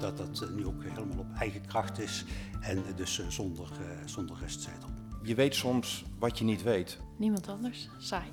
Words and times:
dat 0.00 0.16
dat 0.16 0.40
eh, 0.42 0.48
nu 0.56 0.66
ook 0.66 0.82
helemaal 0.82 1.18
op 1.18 1.26
eigen 1.38 1.66
kracht 1.66 1.98
is 1.98 2.24
en 2.60 2.82
dus 2.96 3.20
eh, 3.20 3.26
zonder, 3.28 3.66
eh, 3.80 3.86
zonder 4.04 4.36
restzetel. 4.40 4.88
Je 5.22 5.34
weet 5.34 5.54
soms 5.54 6.04
wat 6.18 6.38
je 6.38 6.44
niet 6.44 6.62
weet. 6.62 7.00
Niemand 7.18 7.48
anders. 7.48 7.88
Saai. 7.98 8.26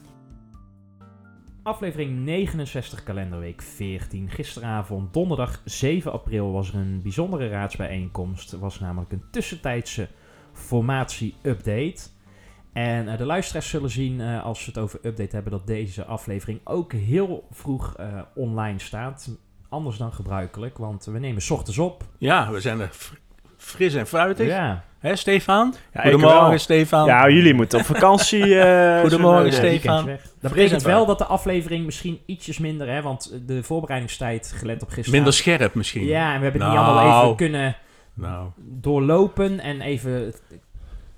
Aflevering 1.64 2.26
69, 2.26 3.04
kalenderweek 3.04 3.62
14. 3.62 4.30
Gisteravond, 4.30 5.14
donderdag 5.14 5.62
7 5.66 6.12
april, 6.12 6.52
was 6.52 6.70
er 6.70 6.76
een 6.76 7.02
bijzondere 7.02 7.50
raadsbijeenkomst. 7.50 8.52
Er 8.52 8.60
was 8.60 8.80
namelijk 8.80 9.12
een 9.12 9.24
tussentijdse 9.32 10.10
formatie-update. 10.54 12.10
En 12.74 13.08
uh, 13.08 13.18
de 13.18 13.26
luisteraars 13.26 13.70
zullen 13.70 13.90
zien, 13.90 14.20
uh, 14.20 14.44
als 14.44 14.60
we 14.66 14.72
het 14.72 14.78
over 14.78 15.00
update 15.06 15.36
hebben, 15.36 15.52
dat 15.52 15.68
deze 15.68 16.06
aflevering 16.06 16.60
ook 16.64 16.94
heel 16.94 17.48
vroeg 17.52 18.00
uh, 18.00 18.22
online 18.36 18.80
staat. 18.80 19.30
Anders 19.72 19.98
dan 19.98 20.14
gebruikelijk, 20.14 20.78
want 20.78 21.06
we 21.06 21.20
nemen 21.20 21.42
's 21.42 21.50
ochtends 21.50 21.78
op. 21.80 22.04
Ja, 22.18 22.52
we 22.52 22.60
zijn 22.60 22.80
er 22.80 22.90
fr- 22.92 23.14
fris 23.58 23.94
en 23.94 24.08
fruitig. 24.08 24.48
Ja, 24.48 24.84
Hè, 25.00 25.16
Stefan? 25.16 25.76
Ja, 25.94 26.02
Goedemorgen. 26.02 26.60
Stefan. 26.60 27.06
Ja, 27.06 27.30
jullie 27.30 27.54
moeten 27.54 27.80
op 27.80 27.86
vakantie. 27.86 28.60
eh, 28.60 29.00
Goedemorgen, 29.02 29.54
Stefan. 29.54 30.06
Dat 30.42 30.52
betekent 30.54 30.82
en 30.84 30.88
wel 30.88 31.06
dat 31.06 31.18
de 31.18 31.26
aflevering 31.26 31.86
misschien 31.86 32.20
ietsjes 32.26 32.58
minder, 32.60 32.88
hè, 32.90 33.02
want 33.02 33.40
de 33.48 33.64
voorbereidingstijd 33.64 34.54
gelet 34.56 34.82
op 34.82 34.88
gisteren. 34.88 35.12
Minder 35.12 35.34
scherp 35.34 35.74
misschien. 35.74 36.06
Ja, 36.06 36.34
en 36.34 36.38
we 36.38 36.44
hebben 36.44 36.62
het 36.62 36.72
Nou. 36.72 36.86
niet 36.88 36.96
allemaal 36.98 37.24
even 37.24 37.36
kunnen 37.36 37.76
Nou, 38.14 38.48
doorlopen 38.58 39.60
en 39.60 39.82
even 39.82 40.34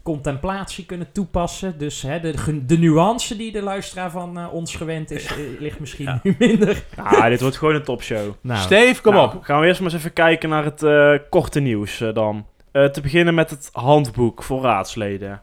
contemplatie 0.03 0.85
kunnen 0.85 1.11
toepassen. 1.11 1.77
Dus 1.77 2.01
hè, 2.01 2.19
de, 2.19 2.65
de 2.65 2.77
nuance 2.77 3.35
die 3.35 3.51
de 3.51 3.61
luisteraar 3.61 4.11
van 4.11 4.37
eh, 4.39 4.53
ons 4.53 4.75
gewend 4.75 5.11
is, 5.11 5.25
eh, 5.25 5.35
ligt 5.59 5.79
misschien 5.79 6.05
Ja. 6.05 6.19
nu 6.23 6.35
minder. 6.39 6.83
Ja, 6.95 7.29
dit 7.29 7.41
wordt 7.41 7.57
gewoon 7.57 7.75
een 7.75 7.83
topshow. 7.83 8.33
Nou, 8.41 8.59
Steve, 8.59 9.01
kom 9.01 9.13
Nou, 9.13 9.35
op. 9.35 9.43
Gaan 9.43 9.59
we 9.59 9.67
eerst 9.67 9.81
maar 9.81 9.89
eens 9.91 9.99
even 9.99 10.13
kijken 10.13 10.49
naar 10.49 10.63
het 10.63 10.83
eh, 10.83 11.13
korte 11.29 11.59
nieuws 11.59 12.03
dan. 12.13 12.45
Eh, 12.71 12.85
te 12.85 13.01
beginnen 13.01 13.33
met 13.33 13.49
het 13.49 13.69
handboek 13.71 14.43
voor 14.43 14.61
raadsleden. 14.61 15.41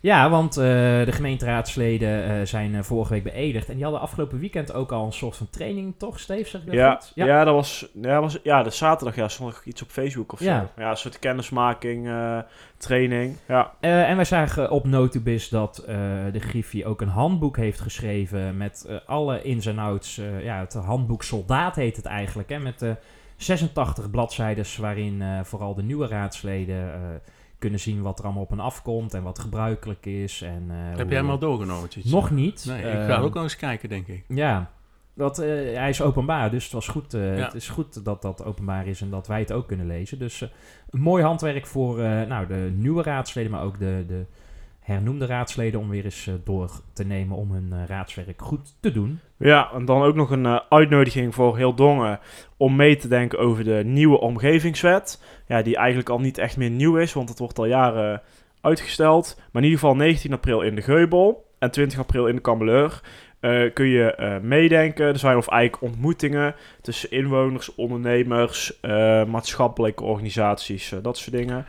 Ja, 0.00 0.30
want 0.30 0.56
eh, 0.56 0.64
de 1.04 1.12
gemeenteraadsleden 1.12 2.24
eh, 2.24 2.46
zijn 2.46 2.74
eh, 2.74 2.82
vorige 2.82 3.12
week 3.12 3.22
beëdigd. 3.22 3.68
En 3.68 3.74
die 3.74 3.82
hadden 3.82 4.00
afgelopen 4.02 4.38
weekend 4.38 4.72
ook 4.72 4.92
al 4.92 5.06
een 5.06 5.12
soort 5.12 5.36
van 5.36 5.50
training, 5.50 5.94
toch, 5.98 6.20
Steve? 6.20 6.48
Zeg 6.48 6.60
ik 6.60 6.66
dat 6.66 6.76
Ja, 6.76 6.90
goed? 6.94 7.12
ja. 7.14 7.44
dat 7.44 7.54
was, 7.54 7.88
ja, 8.02 8.20
was 8.20 8.38
ja, 8.42 8.62
de 8.62 8.70
zaterdag 8.70 9.16
ja, 9.16 9.28
stond 9.28 9.50
nog 9.50 9.64
iets 9.64 9.82
op 9.82 9.88
Facebook 9.88 10.32
of 10.32 10.40
Ja. 10.40 10.60
zo. 10.76 10.82
Ja, 10.82 10.90
een 10.90 10.96
soort 10.96 11.18
kennismaking, 11.18 12.10
training. 12.76 13.36
Ja. 13.48 13.72
En 13.80 14.16
wij 14.16 14.24
zagen 14.24 14.70
op 14.70 14.84
Notubis 14.86 15.48
dat 15.48 15.82
de 16.32 16.40
Griffie 16.40 16.86
ook 16.86 17.00
een 17.00 17.08
handboek 17.08 17.56
heeft 17.56 17.80
geschreven 17.80 18.56
met 18.56 18.88
alle 19.06 19.42
ins 19.42 19.66
en 19.66 19.78
outs. 19.78 20.20
ja, 20.42 20.58
het 20.60 20.74
handboek 20.74 21.22
Soldaat 21.22 21.76
heet 21.76 21.96
het 21.96 22.06
eigenlijk. 22.06 22.48
Hè, 22.48 22.58
met 22.58 22.82
eh 22.82 22.90
86 23.36 24.10
bladzijdes 24.10 24.76
waarin 24.76 25.22
vooral 25.44 25.74
de 25.74 25.82
nieuwe 25.82 26.06
raadsleden 26.06 26.90
kunnen 27.58 27.80
zien 27.80 28.02
wat 28.02 28.18
er 28.18 28.24
allemaal 28.24 28.42
op 28.42 28.50
hen 28.50 28.60
afkomt 28.60 29.14
en 29.14 29.22
wat 29.22 29.38
gebruikelijk 29.38 30.06
is. 30.06 30.42
En, 30.42 30.64
eh, 30.68 30.76
Heb 30.88 30.96
hoe- 31.00 31.06
jij 31.08 31.16
hem 31.18 31.30
al 31.30 31.38
doorgenomen? 31.38 31.88
Nog 32.04 32.30
niet. 32.30 32.64
Nee, 32.68 32.78
ik 32.78 32.84
Ehm, 32.98 33.06
ga 33.06 33.18
ook 33.18 33.34
nog 33.34 33.42
eens 33.42 33.56
kijken, 33.56 33.88
denk 33.88 34.06
ik. 34.06 34.24
Ja, 34.28 34.70
dat, 35.14 35.38
eh, 35.38 35.46
hij 35.76 35.88
is 35.88 36.02
openbaar, 36.02 36.50
dus 36.50 36.64
het, 36.64 36.72
was 36.72 36.88
goed, 36.88 37.14
eh, 37.14 37.38
Ja. 37.38 37.44
het 37.44 37.54
is 37.54 37.68
goed 37.68 38.04
dat 38.04 38.22
dat 38.22 38.44
openbaar 38.44 38.86
is 38.86 39.00
en 39.00 39.10
dat 39.10 39.26
wij 39.26 39.40
het 39.40 39.52
ook 39.52 39.66
kunnen 39.68 39.86
lezen. 39.86 40.18
Dus 40.18 40.42
eh, 40.42 40.48
een 40.90 41.00
mooi 41.00 41.22
handwerk 41.24 41.66
voor 41.66 42.00
eh, 42.00 42.22
nou, 42.26 42.46
de 42.46 42.72
nieuwe 42.74 43.02
raadsleden, 43.02 43.50
maar 43.50 43.62
ook 43.62 43.78
de, 43.78 44.04
de 44.08 44.24
hernoemde 44.92 45.26
raadsleden 45.26 45.80
om 45.80 45.88
weer 45.88 46.04
eens 46.04 46.26
eh, 46.26 46.34
door 46.44 46.70
te 46.92 47.04
nemen 47.04 47.36
om 47.36 47.52
hun 47.52 47.72
eh, 47.72 47.84
raadswerk 47.86 48.42
goed 48.42 48.74
te 48.80 48.92
doen. 48.92 49.20
ja, 49.36 49.70
en 49.72 49.84
dan 49.84 50.02
ook 50.02 50.14
nog 50.14 50.30
een 50.30 50.46
eh, 50.46 50.60
uitnodiging 50.68 51.34
voor 51.34 51.56
heel 51.56 51.74
Dongen 51.74 52.20
om 52.56 52.76
mee 52.76 52.96
te 52.96 53.08
denken 53.08 53.38
over 53.38 53.64
de 53.64 53.82
nieuwe 53.84 54.20
omgevingswet. 54.20 55.22
Ja, 55.46 55.62
die 55.62 55.76
eigenlijk 55.76 56.08
al 56.08 56.20
niet 56.20 56.38
echt 56.38 56.56
meer 56.56 56.70
nieuw 56.70 56.96
is, 56.96 57.12
want 57.12 57.28
het 57.28 57.38
wordt 57.38 57.58
al 57.58 57.64
jaren 57.64 58.22
uitgesteld. 58.60 59.34
Maar 59.36 59.62
in 59.62 59.68
ieder 59.68 59.80
geval 59.80 59.96
19 59.96 60.32
april 60.32 60.60
in 60.60 60.74
de 60.74 60.82
Geubel 60.82 61.46
en 61.58 61.70
20 61.70 61.98
april 61.98 62.26
in 62.26 62.34
de 62.34 62.40
Kameleur. 62.40 63.00
Eh, 63.40 63.72
kun 63.74 63.86
je 63.86 64.14
eh, 64.14 64.38
meedenken. 64.42 65.06
Er 65.06 65.18
zijn 65.18 65.36
of 65.36 65.48
eigenlijk 65.48 65.82
ontmoetingen 65.82 66.54
tussen 66.82 67.10
inwoners, 67.10 67.74
ondernemers, 67.74 68.80
eh, 68.80 69.24
maatschappelijke 69.24 70.02
organisaties, 70.04 70.92
dat 71.02 71.18
soort 71.18 71.36
dingen. 71.36 71.66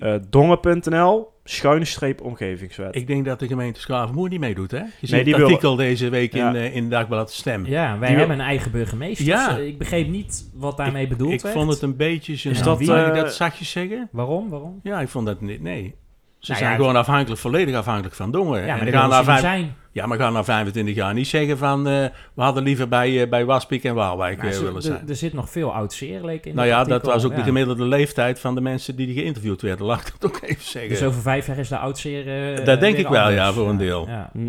Eh, 0.00 0.14
Dongen.nl, 0.30 1.30
schuine 1.44 1.84
streep 1.84 2.20
omgevingswet. 2.20 2.94
Ik 2.96 3.06
denk 3.06 3.24
dat 3.24 3.38
de 3.38 3.46
gemeente 3.46 3.80
Schavenmoer 3.80 4.28
niet 4.28 4.40
meedoet, 4.40 4.70
hè? 4.70 4.78
Je 4.78 4.86
ziet 5.00 5.08
die 5.10 5.18
het 5.18 5.36
wil- 5.36 5.44
artikel 5.46 5.76
deze 5.76 6.08
week 6.08 6.32
Ja. 6.34 6.54
in, 6.54 6.72
in 6.72 6.90
Dagblad 6.90 7.32
Stem. 7.32 7.66
Ja, 7.66 7.98
wij 7.98 8.08
Die 8.08 8.18
hebben 8.18 8.38
een 8.38 8.44
eigen 8.46 8.70
burgemeester. 8.70 9.26
Ja. 9.26 9.54
dus, 9.54 9.66
ik 9.66 9.78
begreep 9.78 10.08
niet 10.08 10.50
wat 10.54 10.76
daarmee 10.76 11.06
bedoeld 11.06 11.32
ik 11.32 11.40
werd. 11.40 11.54
vond 11.54 11.72
het 11.72 11.82
een 11.82 11.96
beetje... 11.96 12.32
Is 12.50 12.62
dat, 12.62 12.80
ik 12.80 12.88
eh, 12.88 13.14
dat 13.14 13.34
zachtjes 13.34 13.70
zeggen? 13.70 14.08
Waarom? 14.12 14.48
Waarom? 14.50 14.80
Ja, 14.82 15.00
ik 15.00 15.08
vond 15.08 15.26
dat 15.26 15.40
niet... 15.40 15.62
Nee. 15.62 15.94
Ze 16.38 16.50
Nou 16.50 16.60
zijn 16.62 16.72
ja, 16.72 16.78
gewoon 16.78 16.96
afhankelijk, 16.96 17.40
volledig 17.40 17.74
afhankelijk 17.74 18.14
van 18.14 18.30
Dongen. 18.30 18.60
Ja, 18.60 18.66
maar 18.76 18.86
En 18.86 18.92
dat 18.92 19.12
gaan 19.12 19.24
vijf- 19.24 19.40
zijn. 19.40 19.74
Ja, 19.94 20.06
maar 20.06 20.18
gaan 20.18 20.32
na 20.32 20.44
25 20.44 20.94
jaar 20.94 21.14
niet 21.14 21.26
zeggen 21.26 21.58
van... 21.58 21.86
eh, 21.88 22.04
we 22.34 22.42
hadden 22.42 22.62
liever 22.62 22.88
bij, 22.88 23.22
eh, 23.22 23.28
bij 23.28 23.44
Waspik 23.44 23.84
en 23.84 23.94
Waalwijk 23.94 24.36
Nou, 24.36 24.48
eh, 24.48 24.54
ze- 24.54 24.60
willen 24.60 24.76
er- 24.76 24.82
zijn. 24.82 25.08
Er 25.08 25.16
zit 25.16 25.32
nog 25.32 25.50
veel 25.50 25.74
oud 25.74 25.92
zeer, 25.92 26.24
leek 26.24 26.46
in 26.46 26.54
nou 26.54 26.68
dat 26.68 26.76
ja, 26.76 26.84
dat 26.84 27.04
was 27.06 27.24
ook 27.24 27.30
Ja. 27.30 27.36
de 27.36 27.42
gemiddelde 27.42 27.84
leeftijd 27.84 28.40
van 28.40 28.54
de 28.54 28.60
mensen 28.60 28.96
die, 28.96 29.06
die 29.06 29.14
geïnterviewd 29.14 29.62
werden. 29.62 29.86
Laat 29.86 30.06
ik 30.06 30.12
dat 30.18 30.30
ook 30.30 30.40
even 30.42 30.64
zeggen. 30.64 30.90
Dus 30.90 31.02
over 31.02 31.22
vijf 31.22 31.46
jaar 31.46 31.58
is 31.58 31.68
de 31.68 31.76
oud 31.78 31.98
zeer... 31.98 32.54
eh, 32.58 32.64
Dat 32.64 32.80
denk 32.80 32.96
ik 32.96 33.08
wel, 33.08 33.20
anders. 33.20 33.36
ja, 33.36 33.52
voor 33.52 33.68
een 33.68 33.76
deel. 33.76 34.08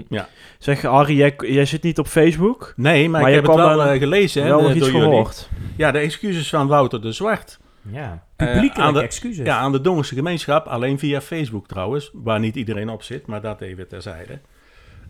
Ja. 0.09 0.27
Zeg, 0.59 0.81
Harry, 0.81 1.17
jij, 1.17 1.33
jij 1.37 1.65
zit 1.65 1.83
niet 1.83 1.99
op 1.99 2.07
Facebook? 2.07 2.73
Nee, 2.75 3.01
maar, 3.09 3.21
Maar 3.21 3.29
ik 3.29 3.35
je 3.35 3.41
heb 3.41 3.51
het 3.51 3.65
wel 3.77 3.97
gelezen 3.97 4.43
hè, 4.43 4.49
wel 4.49 4.67
jullie. 4.73 4.83
gehoord. 4.83 5.49
Ja, 5.77 5.91
de 5.91 5.99
excuses 5.99 6.49
van 6.49 6.67
Wouter 6.67 7.01
de 7.01 7.11
Zwart. 7.11 7.59
Ja, 7.91 8.23
publiekelijke 8.35 8.81
aan 8.81 8.93
de- 8.93 9.01
excuses. 9.01 9.45
Ja, 9.45 9.57
aan 9.57 9.71
de 9.71 9.81
Dongense 9.81 10.15
gemeenschap. 10.15 10.65
Alleen 10.67 10.99
via 10.99 11.21
Facebook 11.21 11.67
trouwens. 11.67 12.09
Waar 12.13 12.39
niet 12.39 12.55
iedereen 12.55 12.89
op 12.89 13.03
zit, 13.03 13.27
maar 13.27 13.41
dat 13.41 13.61
even 13.61 13.87
terzijde. 13.87 14.39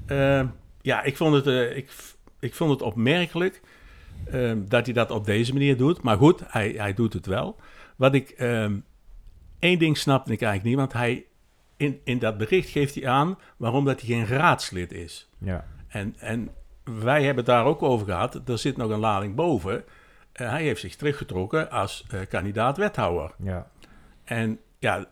Eh, 0.06 0.41
ja, 0.81 1.03
ik 1.03 1.18
vond 1.18 1.36
het, 1.36 1.47
eh, 1.47 1.78
ik, 1.78 1.91
ik 2.40 2.53
vond 2.53 2.72
het 2.72 2.81
opmerkelijk 2.81 3.62
eh, 4.25 4.52
dat 4.58 4.86
hij 4.86 4.94
dat 4.94 5.12
op 5.12 5.25
deze 5.25 5.53
manier 5.53 5.78
doet. 5.78 6.02
Maar 6.02 6.18
goed, 6.18 6.41
hij, 6.47 6.69
hij 6.78 6.94
doet 6.94 7.14
het 7.14 7.25
wel. 7.25 7.56
Wat 7.96 8.13
ik... 8.13 8.30
eh, 8.30 8.72
één 9.59 9.80
ding 9.80 9.97
snapte 9.97 10.31
ik 10.31 10.42
eigenlijk 10.42 10.69
niet, 10.69 10.80
want 10.80 10.94
hij... 10.94 11.25
In, 11.78 12.00
in 12.03 12.19
dat 12.19 12.38
bericht 12.38 12.69
geeft 12.69 12.96
hij 12.96 13.08
aan 13.08 13.38
waarom 13.58 13.86
dat 13.86 14.02
hij 14.02 14.09
geen 14.09 14.28
raadslid 14.28 14.92
is. 14.92 15.30
Ja. 15.38 15.66
En, 15.88 16.16
en 16.19 16.50
wij 16.84 17.18
hebben 17.24 17.44
het 17.44 17.53
daar 17.53 17.66
ook 17.66 17.81
over 17.84 18.06
gehad. 18.08 18.50
Er 18.50 18.58
zit 18.58 18.78
nog 18.78 18.92
een 18.92 19.00
lading 19.00 19.36
boven. 19.36 19.84
Eh, 20.31 20.50
hij 20.50 20.63
heeft 20.63 20.80
zich 20.80 20.96
teruggetrokken 20.96 21.69
als 21.72 22.06
eh, 22.09 22.19
kandidaat 22.30 22.78
wethouder. 22.78 23.31
ja. 23.44 23.68
En 24.24 24.59
ja, 24.80 25.06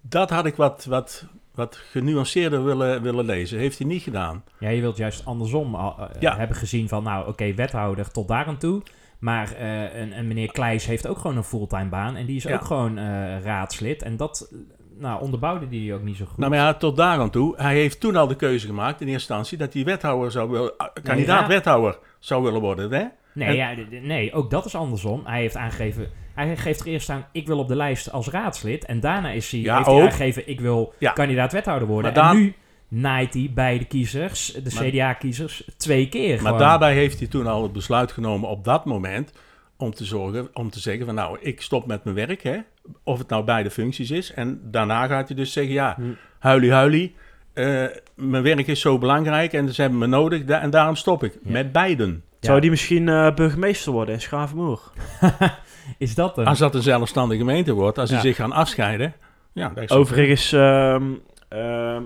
dat 0.00 0.30
had 0.30 0.46
ik 0.46 0.54
wat, 0.54 0.84
wat, 0.84 1.26
wat 1.60 1.76
genuanceerder 1.90 2.64
willen, 2.64 3.02
willen 3.02 3.24
lezen. 3.24 3.58
Heeft 3.58 3.78
hij 3.78 3.86
niet 3.86 4.02
gedaan. 4.02 4.44
Ja, 4.58 4.68
je 4.68 4.80
wilt 4.80 4.96
juist 4.96 5.24
andersom 5.24 5.74
eh, 5.74 5.92
Ja. 6.20 6.36
hebben 6.36 6.56
gezien 6.56 6.88
van, 6.88 7.02
nou 7.02 7.28
oké, 7.28 7.54
wethouder 7.54 8.10
tot 8.10 8.28
daar 8.28 8.46
aan 8.46 8.58
toe. 8.58 8.82
Maar 9.18 9.52
eh, 9.52 10.00
een, 10.00 10.18
een 10.18 10.26
meneer 10.28 10.52
Kleijs 10.52 10.86
heeft 10.86 11.06
ook 11.06 11.18
gewoon 11.18 11.36
een 11.36 11.44
fulltime 11.44 11.88
baan. 11.88 12.16
En 12.16 12.26
die 12.26 12.36
is 12.36 12.42
Ja. 12.42 12.54
ook 12.54 12.64
gewoon 12.64 12.98
eh, 12.98 13.04
raadslid. 13.42 14.02
En 14.02 14.16
dat 14.16 14.48
eh, 14.52 14.58
nou, 14.98 15.20
onderbouwde 15.22 15.68
die 15.68 15.94
ook 15.94 16.02
niet 16.02 16.16
zo 16.16 16.24
goed. 16.24 16.36
Nou, 16.36 16.50
maar 16.50 16.58
ja, 16.60 16.74
tot 16.74 16.96
daar 16.96 17.18
aan 17.18 17.30
toe. 17.30 17.54
Hij 17.56 17.74
heeft 17.74 18.00
toen 18.00 18.16
al 18.16 18.26
de 18.26 18.36
keuze 18.36 18.66
gemaakt 18.66 19.00
in 19.00 19.06
eerste 19.08 19.32
instantie 19.32 19.58
dat 19.58 19.72
hij 19.72 19.84
wethouder 19.84 20.30
zou 20.30 20.50
willen, 20.50 20.76
ah, 20.76 20.88
kandidaat 21.02 21.40
ja. 21.40 21.46
wethouder 21.48 21.98
zou 22.18 22.42
willen 22.42 22.60
worden. 22.60 22.92
Hè? 22.92 23.04
nee, 23.34 23.48
en- 23.48 23.56
ja, 23.56 23.74
nee, 24.00 24.32
ook 24.32 24.50
dat 24.50 24.64
is 24.64 24.74
andersom. 24.74 25.22
Hij 25.24 25.40
heeft 25.40 25.56
aangegeven, 25.56 26.08
hij 26.46 26.56
geeft 26.56 26.80
er 26.80 26.86
eerst 26.86 27.08
aan, 27.10 27.24
ik 27.32 27.46
wil 27.46 27.58
op 27.58 27.68
de 27.68 27.76
lijst 27.76 28.12
als 28.12 28.28
raadslid. 28.28 28.84
En 28.84 29.00
daarna 29.00 29.30
is 29.30 29.50
hij, 29.50 29.60
Ja, 29.60 29.74
heeft 29.74 29.86
hij 29.86 29.94
ook. 29.96 30.02
aangegeven, 30.02 30.48
ik 30.48 30.60
wil 30.60 30.94
Ja. 30.98 31.12
kandidaat 31.12 31.52
wethouder 31.52 31.88
worden. 31.88 32.12
Maar 32.14 32.30
En 32.30 32.36
nu 32.36 32.54
naait 32.88 33.34
hij 33.34 33.50
bij 33.54 33.78
de 33.78 33.84
kiezers, 33.84 34.52
de 34.52 34.70
CDA-kiezers, 34.70 35.64
twee 35.76 36.08
keer 36.08 36.34
Maar 36.34 36.38
gewoon. 36.44 36.58
daarbij 36.58 36.94
heeft 36.94 37.18
hij 37.18 37.28
toen 37.28 37.46
al 37.46 37.62
het 37.62 37.72
besluit 37.72 38.12
genomen 38.12 38.48
op 38.48 38.64
dat 38.64 38.84
moment 38.84 39.32
om 39.76 39.94
te 39.94 40.04
zorgen, 40.04 40.48
om 40.52 40.70
te 40.70 40.80
zeggen 40.80 41.06
van 41.06 41.14
nou, 41.14 41.38
ik 41.40 41.60
stop 41.62 41.86
met 41.86 42.04
mijn 42.04 42.16
werk, 42.16 42.42
hè, 42.42 42.56
of 43.04 43.18
het 43.18 43.28
nou 43.28 43.44
beide 43.44 43.70
functies 43.70 44.10
is. 44.10 44.32
En 44.32 44.60
daarna 44.64 45.06
gaat 45.06 45.28
hij 45.28 45.36
dus 45.36 45.52
zeggen, 45.52 45.72
ja, 45.72 45.94
Hm. 45.96 46.02
huilie 46.38 46.72
huilie, 46.72 47.14
eh, 47.52 47.84
mijn 48.14 48.42
werk 48.42 48.66
is 48.66 48.80
zo 48.80 48.98
belangrijk 48.98 49.52
en 49.52 49.74
ze 49.74 49.80
hebben 49.80 49.98
me 49.98 50.06
nodig 50.06 50.44
da- 50.44 50.60
en 50.60 50.70
daarom 50.70 50.96
stop 50.96 51.24
ik. 51.24 51.32
Ja. 51.44 51.50
Met 51.50 51.72
beiden. 51.72 52.22
Ja. 52.40 52.48
Zou 52.48 52.60
die 52.60 52.70
misschien 52.70 53.08
eh, 53.08 53.34
burgemeester 53.34 53.92
worden 53.92 54.14
in 54.14 54.20
Schavenmoer? 54.20 54.80
Is 55.98 56.14
dat 56.14 56.38
een... 56.38 56.46
Als 56.46 56.58
dat 56.58 56.74
een 56.74 56.82
zelfstandige 56.82 57.40
gemeente 57.40 57.72
wordt, 57.72 57.98
als 57.98 58.10
Ja. 58.10 58.14
die 58.20 58.26
zich 58.26 58.36
gaan 58.36 58.52
afscheiden, 58.52 59.14
Ja, 59.52 59.68
dat 59.74 59.84
is 59.84 59.90
Overigens, 59.90 60.52
ehm, 60.52 61.04
ehm, 61.48 62.02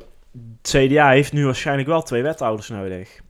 het 0.63 0.69
CDA 0.89 1.11
heeft 1.11 1.33
nu 1.33 1.45
waarschijnlijk 1.45 1.89
wel 1.89 2.03
twee 2.03 2.23
wethouders 2.23 2.69
nodig. 2.69 3.21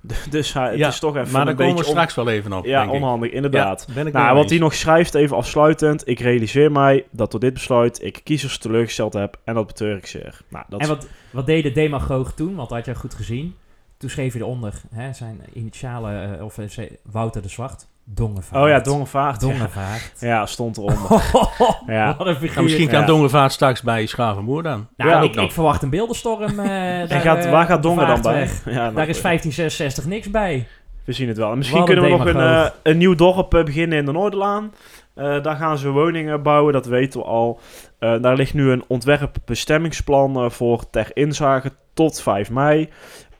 dus 0.30 0.52
hij, 0.52 0.68
het 0.70 0.78
Ja, 0.78 0.88
is 0.88 0.98
toch 0.98 1.16
even 1.16 1.32
Maar 1.32 1.40
een 1.40 1.46
daar 1.56 1.66
komen 1.66 1.82
we 1.82 1.84
straks 1.90 2.14
wel 2.14 2.28
even 2.28 2.52
op. 2.52 2.64
ja, 2.64 2.80
denk 2.82 2.92
ik. 2.94 3.02
onhandig, 3.02 3.30
inderdaad. 3.30 3.84
Ja, 3.88 3.94
ben 3.94 4.06
ik 4.06 4.12
Nou, 4.12 4.32
wat 4.34 4.42
eens. 4.42 4.50
hij 4.50 4.60
nog 4.60 4.74
schrijft, 4.74 5.14
even 5.14 5.36
afsluitend. 5.36 6.08
Ik 6.08 6.20
realiseer 6.20 6.72
mij 6.72 7.06
dat 7.10 7.30
door 7.30 7.40
dit 7.40 7.52
besluit 7.52 8.02
ik 8.04 8.20
kiezers 8.24 8.58
teleurgesteld 8.58 9.12
heb 9.12 9.36
en 9.44 9.54
dat 9.54 9.66
betreur 9.66 9.96
ik 9.96 10.06
zeer. 10.06 10.40
Nou, 10.48 10.64
dat 10.68 10.80
En 10.80 10.88
wat, 10.88 11.06
wat 11.30 11.46
deed 11.46 11.62
de 11.62 11.72
demagoog 11.72 12.32
toen? 12.32 12.54
Want 12.54 12.68
dat 12.68 12.78
had 12.78 12.86
je 12.86 12.94
goed 12.94 13.14
gezien. 13.14 13.54
Toen 13.96 14.10
schreef 14.10 14.32
hij 14.32 14.42
eronder 14.42 14.74
hè, 14.94 15.12
zijn 15.12 15.40
initialen, 15.52 16.38
eh, 16.38 16.44
of 16.44 16.58
eh, 16.58 16.68
ze- 16.68 16.98
Wouter 17.10 17.42
de 17.42 17.48
Zwart. 17.48 17.86
Dongevaart. 18.14 18.62
Oh 18.62 18.68
ja, 18.68 18.80
Dongevaart. 18.80 19.40
Dongevaart. 19.40 20.12
Ja, 20.18 20.46
stond 20.46 20.76
eronder. 20.76 20.96
Ja. 21.86 22.14
Wat 22.18 22.26
een 22.26 22.34
figuur. 22.34 22.54
Ja, 22.56 22.62
misschien 22.62 22.88
kan 22.88 23.00
Ja. 23.00 23.06
Dongevaart 23.06 23.52
straks 23.52 23.82
bij 23.82 24.06
Schavenmoer 24.06 24.62
dan. 24.62 24.88
Nou, 24.96 25.10
Ja, 25.10 25.42
ik, 25.42 25.52
verwacht 25.52 25.82
een 25.82 25.90
beeldenstorm. 25.90 26.58
eh 26.58 27.00
En 27.00 27.08
daar, 27.08 27.20
gaat, 27.20 27.44
eh, 27.44 27.50
waar 27.50 27.66
gaat 27.66 27.82
Dongen 27.82 28.06
dan 28.06 28.22
bij? 28.22 28.50
Nou, 28.64 28.74
Daar 28.74 29.08
is 29.08 29.20
1566 29.20 30.06
niks 30.06 30.30
bij. 30.30 30.66
We 31.04 31.12
zien 31.12 31.28
het 31.28 31.36
wel. 31.36 31.50
En 31.50 31.58
misschien 31.58 31.84
kunnen 31.84 32.04
we 32.04 32.10
nog 32.10 32.24
een, 32.26 32.36
eh, 32.40 32.66
een 32.82 32.98
nieuw 32.98 33.14
dorp 33.14 33.50
beginnen 33.50 33.98
in 33.98 34.04
de 34.04 34.12
Noorderlaan. 34.12 34.72
Eh, 35.14 35.42
daar 35.42 35.56
gaan 35.56 35.78
ze 35.78 35.90
woningen 35.90 36.42
bouwen, 36.42 36.72
dat 36.72 36.86
weten 36.86 37.20
we 37.20 37.26
al. 37.26 37.60
Eh, 37.98 38.14
daar 38.20 38.36
ligt 38.36 38.54
nu 38.54 38.70
een 38.70 38.84
ontwerpbestemmingsplan 38.88 40.50
voor 40.52 40.90
ter 40.90 41.10
inzage 41.12 41.72
tot 41.94 42.20
5 42.22 42.50
mei. 42.50 42.88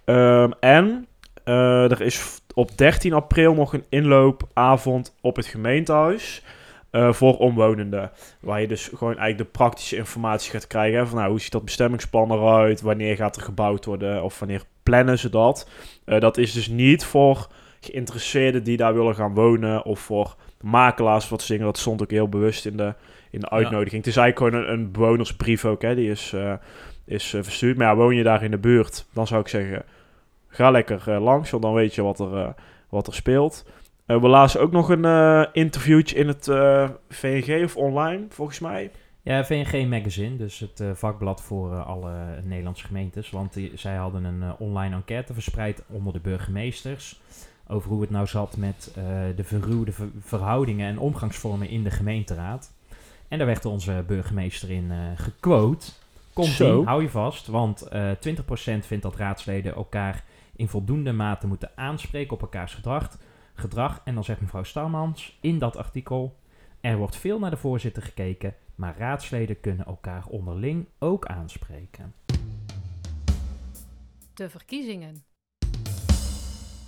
Ehm, 0.05 0.50
en 0.61 1.06
eh, 1.44 1.91
er 1.91 2.00
is 2.00 2.41
op 2.58 2.78
13 2.78 3.12
april 3.12 3.55
nog 3.55 3.72
een 3.72 3.84
inloopavond 3.88 5.14
op 5.20 5.37
het 5.37 5.46
gemeentehuis. 5.46 6.43
eh, 6.90 7.12
voor 7.12 7.37
omwonenden. 7.38 8.10
Waar 8.40 8.60
je 8.60 8.66
dus 8.69 8.84
gewoon 8.94 9.19
eigenlijk 9.19 9.38
de 9.38 9.58
praktische 9.58 9.96
informatie 9.96 10.50
gaat 10.50 10.66
krijgen. 10.66 10.99
hè, 10.99 11.06
Van 11.06 11.19
nou, 11.19 11.31
hoe 11.31 11.40
ziet 11.40 11.52
dat 11.52 11.64
bestemmingsplan 11.64 12.32
eruit? 12.32 12.81
Wanneer 12.81 13.16
gaat 13.16 13.37
er 13.37 13.43
gebouwd 13.43 13.84
worden? 13.84 14.22
Of 14.22 14.38
wanneer 14.38 14.62
plannen 14.82 15.19
ze 15.19 15.31
dat? 15.31 15.69
Eh, 16.05 16.20
dat 16.20 16.37
is 16.37 16.52
dus 16.52 16.69
niet 16.69 17.05
voor 17.05 17.49
geïnteresseerden 17.81 18.64
die 18.64 18.76
daar 18.76 18.94
willen 18.94 19.14
gaan 19.14 19.34
wonen. 19.34 19.84
Of 19.84 20.00
voor 20.00 20.37
makelaars 20.60 21.28
wat 21.28 21.43
zingen. 21.43 21.64
Dat 21.64 21.78
stond 21.78 22.02
ook 22.02 22.10
heel 22.10 22.28
bewust 22.28 22.66
in 22.66 22.76
de, 22.76 22.94
in 23.31 23.40
de 23.40 23.50
uitnodiging. 23.50 24.05
Het 24.05 24.06
is 24.06 24.16
eigenlijk 24.16 24.55
gewoon 24.55 24.69
een, 24.69 24.78
een 24.78 24.93
bewonersbrief 24.93 25.64
ook. 25.64 25.82
Hè, 25.82 25.94
die 25.94 26.10
is, 26.10 26.32
eh, 26.32 26.52
is 27.05 27.25
verstuurd. 27.28 27.76
Maar 27.76 27.87
ja, 27.87 27.96
woon 27.96 28.14
je 28.16 28.22
daar 28.22 28.43
in 28.43 28.50
de 28.50 28.58
buurt, 28.58 29.06
dan 29.12 29.26
zou 29.26 29.40
ik 29.40 29.49
zeggen... 29.49 29.84
Ga 30.48 30.70
lekker 30.70 31.02
eh, 31.06 31.22
langs, 31.22 31.50
want 31.50 31.62
dan 31.62 31.74
weet 31.74 31.94
je 31.94 32.02
wat 32.02 32.20
er, 32.20 32.36
eh, 32.36 32.48
wat 32.88 33.06
er 33.06 33.14
speelt. 33.14 33.64
Eh, 34.06 34.20
we 34.20 34.28
lazen 34.28 34.60
ook 34.60 34.72
nog 34.72 34.88
een 34.88 35.48
interviewtje 35.52 36.16
in 36.16 36.28
het 36.28 36.44
VNG 37.08 37.64
of 37.64 37.76
online, 37.76 38.26
volgens 38.28 38.58
mij. 38.58 38.90
Ja, 39.22 39.44
VNG 39.44 39.88
Magazine, 39.88 40.36
dus 40.36 40.58
het 40.58 40.82
vakblad 40.98 41.42
voor 41.42 41.82
alle 41.82 42.12
Nederlandse 42.44 42.86
gemeentes. 42.86 43.30
Want 43.30 43.52
die, 43.52 43.72
zij 43.74 43.96
hadden 43.96 44.24
een 44.24 44.42
online 44.58 44.94
enquête 44.94 45.32
verspreid 45.32 45.82
onder 45.86 46.12
de 46.12 46.20
burgemeesters. 46.20 47.20
Over 47.66 47.90
hoe 47.90 48.00
het 48.00 48.10
nou 48.10 48.26
zat 48.26 48.56
met 48.56 48.92
de 49.36 49.44
verruwde 49.44 49.92
ver- 49.92 50.10
verhoudingen 50.20 50.88
en 50.88 50.98
omgangsvormen 50.98 51.68
in 51.68 51.82
de 51.82 51.90
gemeenteraad. 51.90 52.72
En 53.28 53.38
daar 53.38 53.46
werd 53.46 53.64
onze 53.64 54.04
burgemeester 54.06 54.70
in 54.70 54.90
eh 54.90 54.96
gequote. 55.24 55.86
Komt 56.32 56.48
Zo. 56.48 56.84
hou 56.84 57.02
je 57.02 57.08
vast. 57.10 57.46
Want 57.46 57.82
eh 57.82 58.10
20% 58.10 58.86
vindt 58.86 59.02
dat 59.02 59.16
raadsleden 59.16 59.74
elkaar 59.74 60.24
in 60.58 60.69
voldoende 60.69 61.12
mate 61.12 61.46
moeten 61.46 61.70
aanspreken 61.75 62.32
op 62.32 62.40
elkaars 62.40 62.75
gedrag. 62.75 63.19
gedrag. 63.55 64.00
En 64.05 64.14
dan 64.14 64.25
zegt 64.25 64.40
mevrouw 64.40 64.62
Starmans 64.62 65.38
in 65.40 65.58
dat 65.58 65.76
artikel... 65.76 66.37
Er 66.81 66.96
wordt 66.96 67.16
veel 67.16 67.38
naar 67.38 67.50
de 67.50 67.56
voorzitter 67.56 68.02
gekeken, 68.02 68.55
maar 68.75 68.99
raadsleden 68.99 69.60
kunnen 69.60 69.87
elkaar 69.87 70.26
onderling 70.26 70.87
ook 70.99 71.26
aanspreken. 71.26 72.14
De 74.34 74.50
verkiezingen. 74.50 75.25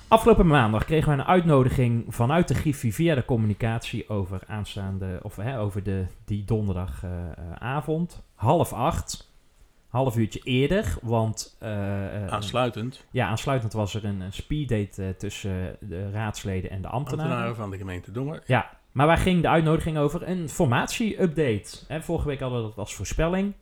Afgelopen 0.08 0.46
maandag 0.46 0.84
kregen 0.84 1.12
we 1.12 1.19
een 1.19 1.26
uitnodiging 1.26 2.05
vanuit 2.14 2.49
de 2.49 2.55
Griffie 2.55 2.94
via 2.94 3.14
de 3.14 3.25
communicatie 3.25 4.08
over 4.08 4.43
aanstaande, 4.46 5.20
of 5.22 5.37
hè, 5.37 5.61
over 5.61 5.82
de, 5.82 6.06
die 6.25 6.44
donderdagavond, 6.44 8.22
half 8.34 8.72
acht. 8.72 9.30
Half 9.90 10.16
uurtje 10.16 10.40
eerder, 10.44 10.94
want 11.02 11.56
eh, 11.58 12.25
eh, 12.25 12.32
Aansluitend. 12.32 13.06
ja, 13.10 13.26
aansluitend 13.26 13.72
was 13.72 13.94
er 13.94 14.04
een, 14.04 14.22
speeddate 14.31 15.04
eh, 15.04 15.08
tussen 15.08 15.76
de 15.81 16.10
raadsleden 16.10 16.70
en 16.70 16.82
de 16.82 16.88
ambtenaren. 16.88 17.31
Ambtenaren 17.31 17.56
van 17.56 17.70
de 17.70 17.76
gemeente 17.76 18.12
Dongen. 18.12 18.40
Ja, 18.46 18.70
maar 18.92 19.06
waar 19.06 19.19
ging 19.19 19.42
de 19.42 19.48
uitnodiging 19.48 19.98
over? 19.98 20.28
Een 20.28 20.48
formatie-update. 20.48 22.00
Vorige 22.00 22.26
week 22.26 22.40
hadden 22.40 22.60
we 22.60 22.69
dat 22.69 22.78
als 22.78 22.94
voorspelling. 22.94 23.54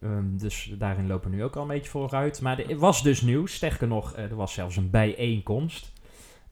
Ehm, 0.00 0.36
dus 0.36 0.74
daarin 0.78 1.06
lopen 1.06 1.30
we 1.30 1.36
nu 1.36 1.44
ook 1.44 1.56
al 1.56 1.62
een 1.62 1.68
beetje 1.68 1.90
vooruit. 1.90 2.40
Maar 2.40 2.58
er 2.58 2.78
was 2.78 3.02
dus 3.02 3.20
nieuws. 3.20 3.54
Sterker 3.54 3.88
nog, 3.88 4.14
eh, 4.14 4.24
er 4.24 4.36
was 4.36 4.52
zelfs 4.52 4.76
een 4.76 4.90
bijeenkomst. 4.90 5.92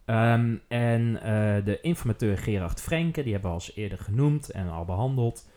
Ehm, 0.04 0.56
en 0.68 1.22
eh, 1.22 1.64
de 1.64 1.78
informateur 1.80 2.38
Gerard 2.38 2.80
Frenke, 2.80 3.22
die 3.22 3.32
hebben 3.32 3.50
we 3.50 3.56
al 3.56 3.62
eens 3.62 3.76
eerder 3.76 3.98
genoemd 3.98 4.50
en 4.50 4.68
al 4.68 4.84
behandeld. 4.84 5.48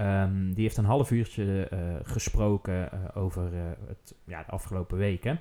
Ehm, 0.00 0.52
die 0.52 0.62
heeft 0.62 0.76
een 0.76 0.84
half 0.84 1.10
uurtje 1.10 1.68
eh, 1.68 1.78
gesproken 2.02 2.92
eh, 2.92 3.16
over 3.16 3.54
eh, 3.54 3.60
het, 3.86 4.14
ja, 4.24 4.42
de 4.42 4.50
afgelopen 4.50 4.98
weken. 4.98 5.40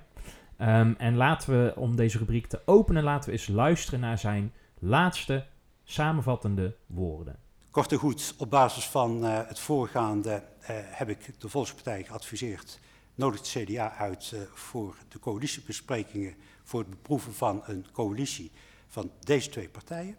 Ehm, 0.57 0.93
en 0.97 1.15
laten 1.15 1.51
we, 1.63 1.73
om 1.75 1.95
deze 1.95 2.17
rubriek 2.17 2.47
te 2.47 2.61
openen, 2.65 3.03
laten 3.03 3.29
we 3.29 3.35
eens 3.35 3.47
luisteren 3.47 3.99
naar 3.99 4.17
zijn 4.17 4.53
laatste 4.79 5.45
samenvattende 5.83 6.75
woorden. 6.85 7.35
Kort 7.71 7.91
en 7.91 7.97
goed, 7.97 8.35
op 8.37 8.49
basis 8.49 8.85
van 8.85 9.23
het 9.23 9.59
voorgaande 9.59 10.43
heb 10.85 11.09
ik 11.09 11.39
de 11.39 11.49
Volkspartij 11.49 12.03
geadviseerd. 12.03 12.79
Nodig 13.15 13.39
het 13.39 13.65
CDA 13.65 13.93
uit 13.93 14.35
voor 14.53 14.95
de 15.07 15.19
coalitiebesprekingen. 15.19 16.35
voor 16.63 16.79
het 16.79 16.89
beproeven 16.89 17.33
van 17.33 17.63
een 17.65 17.85
coalitie 17.91 18.51
van 18.87 19.11
deze 19.19 19.49
twee 19.49 19.69
partijen. 19.69 20.15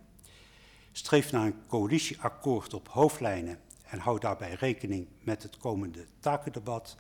Streef 0.93 1.33
naar 1.33 1.47
een 1.47 1.67
coalitieakkoord 1.67 2.75
op 2.75 2.89
hoofdlijnen 2.89 3.59
en 3.91 3.99
hou 3.99 4.19
daarbij 4.19 4.55
rekening 4.55 5.07
met 5.21 5.43
het 5.43 5.57
komende 5.57 6.07
takendebat. 6.21 6.97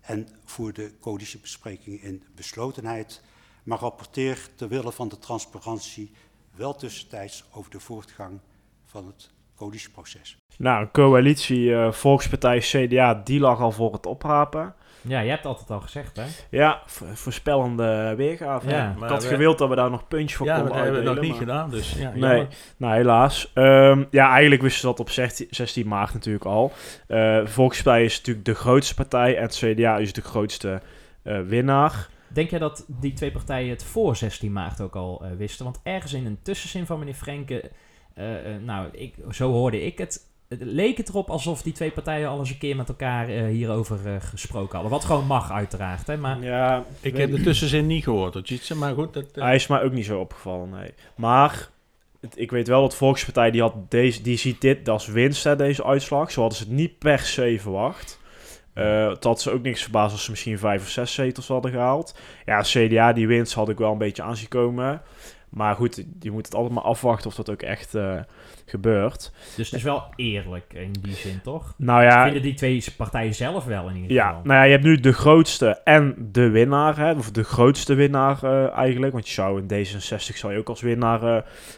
En 0.00 0.28
voer 0.44 0.72
de 0.72 0.92
coalitiebesprekingen 1.00 2.00
in 2.02 2.22
beslotenheid. 2.34 3.22
Maar 3.62 3.78
rapporteer 3.78 4.48
ter 4.54 4.68
wille 4.68 4.92
van 4.92 5.08
de 5.08 5.18
transparantie 5.18 6.10
wel 6.54 6.74
tussentijds 6.74 7.44
over 7.52 7.70
de 7.70 7.80
voortgang 7.80 8.40
van 8.84 9.06
het 9.06 9.30
coalitieproces. 9.56 10.36
Nou, 10.58 10.82
een 10.82 10.90
coalitie 10.90 11.74
eh, 11.74 11.92
Volkspartij 11.92 12.58
CDA, 12.58 13.14
die 13.14 13.40
lag 13.40 13.60
al 13.60 13.72
voor 13.72 13.92
het 13.92 14.06
oprapen. 14.06 14.74
Ja, 15.02 15.20
je 15.20 15.30
hebt 15.30 15.46
altijd 15.46 15.70
al 15.70 15.80
gezegd, 15.80 16.16
hè? 16.16 16.24
Ja, 16.50 16.82
voorspellende 17.14 18.14
weergave. 18.16 18.70
Ja, 18.70 18.90
ik 18.90 18.98
maar 18.98 19.08
had 19.10 19.22
we- 19.22 19.28
gewild 19.28 19.58
dat 19.58 19.68
we 19.68 19.74
daar 19.74 19.90
nog 19.90 20.08
puntjes 20.08 20.34
voor 20.36 20.46
Ja, 20.46 20.54
konden 20.54 20.72
dat 20.74 20.82
hebben 20.82 21.02
we 21.02 21.08
nog 21.08 21.20
niet 21.20 21.30
maar- 21.30 21.38
gedaan. 21.38 21.70
Dus 21.70 21.92
ja, 21.98 22.12
Nee, 22.14 22.46
nou 22.76 22.94
helaas. 22.94 23.50
Ehm, 23.54 24.04
ja, 24.10 24.30
eigenlijk 24.30 24.62
wisten 24.62 24.80
ze 24.80 24.86
dat 24.86 25.00
op 25.00 25.10
16, 25.10 25.46
16 25.50 25.88
maart 25.88 26.12
natuurlijk 26.14 26.44
al. 26.44 26.72
Eh 27.06 27.40
Volkspartij 27.46 28.04
is 28.04 28.16
natuurlijk 28.16 28.46
de 28.46 28.54
grootste 28.54 28.94
partij 28.94 29.36
en 29.36 29.42
het 29.42 29.56
CDA 29.56 29.96
is 29.98 30.12
de 30.12 30.22
grootste 30.22 30.80
eh, 31.22 31.40
winnaar. 31.40 32.08
Denk 32.28 32.50
jij 32.50 32.58
dat 32.58 32.84
die 32.88 33.12
twee 33.12 33.32
partijen 33.32 33.70
het 33.70 33.84
voor 33.84 34.16
16 34.16 34.52
maart 34.52 34.80
ook 34.80 34.96
al 34.96 35.22
eh, 35.24 35.30
wisten? 35.36 35.64
Want 35.64 35.80
ergens 35.82 36.12
in 36.12 36.26
een 36.26 36.38
tussenzin 36.42 36.86
van 36.86 36.98
meneer 36.98 37.14
Frenke, 37.14 37.70
eh, 38.14 38.54
eh, 38.54 38.62
nou, 38.62 38.88
ik, 38.92 39.14
zo 39.30 39.50
hoorde 39.52 39.84
ik 39.84 39.98
het 39.98 40.20
leek 40.60 40.96
het 40.96 41.08
erop 41.08 41.30
alsof 41.30 41.62
die 41.62 41.72
twee 41.72 41.90
partijen 41.90 42.28
al 42.28 42.38
eens 42.38 42.50
een 42.50 42.58
keer 42.58 42.76
met 42.76 42.88
elkaar 42.88 43.28
eh, 43.28 43.44
hierover 43.46 43.98
eh, 44.06 44.12
gesproken 44.20 44.72
hadden. 44.72 44.90
Wat 44.90 45.04
gewoon 45.04 45.26
mag, 45.26 45.50
uiteraard. 45.52 46.06
Hè? 46.06 46.16
Maar 46.16 46.42
Ja, 46.42 46.84
Ik 47.00 47.16
heb 47.16 47.30
de 47.30 47.40
tussenzin 47.42 47.86
niet 47.86 48.04
gehoord, 48.04 48.34
hoor, 48.34 48.42
Tjitse, 48.42 48.76
maar 48.76 48.94
goed. 48.94 49.12
Dat, 49.14 49.24
eh, 49.34 49.42
Hij 49.42 49.54
is 49.54 49.66
mij 49.66 49.82
ook 49.82 49.92
niet 49.92 50.04
zo 50.04 50.20
opgevallen, 50.20 50.70
nee. 50.70 50.94
Maar 51.16 51.68
het- 52.20 52.38
ik 52.38 52.50
weet 52.50 52.68
wel 52.68 52.80
dat 52.80 52.94
Volkspartij, 52.96 53.50
die, 53.50 53.60
had 53.60 53.74
deze, 53.90 54.22
die 54.22 54.36
ziet 54.36 54.60
dit 54.60 54.88
als 54.88 55.06
winst, 55.06 55.44
hè, 55.44 55.56
deze 55.56 55.84
uitslag. 55.84 56.30
Zo 56.30 56.40
hadden 56.40 56.58
ze 56.58 56.64
het 56.64 56.72
niet 56.72 56.98
per 56.98 57.18
se 57.18 57.56
verwacht. 57.60 58.20
Eh 58.74 59.12
had 59.20 59.40
ze 59.40 59.50
ook 59.50 59.62
niks 59.62 59.82
verbaasd 59.82 60.12
als 60.12 60.24
ze 60.24 60.30
misschien 60.30 60.58
vijf 60.58 60.82
of 60.82 60.88
zes 60.88 61.14
zetels 61.14 61.48
hadden 61.48 61.70
gehaald. 61.70 62.18
Ja, 62.46 62.60
CDA, 62.60 63.12
die 63.12 63.26
winst 63.26 63.54
had 63.54 63.68
ik 63.68 63.78
wel 63.78 63.92
een 63.92 63.98
beetje 63.98 64.22
aan 64.22 64.36
zien 64.36 64.48
komen. 64.48 65.02
Maar 65.48 65.74
goed, 65.74 66.04
je 66.20 66.30
moet 66.30 66.44
het 66.46 66.54
altijd 66.54 66.74
maar 66.74 66.82
afwachten 66.84 67.26
of 67.30 67.34
dat 67.34 67.50
ook 67.50 67.62
echt 67.62 67.94
eh, 67.94 68.20
gebeurt. 68.72 69.32
dus 69.56 69.70
het 69.70 69.78
is 69.78 69.82
wel 69.84 70.04
eerlijk 70.16 70.72
in 70.72 70.92
die 71.02 71.14
zin, 71.14 71.40
toch? 71.42 71.74
Nou 71.76 72.02
ja, 72.02 72.24
Vinden 72.24 72.42
die 72.42 72.54
twee 72.54 72.84
partijen 72.96 73.34
zelf 73.34 73.64
wel 73.64 73.88
in 73.88 73.96
ieder 73.96 74.12
Ja, 74.12 74.26
geval. 74.26 74.40
nou 74.44 74.54
ja, 74.58 74.62
je 74.62 74.70
hebt 74.70 74.84
nu 74.84 75.00
de 75.00 75.12
grootste 75.12 75.80
en 75.84 76.28
de 76.32 76.48
winnaar, 76.48 76.96
hè, 76.96 77.12
of 77.12 77.30
de 77.30 77.44
grootste 77.44 77.94
winnaar 77.94 78.38
eh, 78.42 78.76
eigenlijk. 78.76 79.12
Want 79.12 79.26
je 79.28 79.32
zou 79.34 79.62
in 79.62 79.66
D66 79.86 80.36
zou 80.36 80.52
je 80.52 80.58
ook 80.58 80.68
als 80.68 80.80
winnaar 80.80 81.22
eh, 81.22 81.36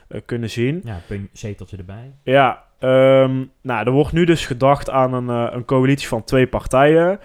eh, 0.09 0.21
kunnen 0.25 0.51
zien. 0.51 0.81
Ja, 0.85 1.01
punt, 1.07 1.29
zeteltje 1.33 1.77
erbij. 1.77 2.13
Ja, 2.23 2.63
ehm, 2.79 3.45
nou, 3.63 3.87
er 3.87 3.91
wordt 3.93 4.13
nu 4.13 4.25
dus 4.25 4.47
gedacht 4.47 4.91
aan 4.91 5.13
een, 5.13 5.29
een 5.55 5.65
coalitie 5.65 6.09
van 6.09 6.25
twee 6.25 6.47
partijen. 6.47 7.21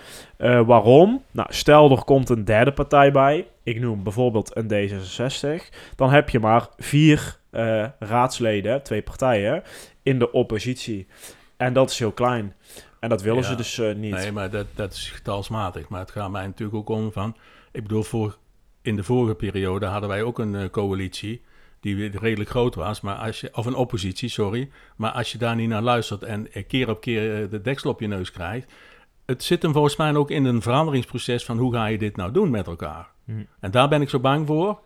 Waarom? 0.66 1.24
Nou, 1.32 1.48
stel 1.52 1.92
er 1.92 2.04
komt 2.04 2.30
een 2.30 2.46
derde 2.46 2.72
partij 2.72 3.12
bij. 3.12 3.48
Ik 3.64 3.80
noem 3.80 4.04
bijvoorbeeld 4.04 4.52
een 4.56 4.68
D66. 4.68 5.70
Dan 5.96 6.12
heb 6.12 6.30
je 6.30 6.40
maar 6.40 6.68
vier 6.78 7.39
eh, 7.50 7.86
raadsleden, 8.00 8.84
twee 8.84 9.02
partijen, 9.02 9.64
in 10.04 10.20
de 10.20 10.32
oppositie. 10.32 11.08
En 11.58 11.74
dat 11.74 11.90
is 11.90 12.00
heel 12.00 12.12
klein. 12.12 12.56
En 13.00 13.10
dat 13.10 13.22
willen 13.22 13.42
Ja. 13.42 13.48
ze 13.48 13.56
dus 13.56 13.80
eh, 13.80 13.96
niet. 13.96 14.14
Nee, 14.14 14.32
maar 14.32 14.50
dat, 14.50 14.66
dat 14.76 14.94
is 14.94 15.10
getalsmatig. 15.10 15.90
Maar 15.90 16.00
het 16.00 16.12
gaat 16.12 16.32
mij 16.32 16.46
natuurlijk 16.46 16.78
ook 16.78 16.90
om 16.90 17.12
van... 17.12 17.36
Ik 17.72 17.82
bedoel, 17.82 18.04
voor, 18.04 18.38
in 18.82 18.96
de 18.96 19.04
vorige 19.04 19.36
periode 19.36 19.86
hadden 19.86 20.10
wij 20.10 20.24
ook 20.24 20.40
een 20.40 20.56
eh, 20.56 20.70
coalitie... 20.70 21.42
die 21.80 22.18
redelijk 22.18 22.50
groot 22.50 22.76
was, 22.76 23.02
maar 23.02 23.16
als 23.16 23.42
je, 23.42 23.50
of 23.54 23.66
een 23.66 23.76
oppositie, 23.76 24.30
sorry. 24.30 24.70
Maar 24.96 25.12
als 25.12 25.32
je 25.32 25.38
daar 25.38 25.56
niet 25.56 25.70
naar 25.70 25.82
luistert 25.82 26.24
en 26.24 26.54
er 26.54 26.64
keer 26.64 26.90
op 26.90 27.02
keer 27.02 27.50
de 27.50 27.62
deksel 27.62 27.90
op 27.90 28.00
je 28.00 28.08
neus 28.08 28.32
krijgt... 28.32 28.72
Het 29.26 29.44
zit 29.44 29.62
hem 29.62 29.74
volgens 29.74 29.96
mij 29.96 30.16
ook 30.16 30.32
in 30.32 30.46
een 30.46 30.62
veranderingsproces 30.62 31.46
van 31.46 31.58
hoe 31.58 31.74
ga 31.74 31.86
je 31.86 31.98
dit 31.98 32.16
nou 32.16 32.32
doen 32.32 32.50
met 32.50 32.68
elkaar. 32.68 33.12
Hm. 33.26 33.32
En 33.60 33.72
daar 33.72 33.90
ben 33.90 34.02
ik 34.02 34.10
zo 34.10 34.20
bang 34.20 34.48
voor 34.48 34.80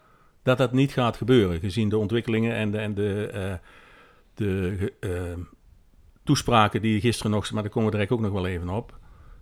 dat 0.44 0.58
dat 0.58 0.72
niet 0.72 0.92
gaat 0.92 1.18
gebeuren, 1.18 1.60
gezien 1.60 1.90
de 1.90 1.98
ontwikkelingen 1.98 2.56
en 2.56 2.72
de, 2.72 2.78
en 2.78 2.94
de, 2.94 3.30
eh, 3.34 3.54
de 4.36 4.94
eh, 5.00 5.10
toespraken 6.24 6.82
die 6.82 7.00
gisteren 7.02 7.32
nog, 7.32 7.52
maar 7.52 7.64
daar 7.64 7.72
komen 7.72 7.90
we 7.90 7.96
direct 7.96 8.12
ook 8.12 8.22
nog 8.22 8.32
wel 8.32 8.48
even 8.48 8.70
op. 8.70 8.98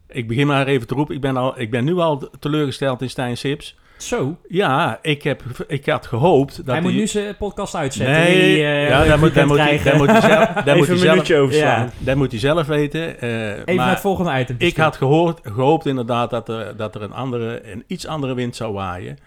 Ik 0.08 0.28
begin 0.28 0.48
maar 0.48 0.68
even 0.68 0.88
te 0.88 0.94
roepen, 0.94 1.16
ik 1.16 1.22
ben, 1.22 1.38
al, 1.38 1.60
ik 1.60 1.72
ben 1.72 1.84
nu 1.84 1.96
al 1.98 2.30
teleurgesteld 2.40 3.02
in 3.02 3.10
Stijn 3.10 3.38
Sips. 3.38 3.80
Zo, 3.98 4.38
Ja, 4.48 5.00
ik, 5.02 5.24
heb, 5.24 5.42
ik 5.68 5.86
had 5.86 6.08
gehoopt 6.08 6.56
dat 6.58 6.66
hij 6.66 6.82
moet 6.82 6.94
nu 6.94 7.08
zijn 7.08 7.38
podcast 7.38 7.76
uitzetten. 7.76 8.16
Nee, 8.16 8.54
die, 8.54 8.64
eh, 8.64 8.88
ja, 8.90 9.04
daar 9.06 9.20
moet, 9.20 9.46
moet, 9.46 9.58
hij, 9.58 9.78
krijgen. 9.78 9.86
daar 9.86 9.98
moet 9.98 10.08
hij 10.12 10.22
zelf, 10.22 10.50
daar 10.64 10.78
moet 10.78 10.88
hij 10.88 10.98
zelf, 10.98 11.32
over 11.32 11.56
Ja. 11.56 11.76
slaan. 11.76 11.92
dat 12.00 12.16
moet 12.16 12.32
hij 12.32 12.40
zelf 12.40 12.68
weten. 12.68 13.20
eh, 13.22 13.50
Even 13.52 13.76
naar 13.76 13.90
het 13.90 14.00
volgende 14.00 14.40
item. 14.40 14.56
ik 14.60 14.78
had 14.78 14.98
gehoord, 14.98 15.40
gehoopt 15.44 15.86
inderdaad 15.86 16.30
dat 16.30 16.50
er, 16.50 16.78
dat 16.78 16.96
er 16.96 17.02
een, 17.02 17.14
andere, 17.14 17.72
een 17.72 17.84
iets 17.88 18.08
andere 18.08 18.34
wind 18.34 18.56
zou 18.56 18.74
waaien. 18.74 19.18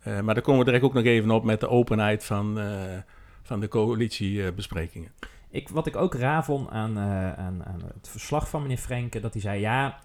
Eh, 0.00 0.20
maar 0.20 0.34
daar 0.34 0.42
komen 0.42 0.60
we 0.60 0.66
direct 0.66 0.84
ook 0.84 0.94
nog 0.94 1.04
even 1.04 1.30
op 1.30 1.44
met 1.44 1.60
de 1.60 1.68
openheid 1.68 2.24
van, 2.24 2.60
eh, 2.60 2.98
van 3.42 3.60
de 3.60 3.68
coalitiebesprekingen. 3.68 5.12
Ik, 5.50 5.68
wat 5.68 5.86
ik 5.86 5.96
ook 5.96 6.14
raar 6.14 6.44
vond 6.44 6.70
aan, 6.70 6.96
eh, 6.96 7.32
aan, 7.32 7.64
aan 7.64 7.82
het 7.94 8.08
verslag 8.08 8.48
van 8.48 8.62
meneer 8.62 8.78
Frenke, 8.78 9.20
dat 9.20 9.32
hij 9.32 9.42
zei, 9.42 9.60
ja, 9.60 10.00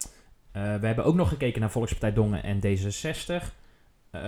eh, 0.52 0.62
we 0.76 0.86
hebben 0.86 1.06
ook 1.06 1.16
nog 1.16 1.30
gekeken 1.30 1.60
naar 1.62 1.72
Volkspartij 1.72 2.14
Dongen 2.14 2.44
en 2.44 2.60
D66. 2.60 3.54
Eh, 4.10 4.22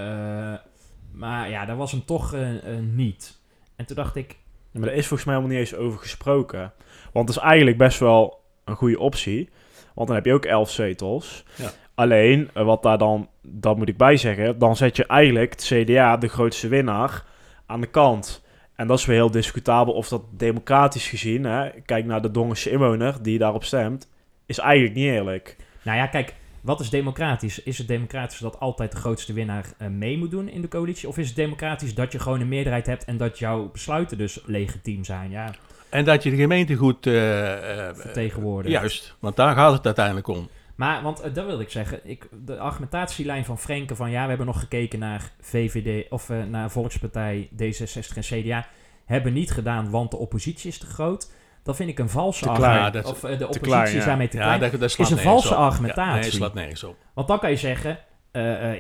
maar 1.12 1.50
ja, 1.50 1.66
daar 1.66 1.78
was 1.78 1.92
hem 1.92 2.06
toch 2.06 2.36
niet. 2.82 3.40
En 3.76 3.86
toen 3.86 3.96
dacht 3.96 4.16
ik, 4.16 4.38
Ja, 4.72 4.80
maar 4.80 4.90
daar 4.90 4.98
is 4.98 5.08
volgens 5.08 5.30
mij 5.30 5.38
helemaal 5.38 5.58
niet 5.58 5.68
eens 5.70 5.80
over 5.80 6.00
gesproken. 6.00 6.74
Want 7.14 7.28
het 7.28 7.38
is 7.38 7.44
eigenlijk 7.44 7.78
best 7.78 8.00
wel 8.00 8.44
een 8.66 8.76
goede 8.76 9.00
optie. 9.00 9.50
Want 9.94 10.08
dan 10.08 10.16
heb 10.16 10.26
je 10.26 10.34
ook 10.34 10.46
elf 10.46 10.72
zetels. 10.72 11.46
Ja. 11.56 11.72
Alleen, 11.98 12.50
eh, 12.54 12.64
wat 12.64 12.84
daar 12.84 12.98
dan, 12.98 13.30
dat 13.42 13.78
moet 13.78 13.88
ik 13.90 13.98
bij 13.98 14.18
zeggen, 14.18 14.60
dan 14.60 14.76
zet 14.76 14.96
je 14.96 15.06
eigenlijk 15.06 15.52
het 15.52 15.64
CDA, 15.64 16.18
de 16.18 16.28
grootste 16.28 16.68
winnaar, 16.68 17.24
aan 17.66 17.82
de 17.82 17.88
kant. 17.88 18.44
En 18.76 18.88
dat 18.88 19.00
is 19.00 19.06
weer 19.06 19.16
heel 19.16 19.32
discutabel 19.32 19.94
of 19.94 20.08
dat 20.08 20.24
democratisch 20.32 21.08
gezien, 21.08 21.44
hè, 21.44 21.70
kijk 21.86 22.06
naar 22.06 22.22
de 22.22 22.32
Dongense 22.32 22.70
inwoner 22.70 23.24
die 23.24 23.38
daarop 23.38 23.64
stemt, 23.64 24.10
is 24.46 24.58
eigenlijk 24.58 24.96
niet 24.96 25.06
eerlijk. 25.06 25.56
nou 25.84 25.98
ja, 25.98 26.08
kijk, 26.08 26.34
wat 26.62 26.80
is 26.80 26.90
democratisch? 26.90 27.64
Is 27.64 27.78
het 27.78 27.88
democratisch 27.88 28.40
dat 28.40 28.60
altijd 28.60 28.92
de 28.92 28.98
grootste 28.98 29.34
winnaar 29.34 29.66
eh, 29.78 29.88
mee 29.88 30.18
moet 30.18 30.32
doen 30.32 30.50
in 30.50 30.62
de 30.62 30.68
coalitie? 30.68 31.08
Of 31.08 31.18
is 31.18 31.28
het 31.28 31.36
democratisch 31.36 31.96
dat 31.96 32.12
je 32.12 32.20
gewoon 32.20 32.42
een 32.42 32.48
meerderheid 32.48 32.86
hebt 32.86 33.06
en 33.06 33.18
dat 33.18 33.40
jouw 33.40 33.70
besluiten 33.72 34.18
dus 34.18 34.40
legitiem 34.46 35.04
zijn? 35.04 35.32
Ja, 35.32 35.54
En 35.90 36.06
dat 36.06 36.24
je 36.24 36.30
de 36.30 36.36
gemeente 36.36 36.76
goed 36.76 37.08
eh, 37.08 37.88
eh, 37.90 37.96
vertegenwoordigd. 37.96 38.74
Juist, 38.74 39.16
want 39.20 39.36
daar 39.36 39.56
gaat 39.56 39.74
het 39.74 39.86
uiteindelijk 39.86 40.28
om. 40.28 40.50
Maar, 40.78 41.02
want 41.04 41.20
eh, 41.20 41.34
dat 41.34 41.46
wil 41.46 41.60
ik 41.60 41.70
zeggen, 41.70 42.00
ik, 42.04 42.28
de 42.46 42.58
argumentatielijn 42.58 43.46
van 43.46 43.58
Frenke 43.58 43.96
van 43.96 44.10
ja, 44.12 44.22
we 44.22 44.28
hebben 44.28 44.46
nog 44.46 44.60
gekeken 44.60 45.00
naar 45.00 45.32
VVD 45.42 46.12
of 46.12 46.30
eh, 46.30 46.44
naar 46.44 46.72
Volkspartij, 46.72 47.50
D66 47.52 48.16
en 48.16 48.22
CDA, 48.22 48.68
hebben 49.06 49.34
niet 49.34 49.52
gedaan, 49.52 49.90
want 49.90 50.12
de 50.12 50.18
oppositie 50.18 50.70
is 50.70 50.78
te 50.78 50.86
groot. 50.86 51.32
Dat 51.64 51.76
vind 51.76 51.90
ik 51.90 52.00
een 52.00 52.10
valse 52.10 52.44
Te 52.44 52.50
argumentatie. 52.50 53.12
Of 53.12 53.24
eh, 53.24 53.38
de 53.38 53.48
oppositie 53.48 53.98
is 53.98 54.06
daarmee 54.06 54.28
te 54.28 54.38
Ja, 54.38 54.58
klein. 54.58 54.80
dat, 54.80 54.98
Is 54.98 55.10
een 55.10 55.18
valse 55.18 55.54
op. 55.54 55.60
argumentatie. 55.60 56.16
Ja, 56.16 56.20
nee, 56.22 56.32
slaat 56.32 56.54
nergens 56.54 56.84
op. 56.84 56.96
Want 57.14 57.28
dan 57.28 57.40
kan 57.40 57.50
je 57.50 57.58
zeggen, 57.58 58.00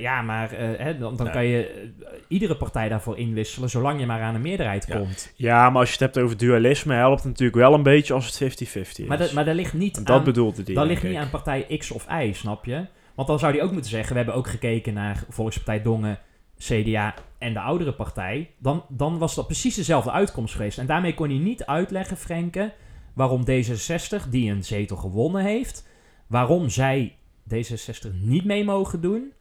ja, 0.01 0.21
maar 0.21 0.51
eh, 0.51 0.67
hè, 0.77 0.97
dan, 0.97 1.15
dan 1.15 1.25
Nee. 1.25 1.35
kan 1.35 1.45
je 1.45 1.67
eh, 1.67 2.09
iedere 2.27 2.55
partij 2.57 2.89
daarvoor 2.89 3.17
inwisselen, 3.17 3.69
zolang 3.69 3.99
je 3.99 4.05
maar 4.05 4.21
aan 4.21 4.35
een 4.35 4.41
meerderheid 4.41 4.85
Ja. 4.87 4.97
komt. 4.97 5.33
Ja, 5.35 5.69
maar 5.69 5.79
als 5.79 5.87
je 5.93 6.03
het 6.03 6.13
hebt 6.13 6.25
over 6.25 6.37
dualisme, 6.37 6.93
helpt 6.93 7.17
het 7.19 7.27
natuurlijk 7.27 7.57
wel 7.57 7.73
een 7.73 7.83
beetje 7.83 8.13
als 8.13 8.25
het 8.25 8.35
50-50 8.35 9.01
is. 9.01 9.07
Maar, 9.07 9.17
dat, 9.17 9.31
maar 9.31 9.45
dat 9.45 9.55
ligt 9.55 9.73
niet 9.73 9.97
En 9.97 10.03
dat 10.03 10.17
aan... 10.17 10.23
bedoelde 10.23 10.63
die. 10.63 10.75
Dat 10.75 10.85
ligt 10.87 11.03
niet 11.03 11.11
ik. 11.11 11.17
aan 11.17 11.29
partij 11.29 11.77
X 11.77 11.91
of 11.91 12.05
Y, 12.21 12.31
snap 12.33 12.65
je? 12.65 12.85
Want 13.15 13.27
dan 13.27 13.39
zou 13.39 13.51
die 13.51 13.61
ook 13.61 13.71
moeten 13.71 13.89
zeggen: 13.89 14.09
we 14.11 14.17
hebben 14.17 14.35
ook 14.35 14.47
gekeken 14.47 14.93
naar 14.93 15.23
Volkspartij 15.29 15.81
Dongen, 15.81 16.19
CDA 16.59 17.13
en 17.37 17.53
de 17.53 17.59
oudere 17.59 17.93
partij. 17.93 18.49
Dan, 18.59 18.83
dan 18.89 19.17
was 19.17 19.35
dat 19.35 19.45
precies 19.45 19.75
dezelfde 19.75 20.11
uitkomst 20.11 20.53
geweest. 20.55 20.77
En 20.77 20.85
daarmee 20.85 21.13
kon 21.13 21.29
hij 21.29 21.37
niet 21.37 21.65
uitleggen, 21.65 22.17
Frenke, 22.17 22.73
waarom 23.13 23.41
D66, 23.49 24.29
die 24.29 24.51
een 24.51 24.63
zetel 24.63 24.97
gewonnen 24.97 25.43
heeft, 25.43 25.87
waarom 26.27 26.69
zij 26.69 27.15
D66 27.55 28.11
niet 28.21 28.45
mee 28.45 28.63
mogen 28.63 29.01
doen. 29.01 29.31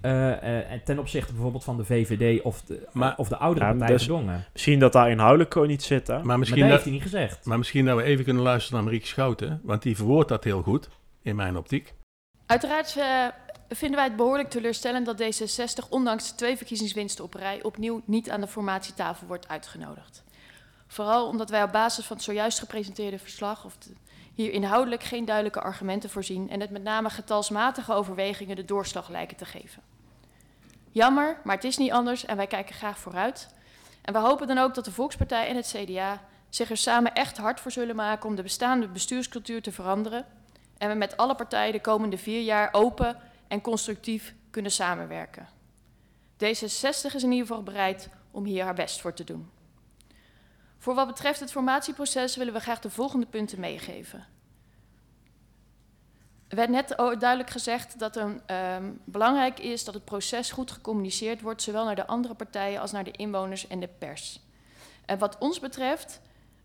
Eh, 0.00 0.72
eh, 0.74 0.80
ten 0.84 0.98
opzichte 0.98 1.32
bijvoorbeeld 1.32 1.64
van 1.64 1.76
de 1.76 1.84
VVD 1.84 2.42
of 2.42 2.62
de, 2.62 2.88
Maar- 2.92 3.16
of 3.16 3.28
de 3.28 3.36
oudere 3.36 3.66
Ja, 3.66 3.70
partij 3.72 3.96
dus-. 3.96 4.08
Misschien 4.52 4.78
dat 4.78 4.92
daar 4.92 5.10
inhoudelijk 5.10 5.52
gewoon 5.52 5.68
niet 5.68 5.82
zit, 5.82 6.06
hè? 6.06 6.22
Maar 6.22 6.38
misschien, 6.38 6.60
dat 6.60 6.68
dat, 6.68 6.78
heeft 6.78 6.90
hij 6.90 6.92
niet 6.98 7.02
gezegd. 7.12 7.44
maar 7.44 7.58
misschien 7.58 7.84
dat 7.84 7.96
we 7.96 8.02
even 8.02 8.24
kunnen 8.24 8.42
luisteren 8.42 8.74
naar 8.76 8.84
Marieke 8.84 9.06
Schouten, 9.06 9.60
want 9.62 9.82
die 9.82 9.96
verwoordt 9.96 10.28
dat 10.28 10.44
heel 10.44 10.62
goed, 10.62 10.88
in 11.22 11.36
mijn 11.36 11.56
optiek. 11.56 11.94
Uiteraard 12.46 12.96
eh, 12.96 13.26
vinden 13.68 13.96
wij 13.98 14.06
het 14.08 14.16
behoorlijk 14.16 14.50
teleurstellend 14.50 15.06
dat 15.06 15.22
D66, 15.22 15.88
ondanks 15.88 16.28
de 16.28 16.34
twee 16.34 16.56
verkiezingswinsten 16.56 17.24
op 17.24 17.34
rij, 17.34 17.62
opnieuw 17.62 18.02
niet 18.04 18.30
aan 18.30 18.40
de 18.40 18.46
formatietafel 18.46 19.26
wordt 19.26 19.48
uitgenodigd. 19.48 20.24
Vooral 20.86 21.26
omdat 21.28 21.50
wij 21.50 21.62
op 21.62 21.72
basis 21.72 22.04
van 22.06 22.16
het 22.16 22.24
zojuist 22.24 22.58
gepresenteerde 22.58 23.18
verslag 23.18 23.64
of 23.64 23.76
de- 23.76 23.92
hier 24.38 24.52
inhoudelijk 24.52 25.02
geen 25.02 25.24
duidelijke 25.24 25.60
argumenten 25.60 26.10
voorzien 26.10 26.50
en 26.50 26.60
het 26.60 26.70
met 26.70 26.82
name 26.82 27.10
getalsmatige 27.10 27.92
overwegingen 27.92 28.56
de 28.56 28.64
doorslag 28.64 29.08
lijken 29.08 29.36
te 29.36 29.44
geven. 29.44 29.82
Jammer, 30.90 31.40
maar 31.44 31.54
het 31.54 31.64
is 31.64 31.76
niet 31.76 31.90
anders 31.90 32.24
en 32.24 32.36
wij 32.36 32.46
kijken 32.46 32.74
graag 32.74 32.98
vooruit. 32.98 33.48
En 34.02 34.12
we 34.12 34.18
hopen 34.18 34.46
dan 34.46 34.58
ook 34.58 34.74
dat 34.74 34.84
de 34.84 34.92
Volkspartij 34.92 35.48
en 35.48 35.56
het 35.56 35.74
CDA 35.76 36.22
zich 36.48 36.70
er 36.70 36.76
samen 36.76 37.14
echt 37.14 37.36
hard 37.36 37.60
voor 37.60 37.70
zullen 37.70 37.96
maken 37.96 38.28
om 38.28 38.34
de 38.34 38.42
bestaande 38.42 38.88
bestuurscultuur 38.88 39.62
te 39.62 39.72
veranderen 39.72 40.26
en 40.76 40.88
we 40.88 40.94
met 40.94 41.16
alle 41.16 41.34
partijen 41.34 41.72
de 41.72 41.80
komende 41.80 42.18
vier 42.18 42.42
jaar 42.42 42.68
open 42.72 43.16
en 43.48 43.60
constructief 43.60 44.34
kunnen 44.50 44.72
samenwerken. 44.72 45.48
D66 46.44 47.14
is 47.14 47.22
in 47.22 47.32
ieder 47.32 47.46
geval 47.46 47.62
bereid 47.62 48.08
om 48.30 48.44
hier 48.44 48.64
haar 48.64 48.74
best 48.74 49.00
voor 49.00 49.14
te 49.14 49.24
doen. 49.24 49.50
Voor 50.78 50.94
wat 50.94 51.06
betreft 51.06 51.40
het 51.40 51.50
formatieproces 51.50 52.36
willen 52.36 52.52
we 52.52 52.60
graag 52.60 52.80
de 52.80 52.90
volgende 52.90 53.26
punten 53.26 53.60
meegeven. 53.60 54.26
Er 56.48 56.56
werd 56.56 56.70
net 56.70 56.88
duidelijk 56.96 57.50
gezegd 57.50 57.98
dat 57.98 58.14
het 58.14 58.40
ehm, 58.46 58.92
belangrijk 59.04 59.60
is 59.60 59.84
dat 59.84 59.94
het 59.94 60.04
proces 60.04 60.50
goed 60.50 60.70
gecommuniceerd 60.70 61.40
wordt, 61.40 61.62
zowel 61.62 61.84
naar 61.84 61.94
de 61.94 62.06
andere 62.06 62.34
partijen 62.34 62.80
als 62.80 62.92
naar 62.92 63.04
de 63.04 63.10
inwoners 63.10 63.66
en 63.66 63.80
de 63.80 63.88
pers. 63.98 64.40
En 65.04 65.18
wat 65.18 65.38
ons 65.38 65.60
betreft 65.60 66.20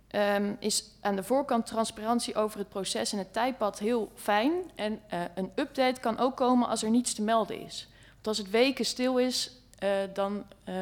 ehm, 0.07 0.53
is 0.59 0.83
aan 1.01 1.15
de 1.15 1.23
voorkant 1.23 1.65
transparantie 1.65 2.35
over 2.35 2.59
het 2.59 2.69
proces 2.69 3.11
en 3.11 3.17
het 3.17 3.33
tijdpad 3.33 3.79
heel 3.79 4.11
fijn. 4.15 4.51
En 4.75 5.01
eh, 5.07 5.21
een 5.35 5.51
update 5.55 5.99
kan 5.99 6.19
ook 6.19 6.35
komen 6.35 6.67
als 6.67 6.83
er 6.83 6.89
niets 6.89 7.13
te 7.13 7.21
melden 7.21 7.59
is. 7.59 7.87
Want 8.13 8.27
als 8.27 8.37
het 8.37 8.49
weken 8.49 8.85
stil 8.85 9.17
is, 9.17 9.51
eh, 9.79 9.89
dan 10.13 10.45
eh, 10.63 10.73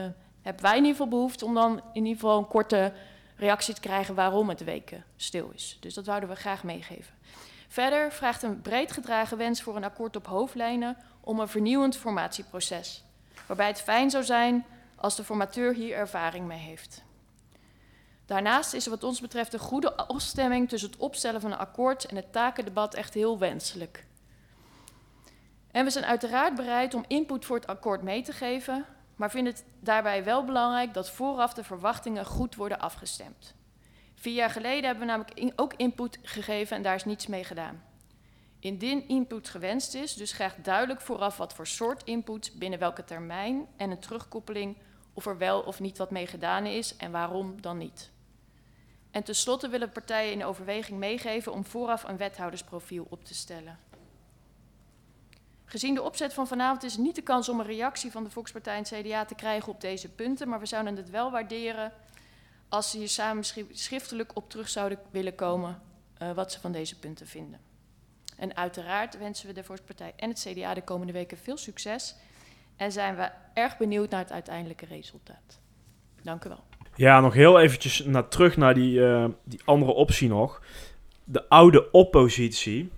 hebben 0.41 0.63
wij 0.63 0.77
in 0.77 0.83
ieder 0.83 0.91
geval 0.91 1.07
behoefte 1.07 1.45
om 1.45 1.53
dan 1.53 1.81
in 1.93 2.05
ieder 2.05 2.21
geval 2.21 2.37
een 2.37 2.47
korte 2.47 2.93
reactie 3.41 3.73
te 3.73 3.81
krijgen 3.81 4.15
waarom 4.15 4.49
het 4.49 4.63
weken 4.63 5.05
stil 5.15 5.51
is. 5.53 5.77
Dus 5.79 5.93
dat 5.93 6.05
wouden 6.05 6.29
we 6.29 6.35
graag 6.35 6.63
meegeven. 6.63 7.13
Verder 7.67 8.11
vraagt 8.11 8.43
een 8.43 8.61
breed 8.61 8.91
gedragen 8.91 9.37
wens 9.37 9.61
voor 9.61 9.75
een 9.75 9.83
akkoord 9.83 10.15
op 10.15 10.27
hoofdlijnen 10.27 10.97
om 11.21 11.39
een 11.39 11.47
vernieuwend 11.47 11.97
formatieproces. 11.97 13.03
Waarbij 13.47 13.67
het 13.67 13.81
fijn 13.81 14.09
zou 14.09 14.23
zijn 14.23 14.65
als 14.95 15.15
de 15.15 15.23
formateur 15.23 15.73
hier 15.73 15.95
ervaring 15.95 16.47
mee 16.47 16.59
heeft. 16.59 17.03
Daarnaast 18.25 18.73
is 18.73 18.85
er 18.85 18.91
wat 18.91 19.03
ons 19.03 19.21
betreft 19.21 19.53
een 19.53 19.59
goede 19.59 19.95
afstemming 19.95 20.69
tussen 20.69 20.89
het 20.89 20.99
opstellen 20.99 21.41
van 21.41 21.51
een 21.51 21.57
akkoord 21.57 22.05
en 22.05 22.15
het 22.15 22.31
takendebat 22.31 22.93
echt 22.93 23.13
heel 23.13 23.37
wenselijk. 23.37 24.05
En 25.71 25.83
we 25.83 25.91
zijn 25.91 26.05
uiteraard 26.05 26.55
bereid 26.55 26.93
om 26.93 27.05
input 27.07 27.45
voor 27.45 27.55
het 27.55 27.67
akkoord 27.67 28.01
mee 28.01 28.21
te 28.21 28.33
geven, 28.33 28.85
maar 29.21 29.31
vinden 29.31 29.53
het 29.53 29.65
daarbij 29.79 30.23
wel 30.23 30.43
belangrijk 30.43 30.93
dat 30.93 31.09
vooraf 31.09 31.53
de 31.53 31.63
verwachtingen 31.63 32.25
goed 32.25 32.55
worden 32.55 32.79
afgestemd. 32.79 33.53
Vier 34.15 34.33
jaar 34.33 34.49
geleden 34.49 34.83
hebben 34.83 35.07
we 35.07 35.11
namelijk 35.11 35.53
ook 35.55 35.73
input 35.73 36.19
gegeven 36.23 36.77
en 36.77 36.83
daar 36.83 36.95
is 36.95 37.05
niets 37.05 37.27
mee 37.27 37.43
gedaan. 37.43 37.83
Indien 38.59 39.07
input 39.07 39.49
gewenst 39.49 39.93
is, 39.93 40.13
dus 40.13 40.31
graag 40.31 40.55
duidelijk 40.55 41.01
vooraf 41.01 41.37
wat 41.37 41.53
voor 41.53 41.67
soort 41.67 42.03
input, 42.03 42.51
binnen 42.55 42.79
welke 42.79 43.03
termijn 43.03 43.67
en 43.77 43.91
een 43.91 43.99
terugkoppeling 43.99 44.77
of 45.13 45.25
er 45.25 45.37
wel 45.37 45.61
of 45.61 45.79
niet 45.79 45.97
wat 45.97 46.11
mee 46.11 46.27
gedaan 46.27 46.65
is 46.65 46.97
en 46.97 47.11
waarom 47.11 47.61
dan 47.61 47.77
niet. 47.77 48.11
En 49.11 49.23
tenslotte 49.23 49.69
willen 49.69 49.91
partijen 49.91 50.31
in 50.31 50.45
overweging 50.45 50.99
meegeven 50.99 51.53
om 51.53 51.65
vooraf 51.65 52.03
een 52.03 52.17
wethoudersprofiel 52.17 53.07
op 53.09 53.25
te 53.25 53.33
stellen. 53.33 53.79
Gezien 55.71 55.93
de 55.93 56.01
opzet 56.01 56.33
van 56.33 56.47
vanavond 56.47 56.83
is 56.83 56.91
het 56.91 57.01
niet 57.01 57.15
de 57.15 57.21
kans 57.21 57.49
om 57.49 57.59
een 57.59 57.65
reactie 57.65 58.11
van 58.11 58.23
de 58.23 58.29
Volkspartij 58.29 58.75
en 58.75 58.83
het 58.83 58.93
CDA 58.93 59.25
te 59.25 59.35
krijgen 59.35 59.71
op 59.71 59.81
deze 59.81 60.09
punten, 60.09 60.49
maar 60.49 60.59
we 60.59 60.65
zouden 60.65 60.95
het 60.95 61.09
wel 61.09 61.31
waarderen 61.31 61.91
als 62.69 62.91
ze 62.91 62.97
hier 62.97 63.09
samen 63.09 63.43
schri- 63.43 63.67
schriftelijk 63.71 64.35
op 64.35 64.49
terug 64.49 64.69
zouden 64.69 64.99
willen 65.11 65.35
komen 65.35 65.81
eh, 66.17 66.31
wat 66.31 66.51
ze 66.51 66.59
van 66.59 66.71
deze 66.71 66.99
punten 66.99 67.27
vinden. 67.27 67.59
En 68.37 68.55
uiteraard 68.55 69.17
wensen 69.17 69.47
we 69.47 69.53
de 69.53 69.63
Volkspartij 69.63 70.13
en 70.15 70.29
het 70.29 70.47
CDA 70.47 70.73
de 70.73 70.83
komende 70.83 71.13
weken 71.13 71.37
veel 71.37 71.57
succes. 71.57 72.15
En 72.75 72.91
zijn 72.91 73.15
we 73.15 73.29
erg 73.53 73.77
benieuwd 73.77 74.09
naar 74.09 74.19
het 74.21 74.31
uiteindelijke 74.31 74.85
resultaat. 74.85 75.59
Dank 76.21 76.45
u 76.45 76.49
wel. 76.49 76.63
Ja, 76.95 77.19
nog 77.19 77.33
heel 77.33 77.59
eventjes 77.59 78.05
naar, 78.05 78.27
terug 78.27 78.57
naar 78.57 78.73
die, 78.73 79.05
eh, 79.05 79.25
die 79.43 79.61
andere 79.65 79.91
optie 79.91 80.29
nog. 80.29 80.61
De 81.23 81.49
oude 81.49 81.91
oppositie 81.91 82.91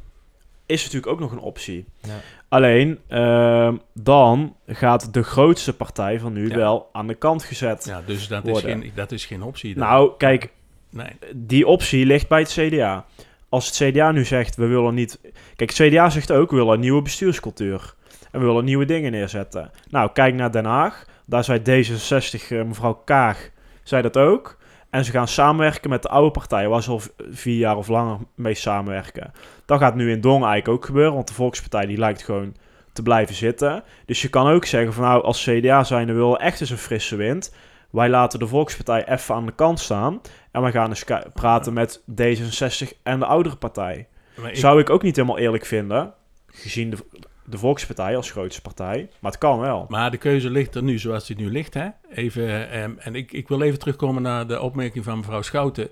is 0.65 0.83
natuurlijk 0.83 1.11
ook 1.11 1.19
nog 1.19 1.31
een 1.31 1.39
optie. 1.39 1.85
Ja. 2.01 2.19
Alleen, 2.53 2.99
ehm, 3.07 3.75
dan 3.93 4.55
gaat 4.67 5.13
de 5.13 5.23
grootste 5.23 5.73
partij 5.73 6.19
van 6.19 6.33
nu 6.33 6.49
Ja. 6.49 6.55
wel 6.55 6.89
aan 6.91 7.07
de 7.07 7.13
kant 7.13 7.43
gezet. 7.43 7.85
Ja, 7.85 8.01
dus 8.05 8.27
dat 8.27 8.47
is, 8.47 8.59
geen, 8.59 8.91
dat 8.95 9.11
is 9.11 9.25
geen 9.25 9.43
optie. 9.43 9.75
dan. 9.75 9.87
Nou, 9.87 10.11
kijk, 10.17 10.49
nee. 10.89 11.07
die 11.35 11.67
optie 11.67 12.05
ligt 12.05 12.27
bij 12.27 12.39
het 12.39 12.51
CDA. 12.51 13.05
Als 13.49 13.65
het 13.65 13.75
CDA 13.75 14.11
nu 14.11 14.25
zegt, 14.25 14.55
we 14.55 14.65
willen 14.65 14.93
niet... 14.93 15.19
Kijk, 15.55 15.77
het 15.77 15.87
CDA 15.89 16.09
zegt 16.09 16.31
ook, 16.31 16.49
we 16.49 16.55
willen 16.55 16.73
een 16.73 16.79
nieuwe 16.79 17.01
bestuurscultuur. 17.01 17.93
En 18.31 18.39
we 18.39 18.45
willen 18.45 18.65
nieuwe 18.65 18.85
dingen 18.85 19.11
neerzetten. 19.11 19.71
Nou, 19.89 20.09
kijk 20.13 20.33
naar 20.33 20.51
Den 20.51 20.65
Haag. 20.65 21.05
Daar 21.25 21.43
zei 21.43 21.59
D66, 21.59 22.51
eh, 22.51 22.63
mevrouw 22.63 23.01
Kaag, 23.05 23.49
zei 23.83 24.01
dat 24.01 24.17
ook. 24.17 24.57
En 24.93 25.05
ze 25.05 25.11
gaan 25.11 25.27
samenwerken 25.27 25.89
met 25.89 26.01
de 26.01 26.09
oude 26.09 26.31
partijen, 26.31 26.69
waar 26.69 26.83
ze 26.83 26.91
al 26.91 27.01
vier 27.29 27.57
jaar 27.57 27.77
of 27.77 27.87
langer 27.87 28.17
mee 28.35 28.53
samenwerken. 28.53 29.31
Dat 29.65 29.79
gaat 29.79 29.95
nu 29.95 30.11
in 30.11 30.21
Dongen 30.21 30.47
eigenlijk 30.49 30.79
ook 30.79 30.85
gebeuren, 30.85 31.13
want 31.13 31.27
de 31.27 31.33
Volkspartij 31.33 31.85
die 31.85 31.97
lijkt 31.97 32.23
gewoon 32.23 32.55
te 32.93 33.01
blijven 33.01 33.35
zitten. 33.35 33.83
Dus 34.05 34.21
je 34.21 34.29
kan 34.29 34.47
ook 34.47 34.65
zeggen 34.65 34.93
van 34.93 35.03
nou, 35.03 35.23
als 35.23 35.43
CDA 35.43 35.83
zijn, 35.83 36.07
we 36.07 36.13
willen 36.13 36.39
echt 36.39 36.61
eens 36.61 36.69
een 36.69 36.77
frisse 36.77 37.15
wind. 37.15 37.55
Wij 37.91 38.09
laten 38.09 38.39
de 38.39 38.47
Volkspartij 38.47 39.07
even 39.07 39.35
aan 39.35 39.45
de 39.45 39.51
kant 39.55 39.79
staan. 39.79 40.21
En 40.51 40.63
we 40.63 40.71
gaan 40.71 40.89
eens 40.89 41.03
praten 41.33 41.73
met 41.73 42.01
D66 42.21 42.87
en 43.03 43.19
de 43.19 43.25
oudere 43.25 43.55
partij. 43.55 44.07
Ik- 44.49 44.55
Zou 44.57 44.79
ik 44.79 44.89
ook 44.89 45.01
niet 45.03 45.15
helemaal 45.15 45.37
eerlijk 45.37 45.65
vinden, 45.65 46.13
gezien 46.47 46.89
de, 46.89 46.97
de 47.45 47.57
Volkspartij 47.57 48.15
als 48.15 48.31
grootste 48.31 48.61
partij. 48.61 49.09
Maar 49.19 49.31
het 49.31 49.39
kan 49.39 49.59
wel. 49.59 49.85
Maar 49.89 50.11
de 50.11 50.17
keuze 50.17 50.49
ligt 50.49 50.75
er 50.75 50.83
nu 50.83 50.99
zoals 50.99 51.25
die 51.27 51.35
nu 51.35 51.51
ligt. 51.51 51.73
Hè? 51.73 51.87
Even, 52.09 52.71
ehm, 52.71 52.91
en 52.97 53.15
ik, 53.15 53.31
ik 53.31 53.47
wil 53.47 53.61
even 53.61 53.79
terugkomen 53.79 54.21
naar 54.21 54.47
de 54.47 54.61
opmerking 54.61 55.03
van 55.03 55.17
mevrouw 55.17 55.41
Schouten. 55.41 55.89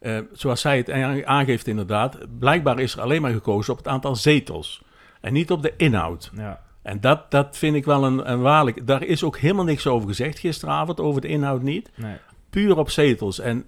Eh, 0.00 0.18
zoals 0.32 0.60
zij 0.60 0.76
het 0.76 0.90
aan- 0.90 1.26
aangeeft 1.26 1.66
inderdaad, 1.66 2.18
blijkbaar 2.38 2.78
is 2.78 2.94
er 2.94 3.00
alleen 3.00 3.22
maar 3.22 3.32
gekozen 3.32 3.72
op 3.72 3.78
het 3.78 3.88
aantal 3.88 4.16
zetels. 4.16 4.82
En 5.20 5.32
niet 5.32 5.50
op 5.50 5.62
de 5.62 5.72
inhoud. 5.76 6.30
Ja. 6.36 6.62
En 6.82 7.00
dat, 7.00 7.30
dat 7.30 7.56
vind 7.56 7.76
ik 7.76 7.84
wel 7.84 8.04
een, 8.04 8.30
een 8.30 8.40
waarlijk... 8.40 8.86
Daar 8.86 9.02
is 9.02 9.22
ook 9.22 9.38
helemaal 9.38 9.64
niks 9.64 9.86
over 9.86 10.08
gezegd 10.08 10.38
gisteravond, 10.38 11.00
over 11.00 11.20
de 11.20 11.28
inhoud 11.28 11.62
niet. 11.62 11.90
Nee. 11.94 12.16
Puur 12.50 12.78
op 12.78 12.90
zetels. 12.90 13.38
En 13.38 13.66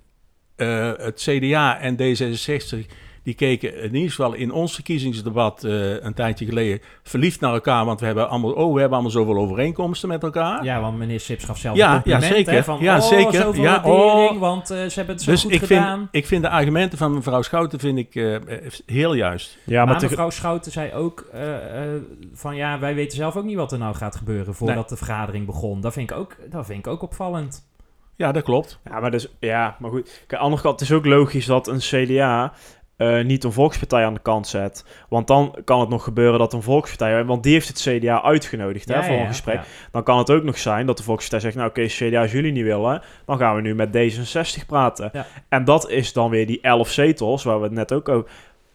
eh, 0.57 0.93
het 0.97 1.21
CDA 1.29 1.79
en 1.79 1.97
D66, 1.97 2.87
die 3.27 3.35
keken 3.35 3.83
in 3.83 3.95
ieder 3.95 4.11
geval 4.11 4.33
in 4.35 4.53
ons 4.53 4.75
verkiezingsdebat 4.75 5.65
eh, 5.65 6.03
een 6.03 6.15
tijdje 6.15 6.45
geleden 6.45 6.81
verliefd 7.03 7.41
naar 7.41 7.53
elkaar. 7.53 7.85
Want 7.85 8.01
we 8.01 8.07
hebben 8.07 8.29
allemaal, 8.29 8.51
oh, 8.53 8.73
we 8.73 8.79
hebben 8.81 8.93
allemaal 8.99 9.11
zoveel 9.11 9.37
overeenkomsten 9.37 10.09
met 10.09 10.23
elkaar. 10.23 10.65
ja, 10.65 10.81
want 10.81 10.99
meneer 10.99 11.21
Sips 11.21 11.45
gaf 11.45 11.59
zelf 11.59 11.77
Ja, 11.77 11.87
een 11.89 12.03
compliment, 12.03 12.25
ja, 12.31 12.37
zeker. 12.37 12.53
hè, 12.53 12.65
van, 12.65 12.79
Ja, 12.81 12.97
oh, 12.97 13.03
zeker. 13.03 13.35
zoveel 13.35 13.63
Ja, 13.63 13.83
waardering, 13.83 14.31
oh. 14.31 14.39
want 14.39 14.71
eh, 14.71 14.77
ze 14.77 14.93
hebben 14.95 15.15
het 15.15 15.25
zo 15.25 15.31
dus 15.31 15.43
goed 15.43 15.53
ik 15.53 15.59
gedaan. 15.61 15.99
vind, 15.99 16.09
ik 16.11 16.27
vind 16.27 16.43
de 16.43 16.49
argumenten 16.49 16.99
van 16.99 17.15
mevrouw 17.15 17.43
Schouten 17.43 17.79
vind 17.79 17.99
ik, 17.99 18.15
eh, 18.15 18.37
heel 18.87 19.15
juist. 19.15 19.59
Ja, 19.65 19.77
maar 19.79 19.87
maar 19.87 19.99
te- 19.99 20.07
mevrouw 20.07 20.31
Schouten 20.31 20.73
zei 20.73 20.93
ook 20.93 21.27
eh, 21.33 21.55
eh, 21.95 22.01
van 22.35 22.57
ja, 22.57 22.79
wij 22.79 22.95
weten 22.95 23.17
zelf 23.17 23.37
ook 23.37 23.45
niet 23.45 23.57
wat 23.57 23.73
er 23.73 23.79
nou 23.79 23.95
gaat 23.95 24.17
gebeuren 24.17 24.55
voordat 24.55 24.77
Nee. 24.77 24.85
de 24.89 24.97
vergadering 24.97 25.47
begon. 25.47 25.81
Dat 25.81 25.93
vind 25.93 26.11
ik 26.11 26.17
ook, 26.17 26.37
dat 26.51 26.67
vind 26.67 26.79
ik 26.79 26.87
ook 26.87 27.03
opvallend. 27.03 27.65
Ja, 28.19 28.33
dat 28.33 28.43
klopt. 28.43 28.79
Ja, 28.85 29.01
maar, 29.01 29.11
dus, 29.11 29.29
ja, 29.41 29.77
maar 29.79 29.91
goed. 29.91 30.03
Kijk, 30.05 30.33
aan 30.33 30.39
de 30.39 30.45
andere 30.45 30.63
kant, 30.63 30.81
het 30.81 30.89
is 30.91 30.95
ook 30.97 31.05
logisch 31.07 31.47
dat 31.47 31.69
een 31.69 31.79
CDA 31.79 32.53
eh, 32.97 33.25
niet 33.25 33.45
een 33.45 33.53
volkspartij 33.53 34.05
aan 34.05 34.15
de 34.15 34.21
kant 34.21 34.47
zet. 34.49 34.85
Want 35.09 35.27
dan 35.27 35.57
kan 35.65 35.81
het 35.81 35.89
nog 35.89 36.05
gebeuren 36.05 36.39
dat 36.39 36.53
een 36.53 36.63
volkspartij... 36.63 37.25
Want 37.25 37.43
die 37.43 37.53
heeft 37.53 37.69
het 37.69 37.81
CDA 37.81 38.23
uitgenodigd 38.23 38.89
hè, 38.89 39.03
voor 39.03 39.15
ja, 39.15 39.21
een 39.21 39.27
gesprek. 39.27 39.55
ja. 39.55 39.65
Dan 39.91 40.03
kan 40.03 40.19
het 40.19 40.31
ook 40.31 40.43
nog 40.43 40.59
zijn 40.59 40.87
dat 40.87 40.97
de 40.97 41.03
volkspartij 41.03 41.41
zegt... 41.41 41.55
Nou 41.55 41.69
oké, 41.69 41.87
CDA 41.87 42.21
als 42.21 42.33
jullie 42.33 42.53
niet 42.53 42.65
willen, 42.65 43.03
dan 43.27 43.39
gaan 43.39 43.55
we 43.55 43.61
nu 43.61 43.75
met 43.75 43.89
D66 43.97 44.67
praten. 44.67 45.11
En 45.49 45.65
dat 45.65 45.91
is 45.91 46.13
dan 46.13 46.31
weer 46.31 46.47
die 46.47 46.61
11 46.61 46.91
zetels, 46.91 47.45
waar 47.45 47.59
we 47.59 47.65
het 47.65 47.73
net 47.73 47.93
ook 47.93 48.09
over... 48.09 48.31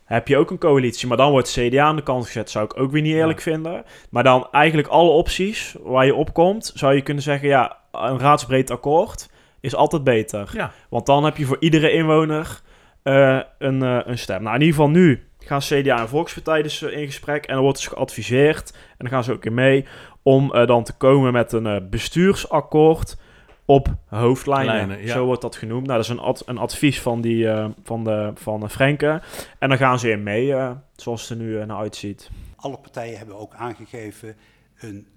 Heb 0.05 0.27
je 0.27 0.37
ook 0.37 0.51
een 0.51 0.57
coalitie, 0.57 1.07
maar 1.07 1.17
dan 1.17 1.31
wordt 1.31 1.51
CDA 1.51 1.83
aan 1.83 1.95
de 1.95 2.03
kant 2.03 2.25
gezet. 2.25 2.49
Zou 2.49 2.65
ik 2.65 2.79
ook 2.79 2.91
weer 2.91 3.01
niet 3.01 3.15
eerlijk 3.15 3.41
vinden. 3.41 3.83
Maar 4.09 4.23
dan 4.23 4.47
eigenlijk 4.51 4.87
alle 4.87 5.09
opties 5.09 5.75
waar 5.83 6.05
je 6.05 6.15
op 6.15 6.33
komt... 6.33 6.71
zou 6.75 6.95
je 6.95 7.01
kunnen 7.01 7.23
zeggen, 7.23 7.47
ja, 7.47 7.77
een 7.91 8.19
raadsbreed 8.19 8.71
akkoord 8.71 9.29
is 9.59 9.75
altijd 9.75 10.03
beter. 10.03 10.71
Want 10.89 11.05
dan 11.05 11.23
heb 11.23 11.37
je 11.37 11.45
voor 11.45 11.57
iedere 11.59 11.91
inwoner 11.91 12.61
eh, 13.03 13.39
een, 13.57 13.83
eh, 13.83 13.99
een 14.03 14.17
stem. 14.17 14.43
Nou, 14.43 14.55
in 14.55 14.61
ieder 14.61 14.75
geval 14.75 14.91
nu 14.91 15.23
gaan 15.39 15.59
CDA 15.59 15.99
en 15.99 16.09
Volkspartij 16.09 16.61
dus 16.61 16.81
eh, 16.81 16.97
in 16.97 17.05
gesprek. 17.05 17.45
En 17.45 17.55
er 17.55 17.61
wordt 17.61 17.77
dus 17.77 17.87
geadviseerd, 17.87 18.71
en 18.71 18.95
daar 18.97 19.09
gaan 19.09 19.23
ze 19.23 19.31
ook 19.31 19.45
in 19.45 19.53
mee... 19.53 19.85
om 20.23 20.65
dan 20.65 20.83
te 20.83 20.93
komen 20.93 21.33
met 21.33 21.51
een 21.51 21.89
bestuursakkoord 21.89 23.17
op 23.65 23.87
hoofdlijnen. 24.07 24.75
Lijnen, 24.75 25.05
ja. 25.05 25.13
Zo 25.13 25.25
wordt 25.25 25.41
dat 25.41 25.55
genoemd. 25.55 25.85
Nou, 25.87 25.95
dat 26.01 26.09
is 26.09 26.11
een, 26.17 26.19
ad- 26.19 26.43
een 26.45 26.57
advies 26.57 27.01
van, 27.01 27.21
die, 27.21 27.49
eh, 27.49 27.69
van, 27.83 28.03
de, 28.03 28.31
van 28.35 28.63
eh, 28.63 28.69
Frenke. 28.69 29.21
En 29.59 29.69
dan 29.69 29.77
gaan 29.77 29.99
ze 29.99 30.09
in 30.11 30.23
mee, 30.23 30.53
eh, 30.53 30.71
zoals 30.95 31.21
het 31.29 31.39
er 31.39 31.45
nu 31.45 31.65
naar 31.65 31.77
uitziet. 31.77 32.29
Alle 32.55 32.77
partijen 32.77 33.17
hebben 33.17 33.35
ook 33.39 33.53
aangegeven 33.53 34.35
een, 34.79 35.07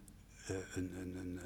eh, 0.47 0.55
een, 0.75 0.90
een, 1.01 1.16
een 1.18 1.40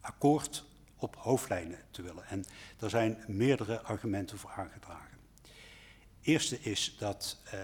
akkoord 0.00 0.64
op 1.00 1.16
hoofdlijnen 1.16 1.78
te 1.90 2.02
willen. 2.02 2.26
En 2.26 2.44
daar 2.76 2.90
zijn 2.90 3.24
meerdere 3.26 3.80
argumenten 3.80 4.38
voor 4.38 4.50
aangedragen. 4.50 5.18
Eerste 6.20 6.60
is 6.60 6.96
dat 6.98 7.38
eh, 7.44 7.60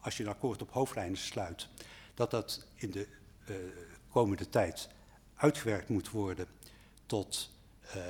als 0.00 0.16
je 0.16 0.22
een 0.22 0.28
akkoord 0.28 0.62
op 0.62 0.70
hoofdlijnen 0.70 1.18
sluit, 1.18 1.68
dat 2.14 2.30
dat 2.30 2.66
in 2.74 2.90
de 2.90 3.08
eh, 3.46 3.56
komende 4.08 4.48
tijd 4.48 4.88
uitgewerkt 5.34 5.88
moet 5.88 6.10
worden 6.10 6.46
tot, 7.06 7.50
eh, 7.80 8.02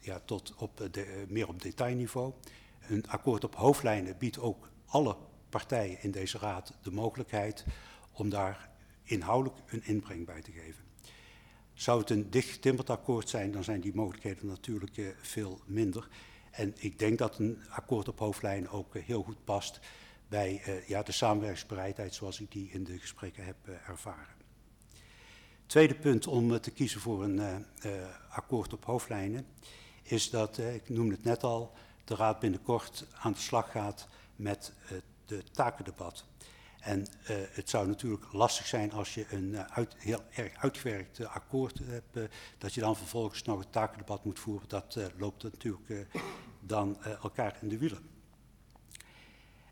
ja, 0.00 0.20
tot 0.24 0.54
op 0.54 0.88
de, 0.90 1.24
meer 1.28 1.48
op 1.48 1.62
detailniveau. 1.62 2.32
Een 2.88 3.08
akkoord 3.08 3.44
op 3.44 3.54
hoofdlijnen 3.54 4.18
biedt 4.18 4.38
ook 4.38 4.68
alle 4.86 5.16
partijen 5.48 6.02
in 6.02 6.10
deze 6.10 6.38
raad 6.38 6.74
de 6.82 6.90
mogelijkheid 6.90 7.64
om 8.12 8.28
daar 8.28 8.70
inhoudelijk 9.02 9.62
een 9.66 9.84
inbreng 9.84 10.26
bij 10.26 10.42
te 10.42 10.52
geven. 10.52 10.81
Zou 11.74 12.00
het 12.00 12.10
een 12.10 12.30
dichtgetimmerd 12.30 12.90
akkoord 12.90 13.28
zijn, 13.28 13.52
dan 13.52 13.64
zijn 13.64 13.80
die 13.80 13.94
mogelijkheden 13.94 14.46
natuurlijk 14.46 14.96
eh, 14.96 15.06
veel 15.20 15.60
minder. 15.66 16.08
En 16.50 16.74
ik 16.76 16.98
denk 16.98 17.18
dat 17.18 17.38
een 17.38 17.62
akkoord 17.68 18.08
op 18.08 18.18
hoofdlijnen 18.18 18.70
ook 18.70 18.94
eh, 18.94 19.02
heel 19.02 19.22
goed 19.22 19.44
past 19.44 19.80
bij 20.28 20.60
eh, 20.64 20.88
ja, 20.88 21.02
de 21.02 21.12
samenwerkingsbereidheid 21.12 22.14
zoals 22.14 22.40
ik 22.40 22.52
die 22.52 22.70
in 22.70 22.84
de 22.84 22.98
gesprekken 22.98 23.44
heb 23.44 23.56
ervaren. 23.86 24.40
Tweede 25.66 25.94
punt 25.94 26.26
om 26.26 26.60
te 26.60 26.70
kiezen 26.70 27.00
voor 27.00 27.24
een 27.24 27.66
akkoord 28.28 28.72
op 28.72 28.84
hoofdlijnen 28.84 29.46
is 30.02 30.30
dat, 30.30 30.58
ik 30.58 30.88
noemde 30.88 31.14
het 31.14 31.24
net 31.24 31.42
al, 31.42 31.72
de 32.04 32.14
Raad 32.14 32.38
binnenkort 32.38 33.06
aan 33.12 33.32
de 33.32 33.38
slag 33.38 33.70
gaat 33.70 34.08
met 34.36 34.72
het 34.78 35.04
de 35.32 35.42
takendebat. 35.52 36.24
En 36.82 37.06
eh, 37.24 37.36
het 37.50 37.70
zou 37.70 37.86
natuurlijk 37.86 38.32
lastig 38.32 38.66
zijn 38.66 38.92
als 38.92 39.14
je 39.14 39.26
een 39.30 39.54
eh, 39.54 39.64
uit, 39.70 39.94
heel 39.98 40.22
erg 40.34 40.52
uitgewerkt 40.56 41.18
eh, 41.18 41.34
akkoord 41.34 41.78
hebt, 41.84 42.30
dat 42.58 42.74
je 42.74 42.80
dan 42.80 42.96
vervolgens 42.96 43.42
nog 43.42 43.58
het 43.58 43.72
takendebat 43.72 44.24
moet 44.24 44.38
voeren. 44.38 44.68
Dat 44.68 44.98
loopt 45.16 45.42
natuurlijk 45.42 46.06
dan 46.60 47.02
elkaar 47.22 47.56
in 47.60 47.68
de 47.68 47.78
wielen. 47.78 48.10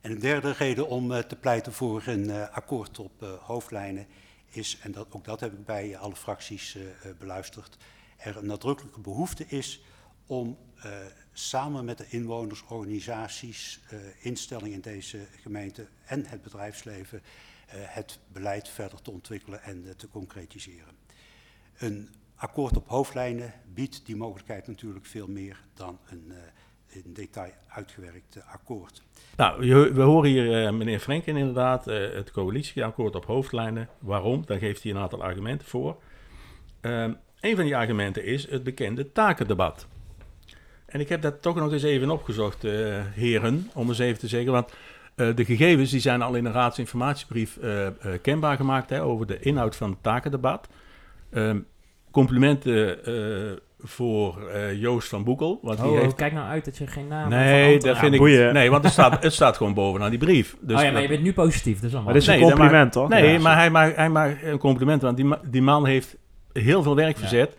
En 0.00 0.10
een 0.10 0.18
derde 0.18 0.52
reden 0.52 0.88
om 0.88 1.08
te 1.08 1.36
pleiten 1.40 1.72
voor 1.72 2.02
een 2.06 2.50
akkoord 2.50 2.98
op 2.98 3.38
hoofdlijnen 3.42 4.06
is, 4.46 4.78
en 4.82 4.92
dat, 4.92 5.06
ook 5.10 5.24
dat 5.24 5.40
heb 5.40 5.52
ik 5.52 5.64
bij 5.64 5.98
alle 5.98 6.16
fracties 6.16 6.78
beluisterd, 7.18 7.76
er 8.16 8.36
een 8.36 8.46
nadrukkelijke 8.46 9.00
behoefte 9.00 9.46
is 9.46 9.82
om 10.30 10.58
eh, 10.82 10.90
samen 11.32 11.84
met 11.84 11.98
de 11.98 12.06
inwoners, 12.08 12.64
organisaties, 12.68 13.80
eh, 13.88 13.98
instellingen 14.18 14.72
in 14.72 14.80
deze 14.80 15.18
gemeente 15.42 15.86
en 16.04 16.26
het 16.26 16.42
bedrijfsleven 16.42 17.22
eh, 17.66 17.74
het 17.80 18.18
beleid 18.32 18.68
verder 18.68 19.02
te 19.02 19.10
ontwikkelen 19.10 19.62
en 19.62 19.96
te 19.96 20.08
concretiseren. 20.08 20.94
Een 21.78 22.08
akkoord 22.34 22.76
op 22.76 22.88
hoofdlijnen 22.88 23.52
biedt 23.74 24.06
die 24.06 24.16
mogelijkheid 24.16 24.66
natuurlijk 24.66 25.06
veel 25.06 25.28
meer 25.28 25.60
dan 25.74 25.98
een 26.08 26.32
in 26.86 27.12
detail 27.12 27.52
uitgewerkt 27.68 28.38
akkoord. 28.46 29.02
Nou, 29.36 29.68
we 29.94 30.02
horen 30.02 30.30
hier 30.30 30.74
meneer 30.74 31.00
Frenken 31.00 31.36
inderdaad, 31.36 31.84
het 31.84 32.30
coalitieakkoord 32.30 33.14
op 33.14 33.24
hoofdlijnen. 33.24 33.88
Waarom? 33.98 34.46
Daar 34.46 34.58
geeft 34.58 34.82
hij 34.82 34.92
een 34.92 34.98
aantal 34.98 35.22
argumenten 35.22 35.68
voor. 35.68 36.02
Ehm 36.80 37.12
een 37.40 37.56
van 37.56 37.64
die 37.64 37.76
argumenten 37.76 38.24
is 38.24 38.50
het 38.50 38.62
bekende 38.62 39.12
takendebat. 39.12 39.86
En 40.90 41.00
ik 41.00 41.08
heb 41.08 41.22
dat 41.22 41.42
toch 41.42 41.54
nog 41.56 41.72
eens 41.72 41.82
even 41.82 42.10
opgezocht, 42.10 42.64
eh, 42.64 42.72
heren, 43.14 43.70
om 43.74 43.88
eens 43.88 43.98
even 43.98 44.18
te 44.18 44.28
zeggen. 44.28 44.52
Want 44.52 44.72
eh, 45.14 45.28
de 45.34 45.44
gegevens 45.44 45.90
die 45.90 46.00
zijn 46.00 46.22
al 46.22 46.34
in 46.34 46.44
een 46.44 46.52
raadsinformatiebrief 46.52 47.56
eh, 47.56 47.86
kenbaar 48.22 48.56
gemaakt 48.56 48.90
hè, 48.90 49.02
over 49.02 49.26
de 49.26 49.38
inhoud 49.40 49.76
van 49.76 49.90
het 49.90 50.02
takendebat. 50.02 50.68
Ehm, 51.32 51.58
complimenten 52.10 53.04
eh, 53.04 53.56
voor 53.78 54.48
eh, 54.48 54.80
Joost 54.80 55.08
van 55.08 55.24
Boekel. 55.24 55.58
Want 55.62 55.78
die 55.80 55.90
Oh, 55.90 56.00
heeft... 56.00 56.14
kijk 56.14 56.32
nou 56.32 56.48
uit 56.48 56.64
dat 56.64 56.76
je 56.76 56.86
geen 56.86 57.08
naam 57.08 57.28
Nee, 57.28 57.78
dat 57.78 57.98
vind 57.98 58.12
ik... 58.12 58.18
boeien. 58.18 58.52
Nee, 58.54 58.70
want 58.70 58.84
het 58.84 58.92
staat, 58.92 59.22
het 59.22 59.32
staat 59.32 59.56
gewoon 59.56 59.74
bovenaan 59.74 60.10
die 60.10 60.18
brief. 60.18 60.56
Dus 60.60 60.76
oh 60.76 60.82
ja, 60.82 60.84
maar 60.84 60.92
dat- 60.92 61.02
je 61.02 61.08
bent 61.08 61.22
nu 61.22 61.32
positief, 61.32 61.74
dus 61.80 61.82
allemaal. 61.94 62.04
Maar 62.04 62.12
dit 62.12 62.22
is 62.22 62.28
een 62.28 62.34
Nee, 62.34 62.42
dat 62.48 62.52
compliment, 62.58 62.92
toch? 62.92 63.08
Nee, 63.08 63.32
Ja. 63.32 63.38
maar 63.38 63.56
hij 63.56 63.70
maakt, 63.70 63.96
hij 63.96 64.08
maakt 64.08 64.42
een 64.42 64.58
compliment, 64.58 65.02
want 65.02 65.16
die, 65.16 65.24
ma- 65.26 65.40
die 65.44 65.62
man 65.62 65.86
heeft 65.86 66.16
heel 66.52 66.82
veel 66.82 66.94
werk 66.96 67.14
Ja. 67.14 67.20
verzet. 67.20 67.54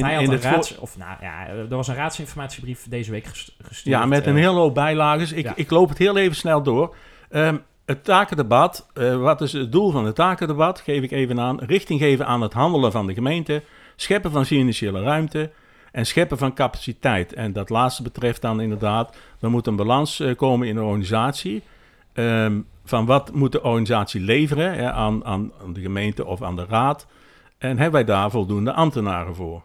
Hij 0.00 0.14
had 0.14 0.22
in 0.22 0.32
een 0.32 0.40
voor- 0.40 0.50
raads... 0.50 0.78
Of 0.78 0.98
nou 0.98 1.16
ja, 1.20 1.46
er 1.46 1.68
was 1.68 1.88
een 1.88 1.94
raadsinformatiebrief 1.94 2.86
deze 2.88 3.10
week 3.10 3.24
ges- 3.24 3.56
gestuurd. 3.62 3.96
Ja, 3.96 4.06
met 4.06 4.26
een 4.26 4.36
eh, 4.36 4.42
hele 4.42 4.58
hoop 4.58 4.74
bijlagen. 4.74 5.36
Ik, 5.36 5.44
ja. 5.44 5.52
ik 5.56 5.70
loop 5.70 5.88
het 5.88 5.98
heel 5.98 6.16
even 6.16 6.36
snel 6.36 6.62
door. 6.62 6.94
Ehm, 7.30 7.56
het 7.84 8.04
takendebat, 8.04 8.86
eh, 8.94 9.16
wat 9.16 9.40
is 9.40 9.52
het 9.52 9.72
doel 9.72 9.90
van 9.90 10.04
het 10.04 10.14
takendebat? 10.14 10.80
Geef 10.80 11.02
ik 11.02 11.10
even 11.10 11.40
aan. 11.40 11.60
Richting 11.60 12.00
geven 12.00 12.26
aan 12.26 12.40
het 12.40 12.52
handelen 12.52 12.92
van 12.92 13.06
de 13.06 13.14
gemeente, 13.14 13.62
scheppen 13.96 14.30
van 14.30 14.46
financiële 14.46 15.02
ruimte 15.02 15.50
en 15.92 16.06
scheppen 16.06 16.38
van 16.38 16.54
capaciteit. 16.54 17.32
En 17.32 17.52
dat 17.52 17.68
laatste 17.68 18.02
betreft 18.02 18.40
dan 18.40 18.60
inderdaad, 18.60 19.16
er 19.40 19.50
moet 19.50 19.66
een 19.66 19.76
balans 19.76 20.20
eh, 20.20 20.36
komen 20.36 20.68
in 20.68 20.74
de 20.74 20.82
organisatie. 20.82 21.62
Ehm, 22.12 22.60
van 22.84 23.06
wat 23.06 23.32
moet 23.32 23.52
de 23.52 23.62
organisatie 23.62 24.20
leveren 24.20 24.74
hè, 24.74 24.92
aan, 24.92 25.24
aan, 25.24 25.52
aan 25.62 25.72
de 25.72 25.80
gemeente 25.80 26.24
of 26.24 26.42
aan 26.42 26.56
de 26.56 26.66
raad? 26.68 27.06
En 27.58 27.68
hebben 27.68 27.92
wij 27.92 28.04
daar 28.04 28.30
voldoende 28.30 28.72
ambtenaren 28.72 29.34
voor? 29.34 29.62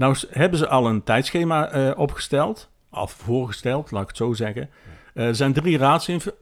Nou 0.00 0.16
hebben 0.30 0.58
ze 0.58 0.68
al 0.68 0.86
een 0.86 1.02
tijdschema 1.02 1.68
eh, 1.68 1.98
opgesteld, 1.98 2.70
of 2.90 3.12
voorgesteld, 3.12 3.90
laat 3.90 4.02
ik 4.02 4.08
het 4.08 4.16
zo 4.16 4.32
zeggen. 4.32 4.70
Eh, 5.14 5.26
er 5.26 5.34
zijn 5.34 5.52
drie 5.52 5.78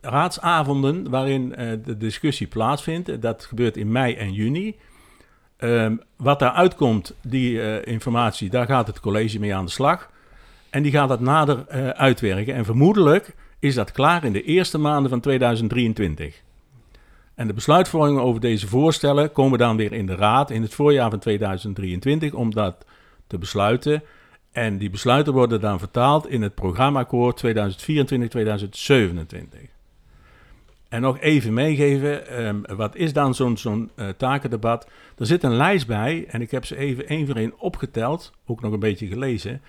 raadsavonden 0.00 1.10
waarin 1.10 1.54
eh, 1.54 1.70
de 1.84 1.96
discussie 1.96 2.46
plaatsvindt. 2.46 3.22
Dat 3.22 3.44
gebeurt 3.44 3.76
in 3.76 3.92
mei 3.92 4.14
en 4.14 4.32
juni. 4.32 4.76
Ehm, 5.56 5.96
wat 6.16 6.38
daaruit 6.38 6.74
komt, 6.74 7.14
die 7.22 7.84
informatie, 7.84 8.50
daar 8.50 8.66
gaat 8.66 8.86
het 8.86 9.00
college 9.00 9.38
mee 9.38 9.54
aan 9.54 9.64
de 9.64 9.70
slag. 9.70 10.10
En 10.70 10.82
die 10.82 10.92
gaat 10.92 11.08
dat 11.08 11.20
nader 11.20 11.68
uitwerken. 11.94 12.54
En 12.54 12.64
vermoedelijk 12.64 13.34
is 13.58 13.74
dat 13.74 13.92
klaar 13.92 14.24
in 14.24 14.32
de 14.32 14.42
eerste 14.42 14.78
maanden 14.78 15.10
van 15.10 15.20
2023. 15.20 16.42
En 17.34 17.46
de 17.46 17.52
besluitvormingen 17.52 18.22
over 18.22 18.40
deze 18.40 18.68
voorstellen 18.68 19.32
komen 19.32 19.58
dan 19.58 19.76
weer 19.76 19.92
in 19.92 20.06
de 20.06 20.16
raad 20.16 20.50
in 20.50 20.62
het 20.62 20.74
voorjaar 20.74 21.10
van 21.10 21.18
2023 21.18 22.32
om 22.32 22.50
dat 22.50 22.86
te 23.28 23.38
besluiten. 23.38 24.02
En 24.52 24.78
die 24.78 24.90
besluiten 24.90 25.32
worden 25.32 25.60
dan 25.60 25.78
vertaald 25.78 26.28
in 26.28 26.42
het 26.42 26.54
programmaakkoord 26.54 27.44
2024-2027. 27.46 27.48
En 30.88 31.00
nog 31.00 31.18
even 31.18 31.52
meegeven, 31.52 32.26
ehm, 32.26 32.76
wat 32.76 32.96
is 32.96 33.12
dan 33.12 33.34
zo'n 33.34 33.56
zo'n 33.56 33.90
eh, 33.94 34.08
takendebat? 34.08 34.88
Er 35.18 35.26
zit 35.26 35.42
een 35.42 35.56
lijst 35.56 35.86
bij 35.86 36.26
en 36.28 36.40
ik 36.40 36.50
heb 36.50 36.64
ze 36.64 36.76
even 36.76 37.08
één 37.08 37.26
voor 37.26 37.36
één 37.36 37.58
opgeteld, 37.58 38.32
ook 38.46 38.60
nog 38.60 38.72
een 38.72 38.78
beetje 38.78 39.06
gelezen. 39.06 39.62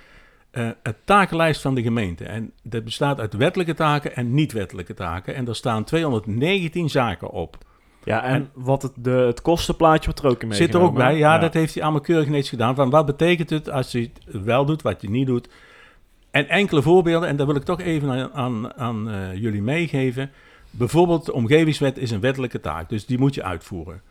Eh 0.51 0.69
het 0.83 0.95
takenlijst 1.03 1.61
van 1.61 1.75
de 1.75 1.81
gemeente. 1.81 2.25
En 2.25 2.51
dat 2.63 2.83
bestaat 2.83 3.19
uit 3.19 3.33
wettelijke 3.33 3.73
taken 3.73 4.15
en 4.15 4.33
niet-wettelijke 4.33 4.93
taken. 4.93 5.35
En 5.35 5.45
daar 5.45 5.55
staan 5.55 5.83
219 5.83 6.89
zaken 6.89 7.29
op. 7.29 7.57
Ja, 8.09 8.23
en, 8.23 8.49
wat 8.53 8.81
het, 8.81 8.91
de, 8.95 9.09
het 9.09 9.41
kostenplaatje 9.41 10.05
wordt 10.05 10.19
er 10.19 10.29
ook 10.29 10.43
in 10.43 10.53
Zit 10.53 10.73
er 10.73 10.81
ook 10.81 10.95
bij. 10.95 11.17
Ja, 11.17 11.37
dat 11.37 11.53
heeft 11.53 11.73
hij 11.73 11.83
allemaal 11.83 12.01
keurig 12.01 12.27
netjes 12.27 12.49
gedaan. 12.49 12.75
Van 12.75 12.89
wat 12.89 13.05
betekent 13.05 13.49
het 13.49 13.69
als 13.69 13.91
je 13.91 13.99
het 13.99 14.43
wel 14.43 14.65
doet, 14.65 14.81
wat 14.81 15.01
je 15.01 15.09
niet 15.09 15.27
doet. 15.27 15.49
En 16.31 16.49
enkele 16.49 16.81
voorbeelden, 16.81 17.29
en 17.29 17.35
daar 17.35 17.45
wil 17.47 17.55
ik 17.55 17.63
toch 17.63 17.81
even 17.81 18.09
aan, 18.09 18.33
aan, 18.33 18.73
aan 18.77 19.09
eh, 19.09 19.35
jullie 19.35 19.61
meegeven. 19.61 20.31
Bijvoorbeeld, 20.69 21.25
de 21.25 21.33
omgevingswet 21.33 21.97
is 21.97 22.11
een 22.11 22.19
wettelijke 22.19 22.59
taak, 22.59 22.89
dus 22.89 23.05
die 23.05 23.17
moet 23.17 23.33
je 23.35 23.43
uitvoeren. 23.43 24.01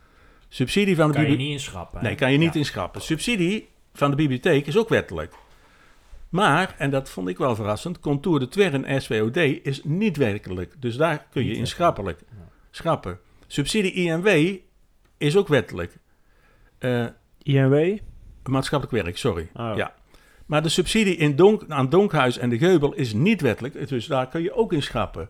Subsidie 0.49 0.95
van 0.95 1.07
de 1.07 1.13
Kan 1.13 1.29
je 1.31 1.37
niet 1.37 1.51
inschrappen. 1.51 2.03
Nee, 2.03 2.15
kan 2.15 2.31
je 2.31 2.37
niet 2.37 2.53
Ja. 2.53 2.59
inschrappen. 2.59 3.01
Subsidie 3.01 3.69
van 3.93 4.09
de 4.09 4.15
bibliotheek 4.15 4.67
is 4.67 4.77
ook 4.77 4.89
wettelijk. 4.89 5.33
Maar, 6.29 6.75
en 6.77 6.89
dat 6.89 7.09
vond 7.09 7.27
ik 7.27 7.37
wel 7.37 7.55
verrassend, 7.55 7.99
Contour 7.99 8.39
de 8.39 8.47
Twern 8.47 9.01
SWOD 9.01 9.37
is 9.37 9.81
niet 9.83 10.17
werkelijk. 10.17 10.73
Dus 10.79 10.95
daar 10.95 11.17
kun 11.31 11.41
je 11.43 11.47
Niet 11.49 11.57
in 11.57 11.63
wettelijk. 11.63 11.67
schrappelijk, 11.67 12.19
Ja. 12.29 12.47
schrappen. 12.71 13.19
Subsidie 13.51 13.91
INW 13.93 14.55
is 15.17 15.37
ook 15.37 15.47
wettelijk. 15.47 15.97
Eh, 16.79 17.05
INW? 17.43 17.97
maatschappelijk 18.43 19.03
werk, 19.03 19.17
sorry. 19.17 19.49
Oh. 19.53 19.71
Ja. 19.75 19.93
Maar 20.45 20.63
de 20.63 20.69
subsidie 20.69 21.15
in 21.15 21.35
Donk, 21.35 21.63
aan 21.67 21.89
Donkhuis 21.89 22.37
en 22.37 22.49
de 22.49 22.57
Geubel 22.57 22.93
is 22.93 23.13
niet 23.13 23.41
wettelijk. 23.41 23.87
Dus 23.89 24.05
daar 24.05 24.27
kun 24.27 24.41
je 24.41 24.53
ook 24.53 24.73
in 24.73 24.81
schrappen. 24.81 25.29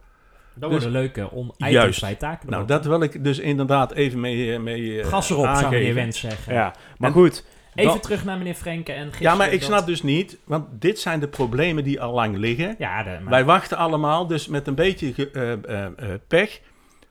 Dat 0.53 0.69
Dus- 0.71 0.83
worden 0.83 1.01
leuke 1.01 1.31
on 1.31 1.53
Juist. 1.57 2.01
bij 2.01 2.15
taken. 2.15 2.49
Nou, 2.49 2.65
dat 2.67 2.85
wil 2.85 3.01
ik 3.01 3.23
dus 3.23 3.39
inderdaad 3.39 3.91
even 3.93 4.19
mee, 4.19 4.53
eh, 4.53 4.59
mee 4.59 4.99
eh, 5.01 5.07
Gas 5.07 5.29
erop, 5.29 5.43
zou 5.43 5.55
aangeven. 5.55 5.77
meneer 5.77 5.93
Wens 5.93 6.19
zeggen. 6.19 6.53
Ja, 6.53 6.73
maar 6.97 7.09
En- 7.09 7.15
goed. 7.15 7.45
Even 7.75 7.91
dan- 7.91 7.99
terug 8.01 8.25
naar 8.25 8.37
meneer 8.37 8.53
Frenke 8.53 8.91
en 8.91 9.11
Ja, 9.19 9.35
maar 9.35 9.51
ik 9.51 9.59
dat- 9.59 9.69
snap 9.69 9.85
dus 9.85 10.03
niet, 10.03 10.37
want 10.43 10.65
dit 10.81 10.99
zijn 10.99 11.19
de 11.19 11.27
problemen 11.27 11.83
die 11.83 12.01
al 12.01 12.13
lang 12.13 12.37
liggen. 12.37 12.75
Ja, 12.77 13.03
de, 13.03 13.09
maar- 13.09 13.29
Wij 13.29 13.45
wachten 13.45 13.77
allemaal, 13.77 14.27
dus 14.27 14.47
met 14.47 14.67
een 14.67 14.75
beetje 14.75 15.29
eh, 15.33 15.51
eh, 15.51 15.85
eh, 15.85 15.91
pech 16.27 16.59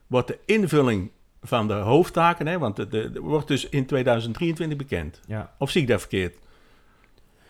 wordt 0.08 0.28
de 0.28 0.38
invulling 0.44 1.10
van 1.42 1.68
de 1.68 1.74
hoofdtaken, 1.74 2.46
hè, 2.46 2.58
want 2.58 2.76
de- 2.76 3.10
wordt 3.20 3.48
dus 3.48 3.68
in 3.68 3.86
2023 3.86 4.78
bekend. 4.78 5.20
ja. 5.26 5.52
Of 5.58 5.70
zie 5.70 5.82
ik 5.82 5.88
dat 5.88 6.00
verkeerd? 6.00 6.36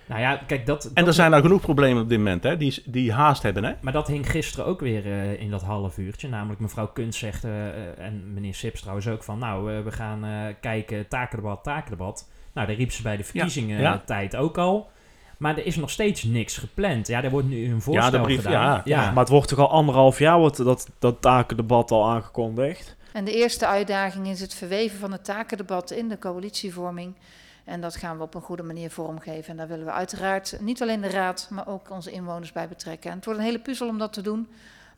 Nou 0.07 0.21
ja, 0.21 0.37
kijk, 0.37 0.67
dat... 0.67 0.85
En 0.85 0.91
dat- 0.95 1.07
er 1.07 1.13
zijn 1.13 1.35
al 1.35 1.41
genoeg 1.41 1.61
problemen 1.61 2.03
op 2.03 2.09
dit 2.09 2.19
moment, 2.19 2.43
hè, 2.43 2.57
die, 2.57 2.83
die 2.87 3.13
haast 3.13 3.43
hebben. 3.43 3.65
Hè? 3.65 3.73
Maar 3.81 3.93
dat 3.93 4.07
hing 4.09 4.31
gisteren 4.31 4.67
ook 4.67 4.81
weer 4.81 5.05
eh, 5.07 5.41
in 5.41 5.51
dat 5.51 5.63
half 5.63 5.99
uurtje. 5.99 6.29
Namelijk 6.29 6.61
mevrouw 6.61 6.87
Kunst 6.87 7.19
zegt, 7.19 7.45
eh, 7.45 7.69
eh, 7.69 7.99
en 7.99 8.33
meneer 8.33 8.55
Sips 8.55 8.81
trouwens 8.81 9.09
ook 9.09 9.23
van... 9.25 9.39
Nou, 9.39 9.83
we 9.85 9.93
gaan 9.93 10.55
kijken, 10.61 11.09
takendebat, 11.09 11.63
takendebat. 11.65 12.31
Nou, 12.53 12.67
daar 12.67 12.77
riep 12.77 12.93
ze 12.93 13.03
bij 13.03 13.17
de 13.17 13.25
verkiezingen 13.25 13.81
ja. 13.81 13.99
tijd 13.99 14.37
ook 14.37 14.59
al. 14.59 14.91
Maar 15.39 15.59
er 15.59 15.67
is 15.67 15.77
nog 15.77 15.91
steeds 15.91 16.23
niks 16.23 16.57
gepland. 16.57 17.07
Ja, 17.07 17.23
er 17.23 17.31
wordt 17.31 17.49
nu 17.49 17.71
een 17.73 17.83
voorstel 17.83 18.11
de 18.11 18.21
brief, 18.21 18.43
gedaan. 18.43 18.81
ja. 18.85 19.11
Maar 19.11 19.23
het 19.23 19.29
wordt 19.29 19.49
toch 19.49 19.59
al 19.59 19.71
anderhalf 19.71 20.19
jaar 20.19 20.39
wordt 20.39 20.57
dat, 20.57 20.89
dat 20.99 21.21
takendebat 21.21 21.91
al 21.91 22.09
aangekondigd. 22.09 22.97
En 23.13 23.25
de 23.25 23.35
eerste 23.35 23.67
uitdaging 23.67 24.29
is 24.29 24.41
het 24.41 24.55
verweven 24.55 24.99
van 24.99 25.13
het 25.13 25.25
takendebat 25.25 25.91
in 25.91 26.09
de 26.09 26.19
coalitievorming. 26.19 27.15
En 27.65 27.81
dat 27.81 27.97
gaan 27.97 28.17
we 28.17 28.23
op 28.23 28.35
een 28.35 28.41
goede 28.41 28.63
manier 28.63 28.91
vormgeven. 28.91 29.51
En 29.51 29.57
daar 29.57 29.69
willen 29.69 29.85
we 29.85 29.93
uiteraard 29.93 30.57
niet 30.61 30.83
alleen 30.83 31.01
de 31.01 31.11
raad, 31.11 31.49
maar 31.51 31.69
ook 31.69 31.91
onze 31.91 32.11
inwoners 32.11 32.53
bij 32.53 32.69
betrekken. 32.69 33.11
En 33.11 33.17
het 33.17 33.25
wordt 33.25 33.41
een 33.41 33.47
hele 33.47 33.59
puzzel 33.61 33.89
om 33.89 33.99
dat 33.99 34.13
te 34.13 34.23
doen, 34.23 34.49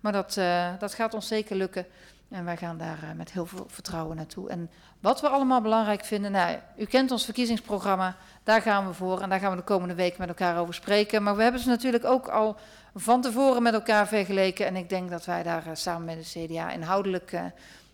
maar 0.00 0.12
dat, 0.12 0.36
eh, 0.36 0.68
dat 0.78 0.94
gaat 0.94 1.14
ons 1.14 1.26
zeker 1.26 1.56
lukken. 1.56 1.86
En 2.30 2.44
wij 2.44 2.56
gaan 2.56 2.78
daar 2.78 3.02
eh, 3.02 3.08
met 3.16 3.32
heel 3.32 3.46
veel 3.46 3.64
vertrouwen 3.68 4.16
naartoe. 4.16 4.48
En 4.48 4.70
wat 5.00 5.20
we 5.20 5.28
allemaal 5.28 5.60
belangrijk 5.60 6.04
vinden, 6.04 6.32
nou, 6.32 6.58
u 6.76 6.84
kent 6.84 7.10
ons 7.10 7.24
verkiezingsprogramma, 7.24 8.16
daar 8.44 8.62
gaan 8.62 8.86
we 8.86 8.92
voor. 8.94 9.20
En 9.20 9.28
daar 9.28 9.40
gaan 9.40 9.50
we 9.50 9.56
de 9.56 9.62
komende 9.62 9.94
week 9.94 10.18
met 10.18 10.28
elkaar 10.28 10.58
over 10.58 10.74
spreken. 10.74 11.22
Maar 11.22 11.36
we 11.36 11.42
hebben 11.42 11.60
ze 11.60 11.68
natuurlijk 11.68 12.04
ook 12.04 12.28
al 12.28 12.56
van 12.94 13.20
tevoren 13.20 13.62
met 13.62 13.74
elkaar 13.74 14.08
vergeleken. 14.08 14.66
En 14.66 14.76
ik 14.76 14.88
denk 14.88 15.10
dat 15.10 15.24
wij 15.24 15.42
daar 15.42 15.66
eh, 15.66 15.74
samen 15.74 16.04
met 16.04 16.24
de 16.24 16.46
CDA 16.46 16.70
inhoudelijk 16.70 17.32
eh, 17.32 17.44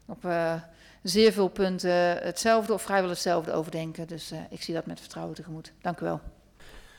op 0.07 0.27
zeer 1.03 1.33
veel 1.33 1.49
punten 1.49 1.91
hetzelfde 2.23 2.73
of 2.73 2.83
vrijwel 2.83 3.11
hetzelfde 3.11 3.53
overdenken. 3.53 4.07
Dus 4.07 4.33
ik 4.51 4.63
zie 4.63 4.75
dat 4.75 4.87
met 4.87 5.01
vertrouwen 5.01 5.35
tegemoet. 5.35 5.73
Dank 5.81 6.01
u 6.01 6.05
wel. 6.05 6.21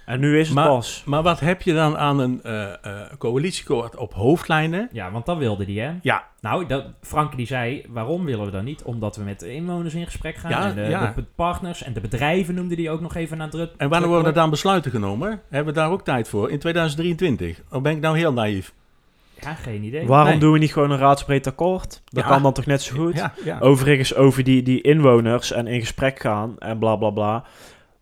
En 0.07 0.19
nu 0.19 0.39
is 0.39 0.47
het 0.47 0.55
Maar- 0.55 0.67
pas. 0.67 1.03
Maar 1.05 1.23
wat 1.23 1.39
heb 1.39 1.61
je 1.61 1.73
dan 1.73 1.97
aan 1.97 2.19
een 2.19 2.39
eh 2.43 2.63
eh 2.63 3.01
coalitieakkoord 3.17 3.95
op 3.95 4.13
hoofdlijnen? 4.13 4.89
Ja, 4.91 5.11
want 5.11 5.25
dat 5.25 5.37
wilde 5.37 5.65
die, 5.65 5.81
hè? 5.81 5.91
Ja. 6.01 6.23
Nou, 6.41 6.65
dat, 6.65 6.85
Frank 7.01 7.35
die 7.35 7.45
zei, 7.47 7.85
waarom 7.89 8.25
willen 8.25 8.45
we 8.45 8.51
dat 8.51 8.63
niet? 8.63 8.83
Omdat 8.83 9.15
we 9.15 9.23
met 9.23 9.39
de 9.39 9.53
inwoners 9.53 9.93
in 9.93 10.05
gesprek 10.05 10.35
gaan. 10.35 10.51
Ja, 10.51 10.69
en 10.69 10.75
de, 10.75 10.81
ja. 10.81 11.13
de 11.15 11.23
partners 11.35 11.83
en 11.83 11.93
de 11.93 12.01
bedrijven 12.01 12.55
noemde 12.55 12.75
die 12.75 12.89
ook 12.89 13.01
nog 13.01 13.15
even 13.15 13.37
nadrukkelijk. 13.37 13.81
En 13.81 13.89
wanneer 13.89 14.09
worden 14.09 14.27
er 14.27 14.33
dan 14.33 14.49
besluiten 14.49 14.91
genomen? 14.91 15.41
Hebben 15.49 15.73
we 15.73 15.79
daar 15.79 15.91
ook 15.91 16.03
tijd 16.03 16.29
voor? 16.29 16.51
In 16.51 16.59
2023? 16.59 17.61
Of 17.71 17.81
ben 17.81 17.91
ik 17.91 17.99
nou 18.01 18.17
heel 18.17 18.33
naïef? 18.33 18.73
Ja, 19.41 19.53
geen 19.53 19.83
idee. 19.83 20.07
Waarom 20.07 20.29
nee. 20.29 20.39
doen 20.39 20.51
we 20.51 20.59
niet 20.59 20.73
gewoon 20.73 20.91
een 20.91 20.97
raadsbreed 20.97 21.47
akkoord? 21.47 22.01
Dat 22.05 22.23
Ja. 22.23 22.29
kan 22.29 22.41
dan 22.41 22.53
toch 22.53 22.65
net 22.65 22.81
zo 22.81 22.95
goed? 22.95 23.15
Ja, 23.15 23.33
ja. 23.43 23.59
Overigens 23.59 24.15
over 24.15 24.43
die, 24.43 24.63
die 24.63 24.81
inwoners 24.81 25.51
en 25.51 25.67
in 25.67 25.79
gesprek 25.79 26.19
gaan 26.19 26.55
en 26.59 26.77
bla 26.79 26.95
bla 26.95 27.09
bla. 27.09 27.43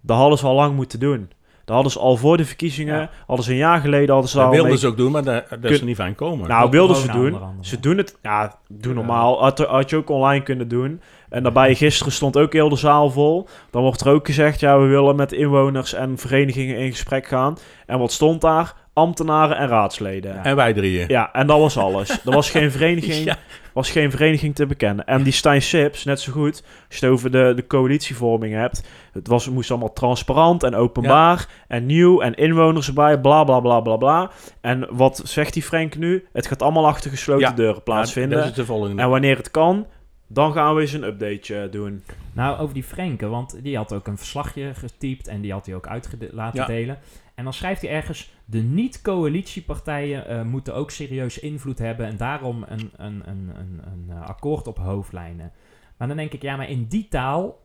Dat 0.02 0.18
hadden 0.18 0.38
ze 0.38 0.46
al 0.46 0.56
lang 0.56 0.76
moeten 0.76 1.00
doen. 1.00 1.30
Dat 1.66 1.76
hadden 1.76 1.92
ze 1.94 2.00
al 2.00 2.18
voor 2.18 2.38
de 2.38 2.46
verkiezingen, 2.46 3.00
Ja. 3.00 3.10
hadden 3.28 3.46
ze 3.46 3.52
een 3.52 3.58
jaar 3.58 3.80
geleden, 3.80 4.10
hadden 4.10 4.30
ze 4.30 4.36
dat 4.36 4.46
al 4.46 4.52
wilden 4.52 4.70
mee- 4.70 4.80
ze 4.80 4.88
ook 4.88 4.98
doen, 4.98 5.12
maar 5.12 5.24
daar, 5.24 5.46
daar 5.50 5.60
is 5.64 5.70
Kun- 5.70 5.80
er 5.80 5.86
niet 5.86 5.96
van 5.96 6.16
komen. 6.16 6.48
Nou, 6.48 6.70
wilden 6.70 6.96
ze 6.96 7.12
doen. 7.12 7.38
Ze 7.62 7.80
doen 7.80 7.98
het, 7.98 8.18
ja, 8.22 8.56
doe 8.70 8.94
normaal. 8.94 9.42
Had, 9.42 9.60
had 9.60 9.90
je 9.90 9.96
ook 9.96 10.10
online 10.10 10.44
kunnen 10.44 10.68
doen. 10.68 11.02
En 11.30 11.44
daarbij 11.44 11.76
gisteren 11.76 12.14
stond 12.14 12.38
ook 12.38 12.54
heel 12.54 12.70
de 12.70 12.76
zaal 12.76 13.10
vol. 13.10 13.48
Dan 13.72 13.82
wordt 13.82 14.02
er 14.02 14.12
ook 14.12 14.26
gezegd, 14.26 14.60
ja, 14.60 14.80
we 14.80 14.86
willen 14.86 15.16
met 15.16 15.32
inwoners 15.32 15.94
en 15.94 16.18
verenigingen 16.18 16.78
in 16.78 16.92
gesprek 16.92 17.28
gaan. 17.28 17.58
En 17.86 18.00
wat 18.00 18.12
stond 18.12 18.42
daar? 18.42 18.74
Ambtenaren 18.96 19.58
en 19.58 19.68
raadsleden. 19.68 20.34
Ja, 20.34 20.44
En 20.44 20.56
wij 20.56 20.74
drieën. 20.74 21.08
en 21.32 21.48
dat 21.48 21.60
was 21.60 21.78
alles. 21.78 22.10
Er 22.26 22.32
was 22.32 22.50
geen 22.50 22.72
vereniging, 22.72 23.24
Ja. 23.26 23.38
was 23.74 23.92
geen 23.92 24.12
vereniging 24.12 24.56
te 24.56 24.66
bekennen. 24.66 25.06
En 25.06 25.24
die 25.24 25.34
Stijn 25.34 25.62
Sips, 25.62 26.04
net 26.04 26.20
zo 26.20 26.32
goed, 26.32 26.64
als 26.88 26.98
je 27.00 27.06
het 27.06 27.14
over 27.14 27.32
de, 27.32 27.54
de 27.56 27.68
coalitievorming 27.68 28.54
hebt. 28.54 28.84
Het, 29.14 29.28
was, 29.28 29.46
het 29.46 29.54
moest 29.54 29.70
allemaal 29.72 29.94
transparant 29.94 30.64
en 30.64 30.76
openbaar 30.76 31.48
en 31.68 31.86
nieuw 31.86 32.22
en 32.22 32.34
inwoners 32.34 32.88
erbij, 32.88 33.20
bla 33.20 33.44
bla 33.44 33.60
bla 33.60 33.80
bla 33.80 33.96
bla. 33.98 34.32
En 34.62 34.88
wat 34.92 35.22
zegt 35.24 35.54
die 35.54 35.64
Frank 35.64 35.96
nu? 35.98 36.26
Het 36.34 36.48
gaat 36.48 36.62
allemaal 36.62 36.88
achter 36.88 37.10
gesloten 37.10 37.48
Ja. 37.48 37.52
deuren 37.56 37.84
plaatsvinden. 37.84 38.38
Ja, 38.38 38.44
dat 38.44 38.52
is 38.52 38.58
de 38.58 38.66
volgende. 38.66 39.02
En 39.02 39.10
wanneer 39.10 39.38
het 39.38 39.52
kan, 39.52 39.88
Dan 40.28 40.54
gaan 40.54 40.76
we 40.76 40.82
eens 40.82 40.94
een 40.94 41.04
updateje 41.04 41.70
doen. 41.70 42.04
Nou, 42.34 42.60
over 42.60 42.74
die 42.74 42.84
Frenke, 42.84 43.28
want 43.28 43.64
die 43.64 43.78
had 43.78 43.94
ook 43.94 44.08
een 44.08 44.18
verslagje 44.18 44.74
getypt 44.74 45.28
en 45.28 45.42
die 45.42 45.52
had 45.52 45.66
hij 45.66 45.76
ook 45.76 45.88
uit 45.88 46.10
laten 46.32 46.60
Ja. 46.60 46.66
delen. 46.66 46.98
En 47.36 47.44
dan 47.44 47.54
schrijft 47.54 47.82
hij 47.82 47.90
ergens, 47.92 48.35
de 48.46 48.62
niet-coalitiepartijen 48.62 50.28
eh, 50.28 50.44
moeten 50.44 50.76
ook 50.76 50.92
serieus 50.92 51.40
invloed 51.40 51.80
hebben 51.80 52.06
en 52.06 52.18
daarom 52.18 52.66
een, 52.68 52.92
een, 52.98 53.30
een, 53.30 53.52
een, 53.56 53.82
een 53.92 54.06
eh, 54.10 54.22
akkoord 54.22 54.68
op 54.68 54.78
hoofdlijnen. 54.78 55.52
Maar 55.98 56.08
dan 56.08 56.18
denk 56.18 56.34
ik, 56.34 56.42
ja, 56.42 56.56
maar 56.56 56.70
in 56.70 56.86
die 56.86 57.08
taal 57.08 57.64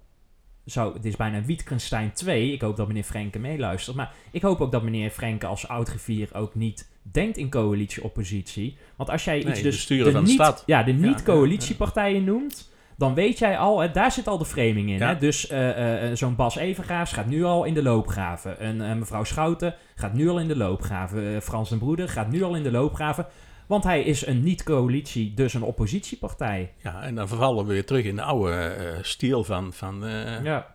zou, 0.64 0.94
het 0.94 1.04
is 1.04 1.16
bijna 1.16 1.42
Wittgenstein 1.42 2.12
2, 2.12 2.52
ik 2.52 2.60
hoop 2.60 2.76
dat 2.76 2.86
meneer 2.86 3.02
Frenke 3.02 3.38
meeluistert, 3.38 3.96
maar 3.96 4.14
ik 4.30 4.42
hoop 4.42 4.60
ook 4.60 4.72
dat 4.72 4.82
meneer 4.82 5.10
Frenke 5.10 5.46
als 5.46 5.68
oud-griffier 5.68 6.28
ook 6.32 6.54
niet 6.54 6.90
denkt 7.02 7.36
in 7.36 7.50
coalitie-oppositie. 7.50 8.76
Want 8.96 9.10
als 9.10 9.24
jij 9.24 9.36
iets 9.36 9.46
Nee, 9.46 9.62
dus 9.62 9.86
de 9.86 10.20
niet. 10.22 10.62
Ja, 10.66 10.82
de 10.82 10.94
ja, 10.94 11.06
niet-coalitiepartijen 11.06 12.24
noemt, 12.24 12.69
dan 13.00 13.14
weet 13.14 13.38
jij 13.38 13.58
al, 13.58 13.80
hè, 13.80 13.90
daar 13.90 14.12
zit 14.12 14.26
al 14.26 14.38
de 14.38 14.44
framing 14.44 14.88
in. 14.90 14.98
Ja. 14.98 15.08
Hè? 15.08 15.18
Dus 15.18 15.46
eh, 15.46 15.70
eh, 15.70 16.10
eh, 16.10 16.16
zo'n 16.16 16.36
Bas 16.36 16.56
Evengaas 16.56 17.12
gaat 17.12 17.26
nu 17.26 17.44
al 17.44 17.64
in 17.64 17.74
de 17.74 17.82
loopgraven. 17.82 18.58
Eh, 18.58 18.94
mevrouw 18.94 19.24
Schouten 19.24 19.74
gaat 19.94 20.12
nu 20.12 20.28
al 20.28 20.40
in 20.40 20.48
de 20.48 20.56
loopgraven. 20.56 21.42
Frans 21.42 21.68
den 21.68 21.78
Broeder 21.78 22.08
gaat 22.08 22.30
nu 22.30 22.42
al 22.42 22.54
in 22.56 22.62
de 22.62 22.70
loopgraven. 22.70 23.26
Want 23.66 23.84
hij 23.84 24.02
is 24.02 24.26
een 24.26 24.42
niet-coalitie, 24.42 25.34
dus 25.34 25.54
een 25.54 25.62
oppositiepartij. 25.62 26.72
Ja, 26.82 27.02
en 27.02 27.14
dan 27.14 27.28
vervallen 27.28 27.66
we 27.66 27.72
weer 27.72 27.86
terug 27.86 28.04
in 28.04 28.16
de 28.16 28.22
oude 28.22 28.98
stijl 29.02 29.44
van, 29.44 29.72
van, 29.72 30.02
Ja. 30.42 30.74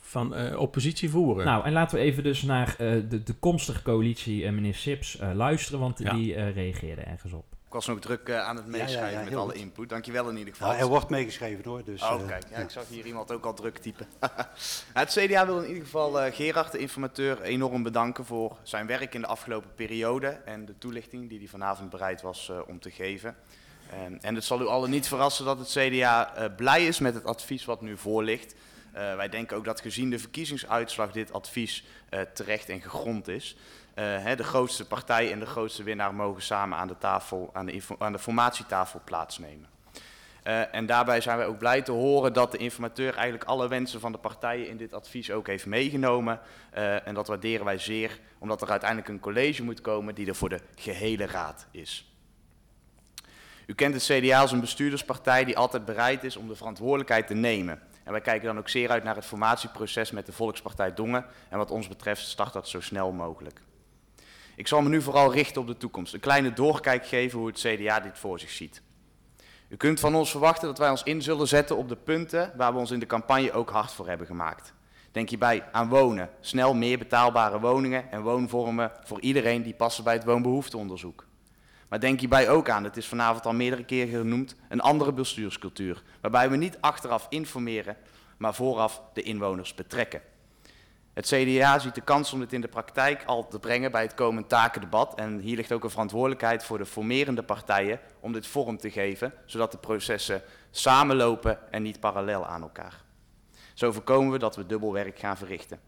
van 0.00 0.56
oppositie 0.56 1.10
voeren. 1.10 1.44
Nou, 1.44 1.64
en 1.64 1.72
laten 1.72 1.98
we 1.98 2.04
even 2.04 2.22
dus 2.22 2.42
naar 2.42 2.74
de 3.08 3.22
toekomstige 3.24 3.82
coalitie, 3.82 4.50
meneer 4.50 4.74
Sips, 4.74 5.18
luisteren. 5.34 5.80
Want 5.80 5.98
Ja. 5.98 6.14
die 6.14 6.34
reageerde 6.50 7.02
ergens 7.02 7.32
op. 7.32 7.44
Ik 7.72 7.78
was 7.78 7.86
nog 7.86 8.00
druk 8.00 8.28
eh, 8.28 8.44
aan 8.46 8.56
het 8.56 8.64
Ja, 8.70 8.76
ja, 8.76 8.82
meeschrijven 8.82 9.18
ja, 9.18 9.24
met 9.24 9.34
alle 9.34 9.52
goed. 9.52 9.60
input. 9.60 9.88
Dankjewel 9.88 10.28
in 10.28 10.36
ieder 10.36 10.52
geval. 10.52 10.68
Nou, 10.68 10.80
er 10.80 10.86
wordt 10.86 11.08
meegeschreven 11.08 11.64
hoor. 11.64 11.84
Dus, 11.84 12.02
Oh, 12.02 12.20
eh, 12.20 12.26
kijk. 12.26 12.42
Ja, 12.50 12.56
ja. 12.58 12.62
ik 12.62 12.70
zag 12.70 12.88
hier 12.88 13.06
iemand 13.06 13.32
ook 13.32 13.44
al 13.44 13.54
druk 13.54 13.78
typen. 13.78 14.06
het 14.92 15.10
CDA 15.10 15.46
wil 15.46 15.60
in 15.60 15.68
ieder 15.68 15.82
geval 15.82 16.20
eh, 16.20 16.34
Gerard, 16.34 16.72
de 16.72 16.78
informateur, 16.78 17.42
enorm 17.42 17.82
bedanken 17.82 18.24
voor 18.24 18.56
zijn 18.62 18.86
werk 18.86 19.14
in 19.14 19.20
de 19.20 19.26
afgelopen 19.26 19.74
periode 19.74 20.26
en 20.28 20.64
de 20.64 20.78
toelichting 20.78 21.28
die 21.28 21.38
hij 21.38 21.48
vanavond 21.48 21.90
bereid 21.90 22.22
was 22.22 22.52
om 22.66 22.80
te 22.80 22.90
geven. 22.90 23.36
En, 23.90 24.18
en 24.22 24.34
het 24.34 24.44
zal 24.44 24.60
u 24.60 24.66
allen 24.66 24.90
niet 24.90 25.08
verrassen 25.08 25.44
dat 25.44 25.58
het 25.58 25.68
CDA 25.68 26.48
blij 26.56 26.86
is 26.86 26.98
met 26.98 27.14
het 27.14 27.24
advies 27.24 27.64
wat 27.64 27.80
nu 27.80 27.96
voor 27.96 28.22
ligt. 28.22 28.54
Wij 28.92 29.28
denken 29.28 29.56
ook 29.56 29.64
dat 29.64 29.80
gezien 29.80 30.10
de 30.10 30.18
verkiezingsuitslag 30.18 31.12
dit 31.12 31.32
advies 31.32 31.84
terecht 32.34 32.68
en 32.68 32.80
gegrond 32.80 33.28
is. 33.28 33.56
Eh, 33.94 34.04
hè, 34.04 34.36
de 34.36 34.44
grootste 34.44 34.86
partij 34.86 35.32
en 35.32 35.38
de 35.38 35.46
grootste 35.46 35.82
winnaar 35.82 36.14
mogen 36.14 36.42
samen 36.42 36.78
aan 36.78 36.88
de, 36.88 36.98
tafel, 36.98 37.50
aan 37.52 37.66
de, 37.66 37.82
aan 37.98 38.12
de 38.12 38.18
formatietafel 38.18 39.00
plaatsnemen. 39.04 39.68
Eh, 40.42 40.74
en 40.74 40.86
daarbij 40.86 41.20
zijn 41.20 41.36
wij 41.36 41.46
ook 41.46 41.58
blij 41.58 41.82
te 41.82 41.92
horen 41.92 42.32
dat 42.32 42.52
de 42.52 42.58
informateur 42.58 43.14
eigenlijk 43.14 43.44
alle 43.44 43.68
wensen 43.68 44.00
van 44.00 44.12
de 44.12 44.18
partijen 44.18 44.68
in 44.68 44.76
dit 44.76 44.92
advies 44.92 45.30
ook 45.30 45.46
heeft 45.46 45.66
meegenomen. 45.66 46.40
Eh, 46.70 47.06
en 47.06 47.14
dat 47.14 47.26
waarderen 47.26 47.64
wij 47.64 47.78
zeer, 47.78 48.18
omdat 48.38 48.62
er 48.62 48.70
uiteindelijk 48.70 49.08
een 49.08 49.20
college 49.20 49.62
moet 49.62 49.80
komen 49.80 50.14
die 50.14 50.26
er 50.26 50.34
voor 50.34 50.48
de 50.48 50.60
gehele 50.74 51.26
raad 51.26 51.66
is. 51.70 52.12
U 53.66 53.74
kent 53.74 53.94
het 53.94 54.04
CDA 54.04 54.40
als 54.40 54.52
een 54.52 54.60
bestuurderspartij 54.60 55.44
die 55.44 55.56
altijd 55.56 55.84
bereid 55.84 56.24
is 56.24 56.36
om 56.36 56.48
de 56.48 56.56
verantwoordelijkheid 56.56 57.26
te 57.26 57.34
nemen. 57.34 57.80
En 58.04 58.12
wij 58.12 58.20
kijken 58.20 58.46
dan 58.46 58.58
ook 58.58 58.68
zeer 58.68 58.90
uit 58.90 59.04
naar 59.04 59.16
het 59.16 59.24
formatieproces 59.24 60.10
met 60.10 60.26
de 60.26 60.32
Volkspartij 60.32 60.94
Dongen. 60.94 61.24
En 61.48 61.58
wat 61.58 61.70
ons 61.70 61.88
betreft 61.88 62.22
start 62.22 62.52
dat 62.52 62.68
zo 62.68 62.80
snel 62.80 63.12
mogelijk. 63.12 63.60
Ik 64.56 64.68
zal 64.68 64.82
me 64.82 64.88
nu 64.88 65.02
vooral 65.02 65.32
richten 65.32 65.60
op 65.60 65.66
de 65.66 65.76
toekomst. 65.76 66.14
Een 66.14 66.20
kleine 66.20 66.52
doorkijk 66.52 67.06
geven 67.06 67.38
hoe 67.38 67.48
het 67.48 67.58
CDA 67.58 68.00
dit 68.00 68.18
voor 68.18 68.38
zich 68.38 68.50
ziet. 68.50 68.82
U 69.68 69.76
kunt 69.76 70.00
van 70.00 70.14
ons 70.14 70.30
verwachten 70.30 70.68
dat 70.68 70.78
wij 70.78 70.90
ons 70.90 71.02
in 71.02 71.22
zullen 71.22 71.48
zetten 71.48 71.76
op 71.76 71.88
de 71.88 71.96
punten 71.96 72.52
waar 72.56 72.72
we 72.72 72.78
ons 72.78 72.90
in 72.90 72.98
de 72.98 73.06
campagne 73.06 73.52
ook 73.52 73.70
hard 73.70 73.92
voor 73.92 74.08
hebben 74.08 74.26
gemaakt. 74.26 74.72
Denk 75.12 75.28
hierbij 75.28 75.64
aan 75.72 75.88
wonen, 75.88 76.30
snel 76.40 76.74
meer 76.74 76.98
betaalbare 76.98 77.60
woningen 77.60 78.10
en 78.10 78.22
woonvormen 78.22 78.92
voor 79.04 79.20
iedereen 79.20 79.62
die 79.62 79.74
passen 79.74 80.04
bij 80.04 80.14
het 80.14 80.24
woonbehoefteonderzoek. 80.24 81.26
Maar 81.88 82.00
denk 82.00 82.20
hierbij 82.20 82.48
ook 82.48 82.68
aan, 82.68 82.84
het 82.84 82.96
is 82.96 83.06
vanavond 83.06 83.46
al 83.46 83.52
meerdere 83.52 83.84
keren 83.84 84.18
genoemd, 84.18 84.56
een 84.68 84.80
andere 84.80 85.12
bestuurscultuur, 85.12 86.02
waarbij 86.20 86.50
we 86.50 86.56
niet 86.56 86.78
achteraf 86.80 87.26
informeren, 87.28 87.96
maar 88.36 88.54
vooraf 88.54 89.02
de 89.12 89.22
inwoners 89.22 89.74
betrekken. 89.74 90.22
Het 91.12 91.26
CDA 91.26 91.78
ziet 91.78 91.94
de 91.94 92.00
kans 92.00 92.32
om 92.32 92.40
dit 92.40 92.52
in 92.52 92.60
de 92.60 92.68
praktijk 92.68 93.24
al 93.24 93.48
te 93.48 93.58
brengen 93.58 93.90
bij 93.90 94.02
het 94.02 94.14
komend 94.14 94.48
takendebat. 94.48 95.14
En 95.14 95.38
hier 95.38 95.56
ligt 95.56 95.72
ook 95.72 95.84
een 95.84 95.90
verantwoordelijkheid 95.90 96.64
voor 96.64 96.78
de 96.78 96.86
formerende 96.86 97.42
partijen 97.42 98.00
om 98.20 98.32
dit 98.32 98.46
vorm 98.46 98.78
te 98.78 98.90
geven, 98.90 99.34
zodat 99.46 99.72
de 99.72 99.78
processen 99.78 100.42
samenlopen 100.70 101.72
en 101.72 101.82
niet 101.82 102.00
parallel 102.00 102.46
aan 102.46 102.62
elkaar. 102.62 103.02
Zo 103.74 103.92
voorkomen 103.92 104.32
we 104.32 104.38
dat 104.38 104.56
we 104.56 104.66
dubbel 104.66 104.92
werk 104.92 105.18
gaan 105.18 105.36
verrichten. 105.36 105.80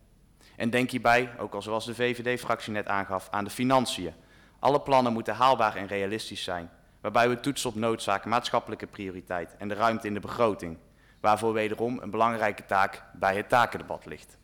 En 0.56 0.70
denk 0.70 0.90
hierbij, 0.90 1.30
ook 1.38 1.54
al 1.54 1.62
zoals 1.62 1.84
de 1.84 1.94
VVD-fractie 1.94 2.72
net 2.72 2.86
aangaf, 2.88 3.28
aan 3.30 3.44
de 3.44 3.50
financiën. 3.50 4.14
Alle 4.58 4.80
plannen 4.80 5.12
moeten 5.12 5.34
haalbaar 5.34 5.76
en 5.76 5.86
realistisch 5.86 6.44
zijn, 6.44 6.70
waarbij 7.00 7.28
we 7.28 7.40
toetsen 7.40 7.70
op 7.70 7.76
noodzaak, 7.76 8.24
maatschappelijke 8.24 8.86
prioriteit 8.86 9.56
en 9.56 9.68
de 9.68 9.74
ruimte 9.74 10.06
in 10.06 10.14
de 10.14 10.20
begroting, 10.20 10.78
waarvoor 11.20 11.52
wederom 11.52 11.98
een 12.02 12.10
belangrijke 12.10 12.66
taak 12.66 13.02
bij 13.12 13.36
het 13.36 13.48
takendebat 13.48 14.06
ligt. 14.06 14.38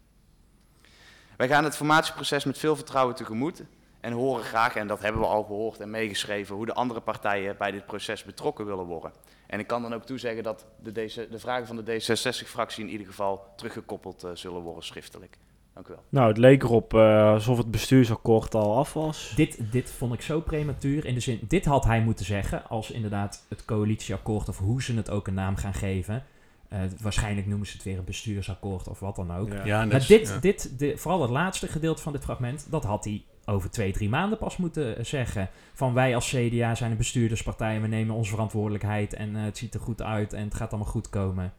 Wij 1.40 1.48
gaan 1.48 1.64
het 1.64 1.76
formatieproces 1.76 2.44
met 2.44 2.58
veel 2.58 2.76
vertrouwen 2.76 3.14
tegemoet 3.14 3.62
en 4.00 4.12
horen 4.12 4.44
graag, 4.44 4.74
en 4.74 4.86
dat 4.86 5.00
hebben 5.00 5.20
we 5.20 5.26
al 5.26 5.42
gehoord 5.42 5.80
en 5.80 5.90
meegeschreven, 5.90 6.54
hoe 6.54 6.66
de 6.66 6.74
andere 6.74 7.00
partijen 7.00 7.56
bij 7.58 7.70
dit 7.70 7.86
proces 7.86 8.24
betrokken 8.24 8.66
willen 8.66 8.84
worden. 8.84 9.12
En 9.46 9.58
ik 9.58 9.66
kan 9.66 9.82
dan 9.82 9.94
ook 9.94 10.04
toezeggen 10.04 10.42
dat 10.42 10.66
de, 10.82 10.92
de 11.30 11.38
vragen 11.38 11.66
van 11.66 11.76
de 11.76 11.82
D66-fractie 11.82 12.84
in 12.84 12.90
ieder 12.90 13.06
geval 13.06 13.44
teruggekoppeld 13.56 14.24
eh, 14.24 14.30
zullen 14.34 14.60
worden 14.60 14.84
schriftelijk. 14.84 15.38
Dank 15.74 15.86
u 15.86 15.90
wel. 15.90 16.02
Nou, 16.08 16.28
het 16.28 16.38
leek 16.38 16.62
erop 16.62 16.94
eh, 16.94 17.32
alsof 17.32 17.58
het 17.58 17.70
bestuursakkoord 17.70 18.54
al 18.54 18.76
af 18.76 18.92
was. 18.92 19.32
Dit, 19.36 19.72
dit 19.72 19.90
vond 19.90 20.14
ik 20.14 20.22
zo 20.22 20.40
prematuur. 20.40 21.06
In 21.06 21.14
de 21.14 21.20
zin, 21.20 21.40
dit 21.48 21.64
had 21.64 21.84
hij 21.84 22.00
moeten 22.00 22.24
zeggen 22.24 22.68
als 22.68 22.90
inderdaad 22.90 23.46
het 23.48 23.64
coalitieakkoord 23.64 24.48
of 24.48 24.58
hoe 24.58 24.82
ze 24.82 24.96
het 24.96 25.10
ook 25.10 25.26
een 25.26 25.34
naam 25.34 25.56
gaan 25.56 25.74
geven. 25.74 26.24
Eh, 26.70 26.80
waarschijnlijk 27.00 27.46
noemen 27.46 27.66
ze 27.66 27.72
het 27.72 27.82
weer 27.82 27.98
een 27.98 28.04
bestuursakkoord 28.04 28.88
of 28.88 29.00
wat 29.00 29.16
dan 29.16 29.32
ook. 29.32 29.52
Ja. 29.52 29.64
ja, 29.64 29.84
Maar 29.84 30.06
dit, 30.06 30.28
ja. 30.28 30.38
dit 30.38 30.78
de, 30.78 30.96
vooral 30.96 31.22
het 31.22 31.30
laatste 31.30 31.68
gedeelte 31.68 32.02
van 32.02 32.12
dit 32.12 32.22
fragment, 32.22 32.66
dat 32.68 32.84
had 32.84 33.04
hij 33.04 33.22
over 33.44 33.70
twee, 33.70 33.92
drie 33.92 34.08
maanden 34.08 34.38
pas 34.38 34.56
moeten 34.56 34.96
eh, 34.96 35.04
zeggen. 35.04 35.48
Van 35.72 35.94
wij 35.94 36.14
als 36.14 36.28
CDA 36.28 36.74
zijn 36.74 36.90
een 36.90 36.96
bestuurderspartij 36.96 37.74
en 37.74 37.82
we 37.82 37.88
nemen 37.88 38.14
onze 38.14 38.30
verantwoordelijkheid 38.30 39.14
en 39.14 39.36
eh, 39.36 39.42
het 39.42 39.58
ziet 39.58 39.74
er 39.74 39.80
goed 39.80 40.02
uit 40.02 40.32
en 40.32 40.44
het 40.44 40.54
gaat 40.54 40.70
allemaal 40.70 40.90
goed 40.90 41.08
komen. 41.08 41.52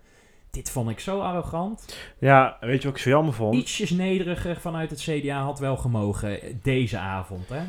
Dit 0.49 0.69
vond 0.69 0.89
ik 0.89 0.99
zo 0.99 1.19
arrogant. 1.19 1.97
Ja, 2.17 2.57
weet 2.59 2.81
je 2.81 2.87
wat 2.87 2.97
ik 2.97 3.03
zo 3.03 3.09
jammer 3.09 3.33
vond? 3.33 3.55
Ietsjes 3.55 3.89
nederiger 3.89 4.59
vanuit 4.59 4.89
het 4.89 5.01
CDA 5.01 5.43
had 5.43 5.59
wel 5.59 5.77
gemogen 5.77 6.59
deze 6.63 6.97
avond, 6.97 7.49
hè? 7.49 7.61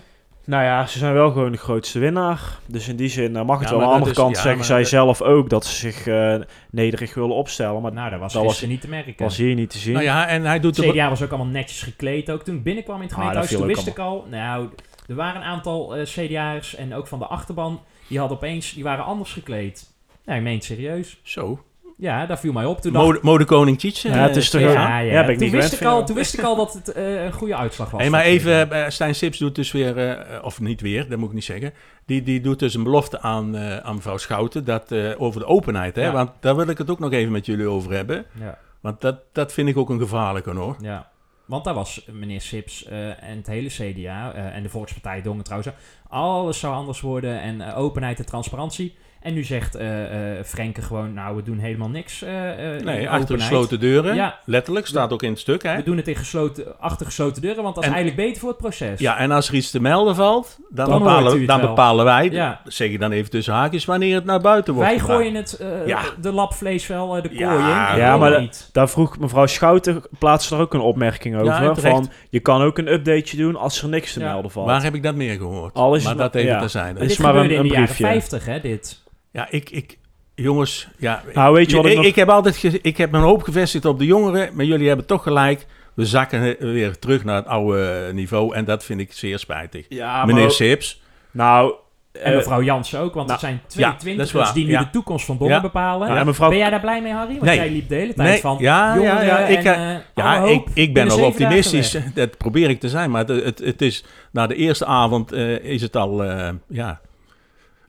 Nou 0.45 0.65
ja, 0.65 0.87
ze 0.87 0.99
zijn 0.99 1.13
wel 1.15 1.31
gewoon 1.31 1.53
de 1.53 1.59
grootste 1.59 1.99
winnaar. 1.99 2.59
Dus 2.67 2.89
in 2.89 2.97
die 2.97 3.09
zin 3.09 3.37
eh, 3.37 3.45
mag 3.45 3.61
het 3.61 3.69
Ja, 3.69 3.77
wel. 3.77 3.85
Aan 3.85 3.89
de 3.89 3.93
dat 3.93 3.93
andere 3.95 4.11
is- 4.11 4.17
kant 4.17 4.37
ja, 4.37 4.43
zeggen 4.43 4.65
zij 4.65 4.79
dat- 4.79 4.89
zelf 4.89 5.23
ook 5.23 5.51
dat 5.51 5.65
ze 5.67 5.75
zich 5.77 6.07
eh, 6.07 6.35
nederig 6.71 7.15
willen 7.15 7.35
opstellen. 7.35 7.83
Maar 7.83 7.93
Nou, 7.93 8.11
dat 8.11 8.21
was 8.21 8.33
Dat 8.33 8.43
was- 8.43 8.51
gisteren 8.51 8.73
niet 8.75 8.83
te 8.83 8.89
merken. 8.89 9.15
was 9.19 9.37
hier 9.37 9.55
niet 9.55 9.71
te 9.71 9.79
zien. 9.79 9.93
Nou 9.93 10.05
ja, 10.05 10.27
en 10.29 10.45
hij 10.45 10.61
doet 10.61 10.77
er... 10.79 10.93
CDA 10.93 11.09
was 11.09 11.23
ook 11.23 11.29
allemaal 11.31 11.53
netjes 11.53 11.83
gekleed. 11.83 12.31
Ook 12.31 12.43
toen 12.43 12.57
ik 12.57 12.63
binnenkwam 12.63 12.97
in 12.97 13.03
het 13.03 13.13
Ah, 13.13 13.19
dat 13.19 13.27
gemeentehuis, 13.29 13.61
toen 13.61 13.67
wist 13.85 13.87
ik 13.87 13.99
al... 13.99 14.27
Nou, 14.31 14.69
er 15.09 15.15
waren 15.15 15.41
een 15.41 15.47
aantal 15.47 15.97
eh 15.97 16.05
CDA'ers 16.07 16.75
en 16.75 16.95
ook 16.95 17.07
van 17.07 17.19
de 17.19 17.27
achterban... 17.27 17.81
die 18.09 18.19
hadden 18.19 18.37
opeens... 18.37 18.75
die 18.75 18.85
waren 18.85 19.05
anders 19.05 19.33
gekleed. 19.33 19.91
Nee, 20.25 20.37
ik 20.37 20.43
meen 20.43 20.55
het 20.55 20.65
serieus. 20.65 21.21
Zo, 21.23 21.65
Ja, 22.03 22.27
daar 22.27 22.39
viel 22.39 22.53
mij 22.53 22.65
op. 22.65 22.81
Toen 22.81 22.93
dacht 22.93 23.05
mode, 23.05 23.19
modekoning 23.23 23.79
Tietze. 23.79 24.09
Ja, 24.09 24.15
het 24.15 24.37
is 24.37 24.51
toch 24.51 24.61
ja, 24.61 24.71
ja, 24.73 24.99
ja, 24.99 25.21
ben 25.21 25.31
ik 25.31 25.39
toen, 25.39 25.47
niet 25.47 25.57
wist 25.57 25.73
ik 25.73 25.85
al, 25.85 26.07
toen 26.07 26.17
wist 26.17 26.39
ik 26.39 26.45
al 26.45 26.57
dat 26.57 26.73
het 26.73 26.93
eh, 26.93 27.25
een 27.25 27.33
goede 27.33 27.57
uitslag 27.57 27.91
was. 27.91 28.01
Hey, 28.01 28.11
maar 28.11 28.23
even, 28.23 28.71
eh, 28.71 28.89
Stijn 28.89 29.15
Sips 29.15 29.39
doet 29.39 29.55
dus 29.55 29.73
weer, 29.73 29.99
eh, 30.09 30.45
of 30.45 30.61
niet 30.61 30.81
weer, 30.81 31.09
dat 31.09 31.19
moet 31.19 31.29
ik 31.29 31.35
niet 31.35 31.45
zeggen. 31.45 31.73
Die, 32.07 32.23
die 32.23 32.41
doet 32.41 32.59
dus 32.59 32.75
een 32.75 32.83
belofte 32.83 33.21
aan, 33.21 33.57
eh, 33.57 33.77
aan 33.77 33.95
mevrouw 33.95 34.17
Schouten 34.17 34.65
dat, 34.65 34.93
eh, 34.93 35.11
over 35.19 35.41
de 35.41 35.47
openheid. 35.47 35.97
Hè? 35.97 36.03
Ja. 36.03 36.13
Want 36.13 36.31
daar 36.41 36.57
wil 36.57 36.69
ik 36.69 36.79
het 36.79 36.91
ook 36.91 36.99
nog 36.99 37.13
even 37.13 37.33
met 37.33 37.47
jullie 37.47 37.69
over 37.69 37.93
hebben. 37.93 38.25
Ja, 38.41 38.59
Want 38.81 39.01
dat, 39.01 39.17
dat 39.33 39.53
vind 39.53 39.69
ik 39.69 39.77
ook 39.77 39.91
een 39.91 40.01
gevaarlijke 40.01 40.51
hoor. 40.51 40.77
ja. 40.81 41.11
Want 41.53 41.65
daar 41.65 41.75
was 41.75 42.07
meneer 42.13 42.41
Sips 42.41 42.85
eh, 42.85 43.23
en 43.23 43.37
het 43.37 43.47
hele 43.47 43.69
CDA 43.69 44.33
eh, 44.33 44.57
en 44.57 44.63
de 44.63 44.69
Volkspartij 44.69 45.23
Dongen 45.23 45.45
trouwens. 45.45 45.73
Alles 46.09 46.59
zou 46.59 46.75
anders 46.75 47.01
worden 47.01 47.41
en 47.41 47.75
openheid 47.75 48.19
en 48.19 48.27
transparantie. 48.27 48.95
En 49.23 49.35
nu 49.35 49.45
zegt 49.45 49.75
eh 49.75 50.39
eh 50.39 50.45
Frenke 50.45 50.83
gewoon, 50.83 51.13
nou, 51.15 51.37
we 51.37 51.43
doen 51.43 51.59
helemaal 51.59 51.89
niks. 51.89 52.23
eh, 52.23 52.51
eh, 52.73 52.79
in 52.79 52.85
Nee, 52.85 53.09
achter 53.11 53.39
gesloten 53.39 53.81
deuren. 53.81 54.15
Ja. 54.15 54.39
Letterlijk, 54.45 54.87
staat 54.87 55.13
ook 55.13 55.23
in 55.23 55.31
het 55.31 55.39
stuk. 55.39 55.63
Hè? 55.63 55.77
We 55.77 55.83
doen 55.83 55.97
het 55.97 56.09
in 56.09 56.17
gesloten, 56.17 56.81
achter 56.81 57.07
gesloten 57.07 57.43
deuren, 57.43 57.63
want 57.63 57.75
dat 57.75 57.85
is 57.85 57.91
En- 57.91 57.97
eigenlijk 57.97 58.27
beter 58.27 58.41
voor 58.41 58.49
het 58.51 58.59
proces. 58.59 59.01
Ja, 59.01 59.19
en 59.19 59.31
als 59.31 59.49
er 59.49 59.55
iets 59.55 59.71
te 59.71 59.81
melden 59.81 60.15
valt, 60.15 60.59
dan, 60.71 60.99
bepalen, 60.99 61.39
het 61.39 61.47
dan 61.47 61.61
wel. 61.61 61.69
bepalen 61.69 62.05
wij, 62.05 62.29
Ja. 62.31 62.61
zeg 62.65 62.91
je 62.91 62.99
dan 62.99 63.13
even 63.13 63.31
tussen 63.31 63.55
haakjes, 63.55 63.85
wanneer 63.85 64.15
het 64.15 64.25
naar 64.25 64.41
buiten 64.41 64.75
wordt 64.75 64.89
Wij 64.89 64.99
gooien 64.99 65.35
het, 65.35 65.53
eh, 65.53 65.87
Ja. 65.87 66.01
de 66.21 66.33
lapvlees 66.33 66.87
wel 66.87 67.17
eh, 67.17 67.23
de 67.23 67.29
kooi 67.29 67.41
Ja, 67.41 67.93
in. 67.93 67.99
ja, 67.99 68.17
maar 68.17 68.41
niet. 68.41 68.69
Daar 68.73 68.89
vroeg 68.89 69.19
mevrouw 69.19 69.47
Schouten, 69.47 70.03
plaatste 70.19 70.55
er 70.55 70.61
ook 70.61 70.75
een 70.75 70.81
opmerking 70.81 71.37
over. 71.37 71.77
van, 71.77 72.11
je 72.31 72.41
kan 72.41 72.63
ook 72.63 72.79
een 72.79 72.93
updateje 72.93 73.37
doen 73.37 73.57
als 73.57 73.83
er 73.83 73.89
niks 73.89 74.13
te 74.13 74.21
Ja. 74.21 74.33
melden 74.33 74.51
valt. 74.51 74.67
Waar 74.67 74.83
heb 74.83 74.95
ik 74.95 75.03
dat 75.03 75.15
meer 75.15 75.37
gehoord? 75.37 75.75
Al 75.75 75.95
is 75.95 76.03
maar 76.03 76.13
het 76.13 76.21
dat 76.23 76.35
even 76.35 76.51
ja. 76.53 76.59
terzijde. 76.61 76.93
Maar 76.93 77.03
is 77.03 77.09
dit 77.09 77.19
maar 77.19 77.27
gebeurde 77.33 77.55
een- 77.55 77.57
in 77.57 77.63
de 77.63 77.69
een 77.69 77.81
jaren 77.81 77.95
briefje. 77.95 78.05
50, 78.21 78.45
hè, 78.45 78.61
dit. 78.61 79.01
Ja, 79.33 79.47
ik, 79.51 79.71
ik, 79.71 79.99
jongens, 80.35 80.89
ja, 80.99 81.23
Nou, 81.35 81.55
weet 81.55 81.71
je 81.71 81.77
wat 81.77 81.85
ik 81.85 81.91
ik, 81.91 81.97
nog- 81.97 82.07
ik 82.07 82.15
heb 82.15 82.29
altijd 82.29 82.57
ge- 82.57 82.79
ik 82.83 82.97
heb 82.97 83.11
mijn 83.11 83.23
hoop 83.23 83.43
gevestigd 83.43 83.85
op 83.85 83.99
de 83.99 84.05
jongeren, 84.05 84.51
maar 84.55 84.65
jullie 84.65 84.87
hebben 84.89 85.07
toch 85.07 85.23
gelijk. 85.23 85.67
We 85.95 86.07
zakken 86.07 86.57
weer 86.59 86.99
terug 86.99 87.25
naar 87.25 87.37
het 87.37 87.47
oude 87.47 88.11
niveau 88.13 88.55
en 88.55 88.65
dat 88.65 88.85
vind 88.85 89.01
ik 89.01 89.13
zeer 89.13 89.39
spijtig. 89.39 89.87
Ja, 89.89 90.25
Meneer 90.25 90.43
maar- 90.43 90.51
Sips, 90.51 91.03
Nou, 91.31 91.75
En 92.13 92.23
eh, 92.23 92.37
mevrouw 92.37 92.63
Jansen 92.63 92.99
ook, 93.01 93.15
want 93.15 93.29
nou, 93.29 93.41
het 93.41 93.41
zijn 93.41 93.53
ja, 93.55 93.61
twee 93.69 93.87
is 93.91 94.01
twintigers 94.29 94.53
die 94.53 94.65
nu 94.65 94.71
ja. 94.71 94.79
de 94.81 94.91
toekomst 94.91 95.27
van 95.27 95.39
Dongen 95.39 95.55
Ja. 95.55 95.61
bepalen. 95.61 96.15
ja, 96.15 96.25
mevrouw, 96.25 96.49
Ben 96.49 96.59
jij 96.59 96.71
daar 96.71 96.81
blij 96.81 97.03
mee, 97.03 97.13
Harry? 97.13 97.33
Want 97.33 97.43
Nee. 97.45 97.57
jij 97.57 97.71
liep 97.71 97.89
de 97.89 97.95
hele 97.95 98.15
tijd 98.15 98.29
Nee. 98.29 98.41
van 98.41 98.57
Ja, 98.61 98.95
jongeren 98.95 99.25
ja, 99.25 99.39
ja, 99.39 99.47
ik, 99.47 99.65
en, 99.65 99.75
eh, 99.75 99.95
eh, 99.95 100.01
ja, 100.15 100.37
alle 100.39 100.51
ik, 100.51 100.57
hoop 100.59 100.69
ik 100.75 100.95
ben 100.95 101.09
dagen 101.09 101.25
optimistisch, 101.27 101.97
dat 102.15 102.37
probeer 102.37 102.71
ik 102.71 102.81
te 102.81 102.89
zijn, 102.89 103.11
maar 103.11 103.25
het, 103.27 103.45
het, 103.45 103.59
het 103.59 103.83
is, 103.83 104.05
na 104.33 104.47
de 104.47 104.55
eerste 104.55 104.87
avond 104.87 105.33
eh, 105.33 105.59
is 105.65 105.83
het 105.83 105.97
al, 105.97 106.25
eh, 106.25 106.49
ja, 106.69 107.01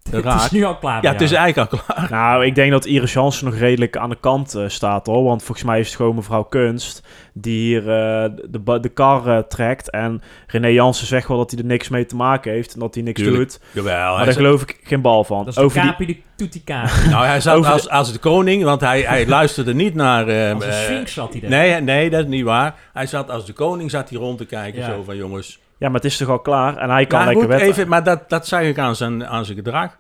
Het 0.12 0.42
is 0.42 0.52
nu 0.52 0.63
al 0.63 0.78
klaar. 0.78 1.04
Ja, 1.04 1.12
het 1.12 1.22
is 1.22 1.32
eigenlijk 1.32 1.72
al 1.72 1.80
klaar. 1.86 2.08
Nou, 2.12 2.46
ik 2.46 2.56
denk 2.56 2.72
dat 2.72 2.86
Iris 2.86 3.13
Jansen 3.13 3.46
nog 3.46 3.56
redelijk 3.56 3.98
aan 3.98 4.10
de 4.10 4.18
kant 4.20 4.56
eh, 4.56 4.63
staat 4.68 5.06
hoor. 5.06 5.24
Want 5.24 5.44
volgens 5.44 5.68
mij 5.68 5.80
is 5.80 5.88
het 5.88 5.96
gewoon 5.96 6.16
mevrouw 6.16 6.44
Kunst 6.44 7.04
die 7.34 7.60
hier 7.60 7.80
eh, 7.80 8.30
de, 8.50 8.80
de 8.82 8.89
kar 8.89 9.28
eh, 9.28 9.38
trekt. 9.38 9.89
En 9.89 10.22
René 10.48 10.68
Jansen 10.68 11.08
zegt 11.08 11.28
wel 11.28 11.38
dat 11.38 11.52
hij 11.52 11.60
er 11.60 11.66
niks 11.66 11.89
mee 11.89 12.06
te 12.06 12.16
maken 12.16 12.52
heeft 12.52 12.74
en 12.74 12.80
dat 12.80 12.94
hij 12.94 13.04
niks 13.04 13.22
Tuurlijk. 13.22 13.38
doet. 13.50 13.60
Jawel, 13.72 14.16
Maar 14.16 14.26
daar 14.26 14.34
geloof 14.34 14.62
ik 14.62 14.80
geen 14.84 15.02
bal 15.02 15.24
van. 15.24 15.38
Dat 15.38 15.48
is 15.48 15.56
de 15.56 15.62
Over 15.62 15.82
die, 15.82 15.89
Kapi 15.89 16.06
die 16.06 16.62
Kapi. 16.66 17.10
nou, 17.10 17.26
hij 17.26 17.42
zat 17.42 17.56
over 17.56 17.68
de- 17.68 17.74
als, 17.74 17.89
als 17.89 18.12
de 18.13 18.20
koning, 18.20 18.63
want 18.63 18.82
hij, 18.82 19.02
hij 19.02 19.28
luisterde 19.38 19.74
niet 19.74 19.94
naar... 19.96 20.28
eh, 20.28 20.54
Als 20.54 20.66
een 20.66 20.74
sphinx 20.74 21.13
zat 21.13 21.32
hij 21.32 21.42
daar. 21.42 21.50
Nee, 21.50 21.82
nee, 21.82 22.10
dat 22.10 22.20
is 22.24 22.28
niet 22.30 22.44
waar. 22.44 22.76
Hij 22.94 23.06
zat 23.06 23.30
als 23.30 23.46
de 23.46 23.54
koning 23.54 23.92
zat 23.92 24.10
hij 24.10 24.18
rond 24.20 24.38
te 24.38 24.46
kijken, 24.46 24.80
Ja. 24.80 24.86
zo 24.88 25.04
van 25.04 25.16
jongens. 25.18 25.60
Ja, 25.84 25.89
maar 25.89 26.02
het 26.02 26.12
is 26.12 26.17
toch 26.17 26.30
al 26.30 26.39
klaar 26.39 26.78
en 26.78 26.89
hij 26.89 27.06
kan 27.06 27.17
Maar, 27.19 27.28
lekker 27.28 27.43
goed, 27.43 27.54
wetten. 27.54 27.69
even, 27.69 27.88
maar 27.88 28.04
dat, 28.04 28.30
dat 28.30 28.48
zag 28.48 28.62
ik 28.62 28.78
aan 28.78 28.96
zijn, 28.96 29.28
aan 29.28 29.46
zijn 29.46 29.58
gedrag. 29.58 29.98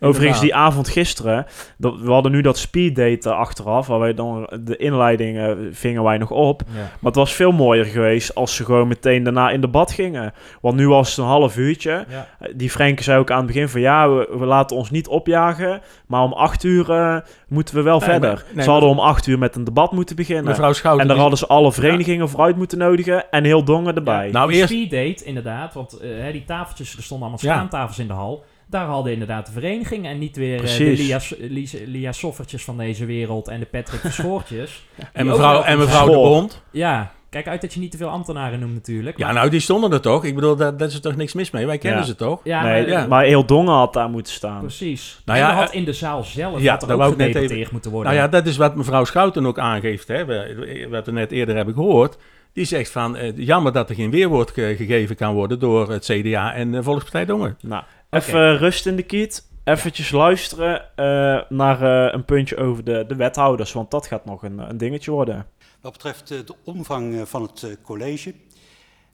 Overigens, 0.00 0.40
die 0.40 0.54
avond 0.54 0.88
gisteren, 0.88 1.46
dat, 1.78 1.98
we 2.00 2.10
hadden 2.12 2.32
nu 2.32 2.40
dat 2.40 2.58
speeddate 2.58 3.32
achteraf, 3.32 3.86
waar 3.86 3.98
wij 3.98 4.14
dan 4.14 4.48
de 4.60 4.76
inleiding 4.76 5.38
eh, 5.38 5.52
vingen 5.70 6.02
wij 6.02 6.18
nog 6.18 6.30
op. 6.30 6.62
Ja. 6.66 6.78
Maar 6.78 6.90
het 7.02 7.14
was 7.14 7.32
veel 7.32 7.52
mooier 7.52 7.84
geweest 7.84 8.34
als 8.34 8.54
ze 8.56 8.64
gewoon 8.64 8.88
meteen 8.88 9.22
daarna 9.22 9.50
in 9.50 9.60
debat 9.60 9.92
gingen. 9.92 10.32
Want 10.60 10.76
nu 10.76 10.88
was 10.88 11.08
het 11.08 11.18
een 11.18 11.24
half 11.24 11.56
uurtje. 11.56 12.04
Ja. 12.08 12.26
Die 12.54 12.70
Frenke 12.70 13.02
zei 13.02 13.18
ook 13.18 13.30
aan 13.30 13.36
het 13.38 13.46
begin 13.46 13.68
van 13.68 13.80
ja, 13.80 14.10
we, 14.10 14.28
we 14.38 14.44
laten 14.46 14.76
ons 14.76 14.90
niet 14.90 15.08
opjagen. 15.08 15.80
Maar 16.06 16.22
om 16.22 16.32
acht 16.32 16.64
uur 16.64 16.90
eh, 16.90 17.16
moeten 17.48 17.74
we 17.74 17.82
wel 17.82 17.98
Nee, 17.98 18.08
verder. 18.08 18.32
maar- 18.32 18.44
nee, 18.54 18.64
ze 18.64 18.70
hadden 18.70 18.88
om 18.88 18.98
acht 18.98 19.26
uur 19.26 19.38
met 19.38 19.56
een 19.56 19.64
debat 19.64 19.92
moeten 19.92 20.16
beginnen. 20.16 20.44
Mevrouw 20.44 20.72
Schouten... 20.72 21.02
en 21.02 21.08
daar 21.08 21.18
hadden 21.20 21.38
ze 21.38 21.46
alle 21.46 21.72
verenigingen 21.72 22.28
vooruit 22.28 22.56
moeten 22.56 22.78
nodigen. 22.78 23.30
En 23.30 23.44
heel 23.44 23.64
Dongen 23.64 23.94
erbij. 23.94 24.30
Nou, 24.32 24.52
eerst- 24.52 24.72
speeddate, 24.72 25.24
inderdaad. 25.24 25.74
Want 25.74 25.92
eh, 25.98 26.10
hè, 26.20 26.32
die 26.32 26.44
tafeltjes, 26.44 26.96
er 26.96 27.02
stonden 27.02 27.28
allemaal 27.28 27.44
Ja. 27.46 27.54
schaamtafels 27.54 27.98
in 27.98 28.06
de 28.06 28.12
hal. 28.12 28.44
Daar 28.70 28.86
hadden 28.86 29.12
inderdaad 29.12 29.46
de 29.46 29.52
vereniging 29.52 30.06
en 30.06 30.18
niet 30.18 30.36
weer 30.36 30.64
eh, 30.64 30.76
de. 30.78 30.84
Lia, 30.84 31.18
Lia, 31.38 31.68
Lia 31.86 32.12
Soffertjes 32.12 32.64
van 32.64 32.76
deze 32.76 33.04
wereld 33.04 33.48
en 33.48 33.60
de 33.60 33.66
Patrick 33.66 34.00
Verschoortjes. 34.00 34.84
en 35.12 35.26
mevrouw, 35.26 35.62
en 35.62 35.78
mevrouw 35.78 36.06
de. 36.06 36.12
Bond. 36.12 36.62
ja, 36.70 37.12
kijk 37.30 37.46
uit 37.48 37.60
dat 37.60 37.74
je 37.74 37.80
niet 37.80 37.90
te 37.90 37.96
veel 37.96 38.08
ambtenaren 38.08 38.60
noemt 38.60 38.74
natuurlijk. 38.74 39.18
Ja, 39.18 39.32
nou, 39.32 39.50
die 39.50 39.60
stonden 39.60 39.92
er 39.92 40.00
toch? 40.00 40.24
Ik 40.24 40.34
bedoel, 40.34 40.56
daar, 40.56 40.76
daar 40.76 40.88
is 40.88 40.94
er 40.94 41.00
toch 41.00 41.16
niks 41.16 41.32
mis 41.32 41.50
mee? 41.50 41.66
Wij 41.66 41.78
kennen 41.78 42.00
Ja. 42.00 42.06
ze 42.06 42.14
toch? 42.14 42.40
ja, 42.44 42.62
nee, 42.62 42.80
maar, 42.82 42.90
ja. 42.90 43.06
maar 43.06 43.24
heel 43.24 43.44
Dongen 43.46 43.74
had 43.74 43.92
daar 43.92 44.10
moeten 44.10 44.32
staan. 44.32 44.60
precies. 44.60 45.20
Nou 45.24 45.38
en 45.38 45.44
ja, 45.44 45.54
had 45.54 45.70
eh, 45.70 45.76
in 45.78 45.84
de 45.84 45.92
zaal 45.92 46.22
zelf 46.24 46.60
ja, 46.60 46.76
daar 46.76 47.00
ook 47.00 47.16
net 47.16 47.34
even- 47.34 47.68
moeten 47.72 47.90
worden. 47.90 48.12
Nou 48.12 48.24
ja, 48.24 48.30
dat 48.30 48.46
is 48.46 48.56
wat 48.56 48.74
mevrouw 48.76 49.04
Schouten 49.04 49.46
ook 49.46 49.58
aangeeft. 49.58 50.08
Hè? 50.08 50.24
We- 50.24 50.86
Wat 50.90 51.06
we 51.06 51.12
net 51.12 51.32
eerder 51.32 51.56
hebben 51.56 51.74
gehoord. 51.74 52.16
Die 52.52 52.64
zegt 52.64 52.90
van, 52.90 53.16
eh, 53.16 53.32
jammer 53.36 53.72
dat 53.72 53.88
er 53.88 53.94
geen 53.94 54.10
weerwoord 54.10 54.50
ge- 54.50 54.74
gegeven 54.76 55.16
kan 55.16 55.34
worden 55.34 55.58
door 55.58 55.90
het 55.90 56.04
CDA 56.04 56.54
en 56.54 56.70
de 56.72 56.82
Volkspartij 56.82 57.24
Dongen. 57.24 57.56
Nou, 57.60 57.82
even 58.10 58.56
rust 58.58 58.86
in 58.86 58.96
de 58.96 59.02
kiet. 59.02 59.48
Eventjes 59.64 60.10
luisteren 60.10 60.96
eh, 60.96 61.40
naar 61.48 61.82
eh, 62.06 62.12
een 62.14 62.24
puntje 62.24 62.56
over 62.56 62.84
de, 62.84 63.04
de 63.08 63.14
wethouders. 63.14 63.72
Want 63.72 63.90
dat 63.90 64.06
gaat 64.06 64.24
nog 64.24 64.42
een, 64.42 64.58
een 64.58 64.76
dingetje 64.78 65.10
worden. 65.10 65.46
Wat 65.80 65.92
betreft 65.92 66.30
eh, 66.30 66.38
de 66.46 66.54
omvang 66.64 67.28
van 67.28 67.42
het 67.42 67.78
college. 67.82 68.34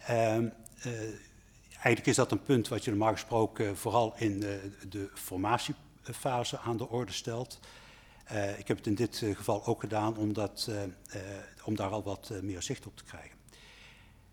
ehm, 0.06 0.48
eh, 0.82 0.90
eigenlijk 1.70 2.06
is 2.06 2.16
dat 2.16 2.32
een 2.32 2.42
punt 2.42 2.68
wat 2.68 2.84
je 2.84 2.90
normaal 2.90 3.12
gesproken 3.12 3.76
vooral 3.76 4.14
in 4.16 4.42
eh, 4.42 4.48
de 4.88 5.10
formatiefase 5.14 6.58
aan 6.58 6.76
de 6.76 6.88
orde 6.88 7.12
stelt. 7.12 7.60
Eh, 8.26 8.58
ik 8.58 8.68
heb 8.68 8.76
het 8.76 8.86
in 8.86 8.94
dit 8.94 9.22
geval 9.34 9.66
ook 9.66 9.80
gedaan 9.80 10.16
omdat, 10.16 10.66
eh, 10.70 10.82
eh, 10.82 10.90
om 11.64 11.76
daar 11.76 11.90
al 11.90 12.02
wat 12.02 12.32
meer 12.42 12.62
zicht 12.62 12.86
op 12.86 12.96
te 12.96 13.04
krijgen. 13.04 13.35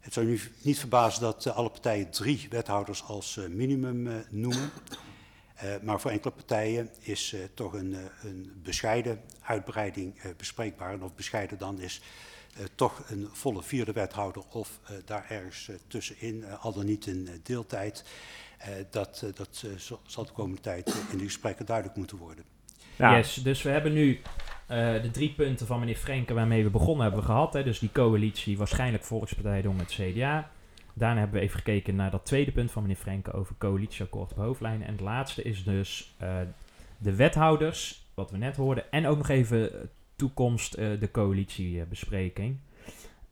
Het 0.03 0.13
zou 0.13 0.25
nu 0.25 0.39
niet 0.61 0.79
verbazen 0.79 1.21
dat 1.21 1.45
eh, 1.45 1.55
alle 1.55 1.69
partijen 1.69 2.09
drie 2.11 2.47
wethouders 2.49 3.03
als 3.03 3.37
eh, 3.37 3.47
minimum 3.47 4.07
eh, 4.07 4.13
noemen. 4.29 4.69
Eh, 5.55 5.69
maar 5.81 5.99
voor 6.01 6.11
enkele 6.11 6.33
partijen 6.33 6.89
is 6.99 7.33
eh, 7.33 7.39
toch 7.53 7.73
een, 7.73 7.93
eh, 7.93 7.99
een 8.23 8.51
bescheiden 8.63 9.21
uitbreiding 9.41 10.19
eh, 10.19 10.31
bespreekbaar. 10.37 10.93
En 10.93 11.03
of 11.03 11.15
bescheiden 11.15 11.57
dan 11.57 11.79
is 11.79 12.01
eh, 12.57 12.63
toch 12.75 13.03
een 13.09 13.29
volle 13.31 13.63
vierde 13.63 13.91
wethouder 13.91 14.43
of 14.49 14.79
eh, 14.83 14.95
daar 15.05 15.25
ergens 15.29 15.69
tussenin, 15.87 16.43
eh, 16.43 16.63
al 16.65 16.73
dan 16.73 16.85
niet 16.85 17.05
in 17.05 17.29
deeltijd. 17.43 18.03
Eh, 18.57 18.69
dat 18.91 19.23
dat 19.35 19.63
zal- 20.05 20.25
de 20.25 20.31
komende 20.31 20.61
tijd 20.61 20.93
in 21.11 21.17
de 21.17 21.23
gesprekken 21.23 21.65
duidelijk 21.65 21.97
moeten 21.97 22.17
worden. 22.17 22.43
Ja, 22.97 23.15
Yes, 23.17 23.33
dus 23.33 23.61
we 23.61 23.69
hebben 23.69 23.93
nu 23.93 24.21
de 25.01 25.09
drie 25.11 25.33
punten 25.33 25.67
van 25.67 25.79
meneer 25.79 25.95
Frenke 25.95 26.33
waarmee 26.33 26.63
we 26.63 26.69
begonnen 26.69 27.05
hebben 27.05 27.23
gehad. 27.23 27.53
Hè. 27.53 27.63
Dus 27.63 27.79
die 27.79 27.91
coalitie, 27.91 28.57
waarschijnlijk 28.57 29.03
Volkspartij 29.03 29.61
Dong 29.61 29.77
met 29.77 29.91
CDA. 29.99 30.49
Daarna 30.93 31.19
hebben 31.19 31.39
we 31.39 31.45
even 31.45 31.57
gekeken 31.57 31.95
naar 31.95 32.11
dat 32.11 32.25
tweede 32.25 32.51
punt 32.51 32.71
van 32.71 32.81
meneer 32.81 32.97
Frenke 32.97 33.31
over 33.31 33.55
coalitieakkoord 33.57 34.31
op 34.31 34.37
hoofdlijnen. 34.37 34.87
En 34.87 34.91
het 34.91 35.01
laatste 35.01 35.43
is 35.43 35.63
dus 35.63 36.15
eh, 36.17 36.35
de 36.97 37.15
wethouders, 37.15 38.05
wat 38.13 38.31
we 38.31 38.37
net 38.37 38.55
hoorden. 38.55 38.91
En 38.91 39.07
ook 39.07 39.17
nog 39.17 39.29
even 39.29 39.73
eh, 39.73 39.79
toekomst, 40.15 40.73
eh, 40.73 40.87
de 40.99 41.11
coalitiebespreking. 41.11 42.57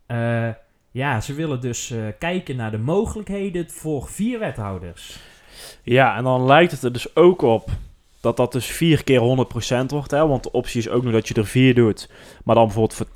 Eh, 0.06 0.50
ja, 0.92 1.22
ze 1.22 1.34
willen 1.34 1.62
dus 1.62 1.92
eh, 1.92 2.08
kijken 2.20 2.56
naar 2.56 2.72
de 2.72 2.78
mogelijkheden 2.78 3.70
voor 3.70 4.08
vier 4.08 4.40
wethouders. 4.40 5.20
Ja, 5.84 6.18
en 6.18 6.24
dan 6.24 6.46
lijkt 6.46 6.72
het 6.72 6.84
er 6.84 6.94
dus 6.94 7.16
ook 7.16 7.42
op 7.42 7.70
dat 8.22 8.38
dat 8.38 8.52
dus 8.52 8.66
vier 8.66 9.04
keer 9.04 9.20
100% 9.20 9.86
wordt. 9.88 10.12
Hè? 10.12 10.28
Want 10.28 10.44
de 10.44 10.52
optie 10.52 10.80
is 10.80 10.90
ook 10.90 11.04
nog 11.04 11.14
dat 11.14 11.28
je 11.28 11.34
er 11.34 11.46
vier 11.46 11.76
doet. 11.76 12.10
Maar 12.44 12.56
dan 12.56 12.66
bijvoorbeeld 12.66 12.94
voor 12.94 13.08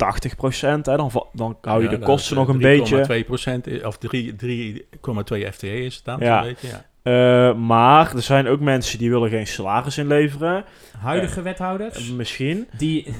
80%. 0.76 0.80
Hè? 0.82 0.96
Dan, 0.96 1.10
dan 1.32 1.56
hou 1.60 1.82
je 1.82 1.90
Ja, 1.90 1.96
de 1.96 2.04
kosten 2.04 2.36
dat 2.36 2.46
nog 2.46 2.56
een 2.56 2.62
eh, 2.62 2.78
beetje. 2.78 3.20
3,2 3.22 3.26
procent, 3.26 3.84
of 3.84 3.96
3 3.98 4.34
3,2 4.36 5.48
FTE 5.52 5.80
is 5.84 5.94
het 5.96 6.04
dan, 6.04 6.16
Ja. 6.20 6.38
zo'n 6.42 6.48
beetje, 6.48 6.68
ja. 6.68 6.84
Eh, 7.02 7.54
maar 7.54 8.14
er 8.14 8.22
zijn 8.22 8.46
ook 8.48 8.60
mensen 8.60 8.98
die 8.98 9.10
willen 9.10 9.30
geen 9.30 9.46
salaris 9.46 9.98
inleveren. 9.98 10.64
Huidige 10.98 11.38
Eh, 11.38 11.44
wethouders, 11.44 12.10
Misschien. 12.12 12.68
die... 12.78 13.04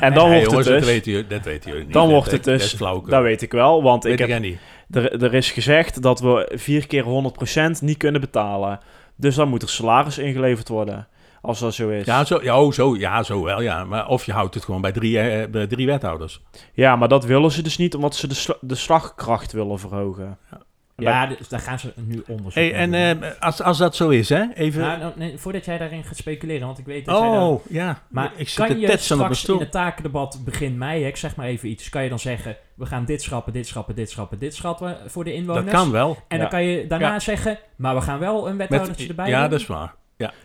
En 0.00 0.14
dan 0.14 0.28
wordt 0.28 0.44
jongens, 0.44 0.54
het 0.54 0.64
dat 0.64 0.64
dus... 0.78 0.84
weten 0.86 1.12
jullie, 1.12 1.26
dat 1.26 1.44
weten 1.44 1.70
jullie 1.70 1.84
niet. 1.84 1.92
Dan 1.94 2.02
Dat- 2.02 2.12
wordt 2.12 2.30
dat- 2.30 2.44
het 2.44 2.60
dus- 2.60 2.72
Dat. 2.72 3.04
Dat 3.08 3.22
weet 3.22 3.42
ik 3.42 3.52
wel, 3.52 3.82
want 3.82 4.04
weet 4.04 4.20
ik 4.20 4.28
heb, 4.28 4.40
niet. 4.40 4.58
er, 4.90 5.22
er 5.22 5.34
is 5.34 5.50
gezegd 5.50 6.02
dat 6.02 6.20
we 6.20 6.52
vier 6.54 6.86
keer 6.86 7.04
100% 7.04 7.80
niet 7.82 7.96
kunnen 7.96 8.20
betalen. 8.20 8.78
Dus 9.16 9.34
dan 9.34 9.48
moet 9.48 9.62
er 9.62 9.68
salaris 9.68 10.18
ingeleverd 10.18 10.68
worden. 10.68 11.08
Als 11.40 11.58
dat 11.58 11.74
zo 11.74 11.88
is. 11.88 12.06
Ja, 12.06 12.24
zo, 12.24 12.42
ja, 12.42 12.62
oh, 12.62 12.72
zo, 12.72 12.96
ja, 12.96 13.22
zo 13.22 13.42
wel, 13.42 13.62
ja. 13.62 13.84
Maar 13.84 14.08
of 14.08 14.24
je 14.24 14.32
houdt 14.32 14.54
het 14.54 14.64
gewoon 14.64 14.80
bij 14.80 14.92
drie, 14.92 15.18
eh, 15.18 15.50
bij 15.50 15.66
drie 15.66 15.86
wethouders. 15.86 16.42
Ja, 16.72 16.96
maar 16.96 17.08
dat 17.08 17.24
willen 17.24 17.50
ze 17.50 17.62
dus 17.62 17.76
niet, 17.76 17.94
omdat 17.94 18.14
ze 18.16 18.26
de, 18.26 18.56
de 18.60 18.74
slagkracht 18.74 19.52
willen 19.52 19.78
verhogen. 19.78 20.38
En 20.50 20.60
Ja, 20.96 21.26
dus 21.26 21.48
daar 21.48 21.60
gaan 21.60 21.78
ze 21.78 21.92
nu 21.96 22.22
onderzoek 22.26 22.54
Hey, 22.54 22.74
en 22.74 22.94
eh, 22.94 23.30
als, 23.40 23.62
als 23.62 23.78
dat 23.78 23.96
zo 23.96 24.08
is, 24.08 24.28
hè, 24.28 24.44
even... 24.54 24.80
Nou, 24.80 24.98
nou, 24.98 25.12
nee, 25.16 25.38
voordat 25.38 25.64
jij 25.64 25.78
daarin 25.78 26.04
gaat 26.04 26.16
speculeren, 26.16 26.66
want 26.66 26.78
ik 26.78 26.84
weet 26.84 27.04
dat 27.04 27.18
jij 27.18 27.30
daar... 27.30 27.42
oh, 27.42 27.66
ja. 27.68 28.02
Maar 28.08 28.32
ik 28.36 28.52
kan 28.54 28.78
je 28.78 28.96
straks 28.98 29.44
in 29.48 29.58
het 29.58 29.70
takendebat 29.70 30.40
begin 30.44 30.78
mei, 30.78 31.02
hè, 31.02 31.08
ik 31.08 31.16
zeg 31.16 31.36
maar 31.36 31.46
even 31.46 31.68
iets, 31.68 31.88
kan 31.88 32.02
je 32.02 32.08
dan 32.08 32.18
zeggen, 32.18 32.56
we 32.74 32.86
gaan 32.86 33.04
dit 33.04 33.22
schrappen, 33.22 33.52
dit 33.52 33.66
schrappen, 33.66 33.94
dit 33.94 34.10
schrappen, 34.10 34.38
dit 34.38 34.54
schrappen 34.54 34.96
voor 35.06 35.24
de 35.24 35.34
inwoners? 35.34 35.64
Dat 35.64 35.74
kan 35.74 35.90
wel. 35.90 36.16
En 36.28 36.36
Ja. 36.36 36.42
dan 36.42 36.50
kan 36.50 36.64
je 36.64 36.86
daarna 36.86 37.12
Ja. 37.12 37.18
zeggen, 37.18 37.58
maar 37.76 37.94
we 37.94 38.00
gaan 38.00 38.18
wel 38.18 38.48
een 38.48 38.56
wethoudertje 38.56 39.08
erbij 39.08 39.28
ja, 39.28 39.40
doen. 39.40 39.50
dat 39.50 39.60
is 39.60 39.66
waar. 39.66 39.94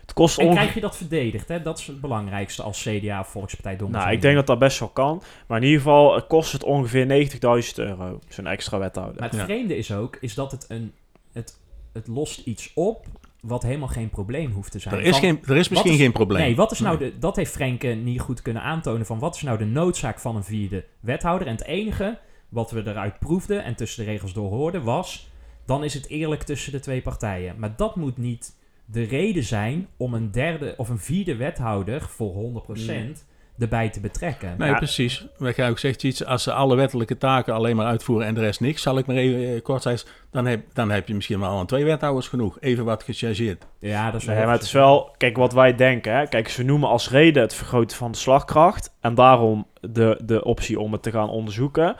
Het 0.00 0.12
kost 0.12 0.38
En 0.38 0.50
krijg 0.50 0.74
je 0.74 0.80
dat 0.80 0.96
verdedigd, 0.96 1.48
hè? 1.48 1.62
Dat 1.62 1.78
is 1.78 1.86
het 1.86 2.00
belangrijkste 2.00 2.62
als 2.62 2.82
CDA 2.82 3.20
of 3.20 3.28
Volkspartij 3.28 3.76
Dongen. 3.76 3.98
Nou, 3.98 4.10
ik 4.12 4.20
denk 4.20 4.34
dat 4.34 4.46
dat 4.46 4.58
best 4.58 4.78
wel 4.78 4.88
kan. 4.88 5.22
Maar 5.46 5.58
in 5.58 5.64
ieder 5.64 5.80
geval 5.80 6.22
kost 6.26 6.52
het 6.52 6.64
ongeveer 6.64 7.06
90.000 7.06 7.74
euro. 7.74 8.18
Zo'n 8.28 8.46
extra 8.46 8.78
wethouder. 8.78 9.20
Maar 9.20 9.28
het 9.28 9.38
Ja. 9.38 9.44
vreemde 9.44 9.76
is 9.76 9.92
ook, 9.92 10.16
is 10.20 10.34
dat 10.34 10.50
het 10.50 10.64
een... 10.68 10.92
Het, 11.32 11.58
het 11.92 12.06
lost 12.06 12.38
iets 12.46 12.70
op 12.74 13.06
wat 13.40 13.62
helemaal 13.62 13.88
geen 13.88 14.10
probleem 14.10 14.50
hoeft 14.52 14.70
te 14.72 14.78
zijn. 14.78 14.94
Er 14.94 15.00
is, 15.00 15.10
Van- 15.10 15.20
geen, 15.20 15.40
er 15.46 15.56
is 15.56 15.68
misschien 15.68 15.92
is- 15.92 15.98
geen 15.98 16.12
probleem. 16.12 16.40
Nee, 16.42 16.56
wat 16.56 16.72
is 16.72 16.78
nou 16.78 16.98
de, 16.98 17.18
dat 17.18 17.36
heeft 17.36 17.52
Frenke 17.52 17.88
niet 17.88 18.20
goed 18.20 18.42
kunnen 18.42 18.62
aantonen 18.62 19.06
van 19.06 19.18
wat 19.18 19.34
is 19.34 19.42
nou 19.42 19.58
de 19.58 19.64
noodzaak 19.64 20.20
van 20.20 20.36
een 20.36 20.44
vierde 20.44 20.84
wethouder. 21.00 21.46
En 21.46 21.52
het 21.52 21.64
enige 21.64 22.18
wat 22.48 22.70
we 22.70 22.82
eruit 22.86 23.18
proefden 23.18 23.64
en 23.64 23.74
tussen 23.74 24.04
de 24.04 24.10
regels 24.10 24.32
door 24.32 24.50
hoorden 24.50 24.82
was, 24.82 25.28
dan 25.66 25.84
is 25.84 25.94
het 25.94 26.08
eerlijk 26.08 26.42
tussen 26.42 26.72
de 26.72 26.80
twee 26.80 27.02
partijen. 27.02 27.54
Maar 27.58 27.76
dat 27.76 27.96
moet 27.96 28.16
niet 28.16 28.56
de 28.90 29.02
reden 29.02 29.42
zijn 29.44 29.88
om 29.96 30.14
een 30.14 30.30
derde 30.30 30.74
of 30.76 30.88
een 30.88 30.98
vierde 30.98 31.36
wethouder 31.36 32.00
voor 32.02 32.34
100% 32.34 33.24
erbij 33.58 33.88
te 33.90 34.00
betrekken. 34.00 34.54
Nee, 34.58 34.68
Ja. 34.70 34.76
precies. 34.76 35.26
Wat 35.36 35.56
jij 35.56 35.68
ook 35.70 35.78
zegt, 35.78 36.02
iets, 36.02 36.24
als 36.24 36.42
ze 36.42 36.52
alle 36.52 36.76
wettelijke 36.76 37.16
taken 37.16 37.54
alleen 37.54 37.76
maar 37.76 37.86
uitvoeren 37.86 38.26
en 38.26 38.34
de 38.34 38.40
rest 38.40 38.60
niks, 38.60 38.82
zal 38.82 38.98
ik 38.98 39.06
maar 39.06 39.16
even 39.16 39.54
eh, 39.54 39.62
kort 39.62 39.82
zeggen, 39.82 40.08
dan 40.30 40.46
heb, 40.46 40.60
dan 40.72 40.90
heb 40.90 41.08
je 41.08 41.14
misschien 41.14 41.40
wel 41.40 41.58
aan 41.58 41.66
twee 41.66 41.84
wethouders 41.84 42.28
genoeg. 42.28 42.56
Even 42.60 42.84
wat 42.84 43.02
gechargeerd. 43.02 43.66
Ja, 43.78 44.10
dat 44.10 44.20
is 44.20 44.26
wel 44.26 44.36
Nee, 44.36 44.44
maar 44.44 44.54
het 44.54 44.62
is 44.62 44.72
wel, 44.72 45.14
kijk 45.16 45.36
wat 45.36 45.52
wij 45.52 45.74
denken. 45.74 46.16
Hè. 46.16 46.26
Kijk, 46.26 46.48
ze 46.48 46.62
noemen 46.62 46.88
als 46.88 47.10
reden 47.10 47.42
het 47.42 47.54
vergroten 47.54 47.96
van 47.96 48.12
de 48.12 48.18
slagkracht. 48.18 48.94
En 49.00 49.14
daarom 49.14 49.66
de, 49.80 50.20
de 50.24 50.44
optie 50.44 50.80
om 50.80 50.92
het 50.92 51.02
te 51.02 51.10
gaan 51.10 51.30
onderzoeken. 51.30 51.96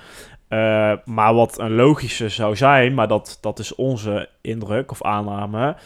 Eh, 0.49 0.93
maar 1.05 1.35
wat 1.35 1.59
een 1.59 1.75
logische 1.75 2.29
zou 2.29 2.57
zijn, 2.57 2.95
maar 2.95 3.09
dat, 3.09 3.39
dat 3.41 3.59
is 3.59 3.75
onze 3.75 4.29
indruk 4.41 4.91
of 4.91 5.03
aanname. 5.03 5.77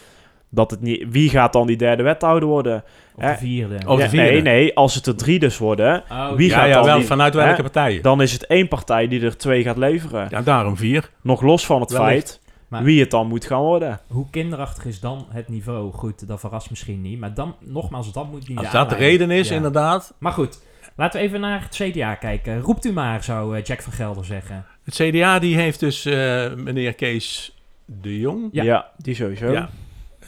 Dat 0.54 0.70
het 0.70 0.80
niet, 0.80 1.04
wie 1.08 1.30
gaat 1.30 1.52
dan 1.52 1.66
die 1.66 1.76
derde 1.76 2.02
wethouder 2.02 2.48
worden? 2.48 2.84
Of 3.14 3.24
de 3.24 3.36
vierde. 3.38 3.78
Of 3.86 4.00
de 4.00 4.08
vierde. 4.08 4.30
nee, 4.30 4.42
nee, 4.42 4.76
als 4.76 4.94
het 4.94 5.06
er 5.06 5.16
drie 5.16 5.38
dus 5.38 5.58
worden, 5.58 6.02
Oh, 6.10 6.32
Wie 6.32 6.48
ja, 6.48 6.58
gaat 6.58 6.68
ja, 6.68 6.74
dan 6.74 6.84
wel 6.84 6.96
die- 6.98 7.06
vanuit 7.06 7.34
hè? 7.34 7.44
welke 7.44 7.62
partijen? 7.62 8.02
dan 8.02 8.22
is 8.22 8.32
het 8.32 8.46
één 8.46 8.68
partij 8.68 9.08
die 9.08 9.20
er 9.24 9.36
twee 9.36 9.62
gaat 9.62 9.76
leveren. 9.76 10.26
Ja, 10.30 10.42
daarom 10.42 10.76
vier. 10.76 11.10
Nog 11.22 11.40
los 11.42 11.66
van 11.66 11.80
het 11.80 11.90
Wellicht. 11.90 12.10
feit 12.10 12.40
Maar- 12.68 12.82
wie 12.82 13.00
het 13.00 13.10
dan 13.10 13.26
moet 13.26 13.44
gaan 13.44 13.60
worden. 13.60 14.00
Hoe 14.06 14.30
kinderachtig 14.30 14.84
is 14.84 15.00
dan 15.00 15.26
het 15.30 15.48
niveau? 15.48 15.92
Goed, 15.92 16.28
dat 16.28 16.40
verrast 16.40 16.70
misschien 16.70 17.00
niet. 17.02 17.18
Maar 17.20 17.34
dan, 17.34 17.54
nogmaals, 17.60 18.12
dat 18.12 18.30
moet 18.30 18.48
niet 18.48 18.58
Als 18.58 18.70
de 18.70 18.76
dat 18.76 18.88
de 18.88 18.94
reden 18.96 19.30
is, 19.30 19.48
Ja. 19.48 19.54
inderdaad. 19.54 20.14
Maar 20.18 20.32
goed, 20.32 20.62
laten 20.96 21.20
we 21.20 21.26
even 21.26 21.40
naar 21.40 21.62
het 21.62 21.74
CDA 21.92 22.14
kijken. 22.14 22.60
Roept 22.60 22.84
u 22.84 22.92
maar, 22.92 23.22
zou 23.24 23.56
eh, 23.56 23.64
Jack 23.64 23.82
van 23.82 23.92
Gelder 23.92 24.24
zeggen. 24.24 24.64
Het 24.84 24.94
CDA 24.94 25.38
die 25.38 25.56
heeft 25.56 25.80
dus 25.80 26.04
eh, 26.04 26.52
meneer 26.54 26.94
Kees 26.94 27.56
de 27.86 28.18
Jong. 28.18 28.48
Ja. 28.52 28.62
Ja, 28.62 28.90
die 28.96 29.14
sowieso. 29.14 29.50
Ja. 29.52 29.68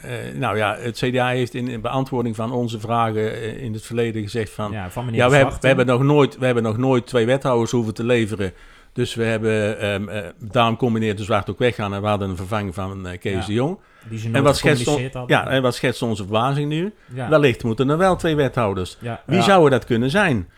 Eh, 0.04 0.34
nou 0.34 0.56
ja, 0.56 0.76
het 0.76 0.96
CDA 0.96 1.28
heeft 1.28 1.54
in, 1.54 1.68
in 1.68 1.80
beantwoording 1.80 2.36
van 2.36 2.52
onze 2.52 2.80
vragen 2.80 3.32
eh, 3.34 3.62
in 3.62 3.72
het 3.72 3.82
verleden 3.82 4.22
gezegd 4.22 4.50
van... 4.50 4.72
ja, 4.72 4.90
van 4.90 5.04
meneer 5.04 5.20
Ja, 5.20 5.28
we, 5.30 5.36
hebben, 5.36 5.56
we, 5.60 5.66
hebben 5.66 5.86
nog 5.86 6.02
nooit, 6.02 6.38
we 6.38 6.44
hebben 6.44 6.62
nog 6.62 6.76
nooit 6.76 7.06
twee 7.06 7.26
wethouders 7.26 7.70
hoeven 7.70 7.94
te 7.94 8.04
leveren. 8.04 8.52
Dus 8.92 9.14
we 9.14 9.24
hebben, 9.24 9.78
ehm 9.80 10.08
eh, 10.08 10.22
daarom 10.38 10.76
combineert 10.76 11.18
de 11.18 11.24
Zwart 11.24 11.50
ook 11.50 11.58
weggaan 11.58 11.94
en 11.94 12.00
we 12.02 12.06
hadden 12.08 12.30
een 12.30 12.36
vervanging 12.36 12.74
van 12.74 13.06
eh, 13.06 13.18
Kees 13.18 13.32
Ja. 13.40 13.46
de 13.46 13.52
Jong. 13.52 13.78
Die 14.08 14.18
ze 14.18 14.28
En 14.32 14.42
wat, 14.42 14.56
schetst 14.56 14.86
on- 14.88 15.10
ja, 15.26 15.48
en 15.48 15.62
wat 15.62 15.74
schetst 15.74 16.02
onze 16.02 16.22
verbazing 16.22 16.68
nu? 16.68 16.92
ja. 17.14 17.28
Wellicht 17.28 17.64
moeten 17.64 17.88
er 17.90 17.98
wel 17.98 18.16
twee 18.16 18.36
wethouders. 18.36 18.96
ja. 19.00 19.22
Wie 19.26 19.36
Ja. 19.36 19.42
zouden 19.42 19.70
dat 19.70 19.84
kunnen 19.84 20.10
zijn? 20.10 20.48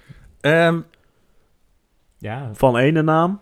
Ehm, 0.40 0.78
ja. 2.18 2.50
Van 2.52 2.76
ene 2.76 3.02
naam, 3.02 3.40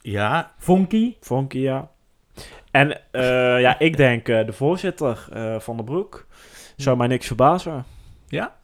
ja, 0.00 0.52
Fonky. 0.58 1.16
Fonky, 1.20 1.58
ja. 1.58 1.89
En 2.70 3.00
eh, 3.10 3.60
ja, 3.60 3.78
ik 3.78 3.96
denk 3.96 4.28
eh, 4.28 4.46
de 4.46 4.52
voorzitter 4.52 5.28
eh, 5.32 5.58
van 5.58 5.76
de 5.76 5.84
Broek. 5.84 6.26
Zou 6.76 6.96
mij 6.96 7.06
niks 7.06 7.26
verbazen. 7.26 7.84
Ja? 8.28 8.54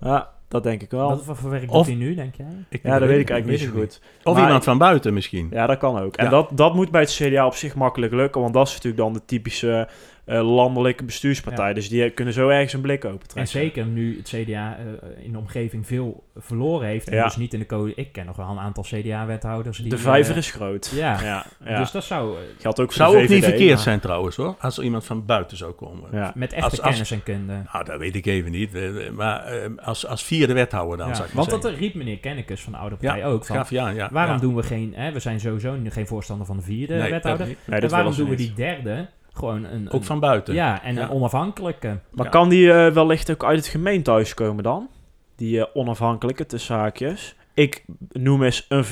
Ja, 0.00 0.28
dat 0.48 0.62
denk 0.62 0.82
ik 0.82 0.90
wel. 0.90 1.08
Wat 1.08 1.24
voor 1.38 1.52
Of- 1.66 1.76
doet 1.76 1.86
hij 1.86 1.94
nu, 1.94 2.14
denk 2.14 2.34
jij? 2.34 2.46
ik, 2.68 2.82
ja, 2.82 2.98
dat 2.98 3.08
weet 3.08 3.20
ik 3.20 3.30
eigenlijk 3.30 3.60
niet 3.60 3.70
zo 3.70 3.78
goed. 3.80 4.00
Of 4.24 4.34
Maar- 4.34 4.44
iemand 4.44 4.64
van 4.64 4.78
buiten 4.78 5.14
misschien. 5.14 5.48
Ja, 5.50 5.66
dat 5.66 5.78
kan 5.78 5.98
ook. 6.00 6.16
En 6.16 6.24
Ja. 6.24 6.30
dat, 6.30 6.48
dat 6.52 6.74
moet 6.74 6.90
bij 6.90 7.00
het 7.00 7.10
CDA 7.10 7.46
op 7.46 7.54
zich 7.54 7.74
makkelijk 7.74 8.12
lukken, 8.12 8.40
want 8.40 8.54
dat 8.54 8.66
is 8.66 8.72
natuurlijk 8.72 9.02
dan 9.02 9.12
de 9.12 9.24
typische 9.24 9.88
landelijke 10.28 11.04
bestuurspartij. 11.04 11.68
Ja. 11.68 11.74
Dus 11.74 11.88
die 11.88 12.10
kunnen 12.10 12.34
zo 12.34 12.48
ergens 12.48 12.72
een 12.72 12.80
blik 12.80 13.04
open 13.04 13.28
trekken. 13.28 13.40
En 13.40 13.46
zeker 13.64 13.84
nu 13.86 14.16
het 14.16 14.28
CDA 14.28 14.76
eh, 14.78 15.24
in 15.24 15.32
de 15.32 15.38
omgeving 15.38 15.86
veel 15.86 16.24
verloren 16.36 16.88
heeft. 16.88 17.08
En 17.08 17.16
Ja. 17.16 17.24
dus 17.24 17.36
niet 17.36 17.52
in 17.52 17.58
de 17.58 17.66
code. 17.66 17.92
Ik 17.94 18.12
ken 18.12 18.26
nog 18.26 18.36
wel 18.36 18.48
een 18.48 18.58
aantal 18.58 18.82
CDA-wethouders. 18.82 19.78
die 19.78 19.90
De 19.90 19.98
vijver 19.98 20.32
eh, 20.32 20.38
is 20.38 20.50
groot. 20.50 20.92
Ja. 20.94 21.20
ja, 21.22 21.46
ja. 21.64 21.78
Dus 21.78 21.90
dat 21.90 22.04
zou 22.04 22.32
eh, 22.36 22.40
geldt 22.58 22.80
ook 22.80 22.86
voor 22.86 22.94
Zou 23.02 23.16
de 23.16 23.22
ook 23.22 23.28
niet 23.28 23.44
verkeerd 23.44 23.68
maar- 23.74 23.78
zijn 23.82 24.00
trouwens 24.00 24.36
hoor, 24.36 24.54
als 24.60 24.78
er 24.78 24.84
iemand 24.84 25.04
van 25.04 25.24
buiten 25.26 25.56
zou 25.56 25.72
komen. 25.72 26.08
Ja. 26.12 26.32
met 26.34 26.52
echte 26.52 26.64
Als- 26.64 26.80
als- 26.80 26.90
kennis 26.90 27.10
en 27.10 27.22
kunde. 27.22 27.62
Nou, 27.72 27.84
dat 27.84 27.98
weet 27.98 28.14
ik 28.16 28.26
even 28.26 28.50
niet. 28.50 28.74
eh, 28.74 29.10
Maar 29.10 29.44
eh, 29.44 29.70
als, 29.82 30.06
als 30.06 30.24
vierde 30.24 30.52
wethouder 30.52 30.96
dan, 30.98 31.08
Ja, 31.08 31.14
zou 31.14 31.28
ik 31.28 31.34
want 31.34 31.50
dat 31.50 31.64
riep 31.64 31.94
meneer 31.94 32.18
Kennekes 32.18 32.60
van 32.62 32.72
de 32.72 32.78
oude 32.78 32.96
partij 32.96 33.18
Ja, 33.18 33.26
ook. 33.26 33.44
Van, 33.44 33.64
ja. 33.68 34.08
waarom 34.12 34.34
ja. 34.34 34.40
doen 34.40 34.54
we 34.54 34.62
geen... 34.62 34.92
Hè, 34.96 35.12
we 35.12 35.20
zijn 35.20 35.40
sowieso 35.40 35.76
nu 35.76 35.90
geen 35.90 36.06
voorstander 36.06 36.46
van 36.46 36.56
de 36.56 36.62
vierde 36.62 36.92
Nee, 36.92 37.02
dat 37.02 37.10
wethouder. 37.10 37.46
niet. 37.46 37.58
Nee, 37.66 37.80
en 37.80 37.88
waarom 37.88 38.14
doen 38.14 38.28
we 38.28 38.36
die 38.36 38.52
derde 38.54 39.06
gewoon 39.38 39.64
een... 39.64 39.90
Ook 39.90 40.04
van 40.04 40.20
buiten. 40.20 40.54
Ja, 40.54 40.82
en 40.82 40.94
Ja. 40.94 41.02
een 41.02 41.10
onafhankelijke. 41.10 41.98
Maar 42.10 42.24
Ja. 42.24 42.30
kan 42.30 42.48
die 42.48 42.72
eh, 42.72 42.92
wellicht 42.92 43.30
ook 43.30 43.44
uit 43.44 43.56
het 43.58 43.66
gemeentehuis 43.66 44.34
komen 44.34 44.62
dan? 44.62 44.88
Die 45.36 45.60
eh, 45.60 45.66
onafhankelijke, 45.74 46.46
tussen 46.46 46.76
haakjes. 46.76 47.36
Ik 47.54 47.84
noem 48.12 48.42
eens 48.42 48.66
een 48.68 48.84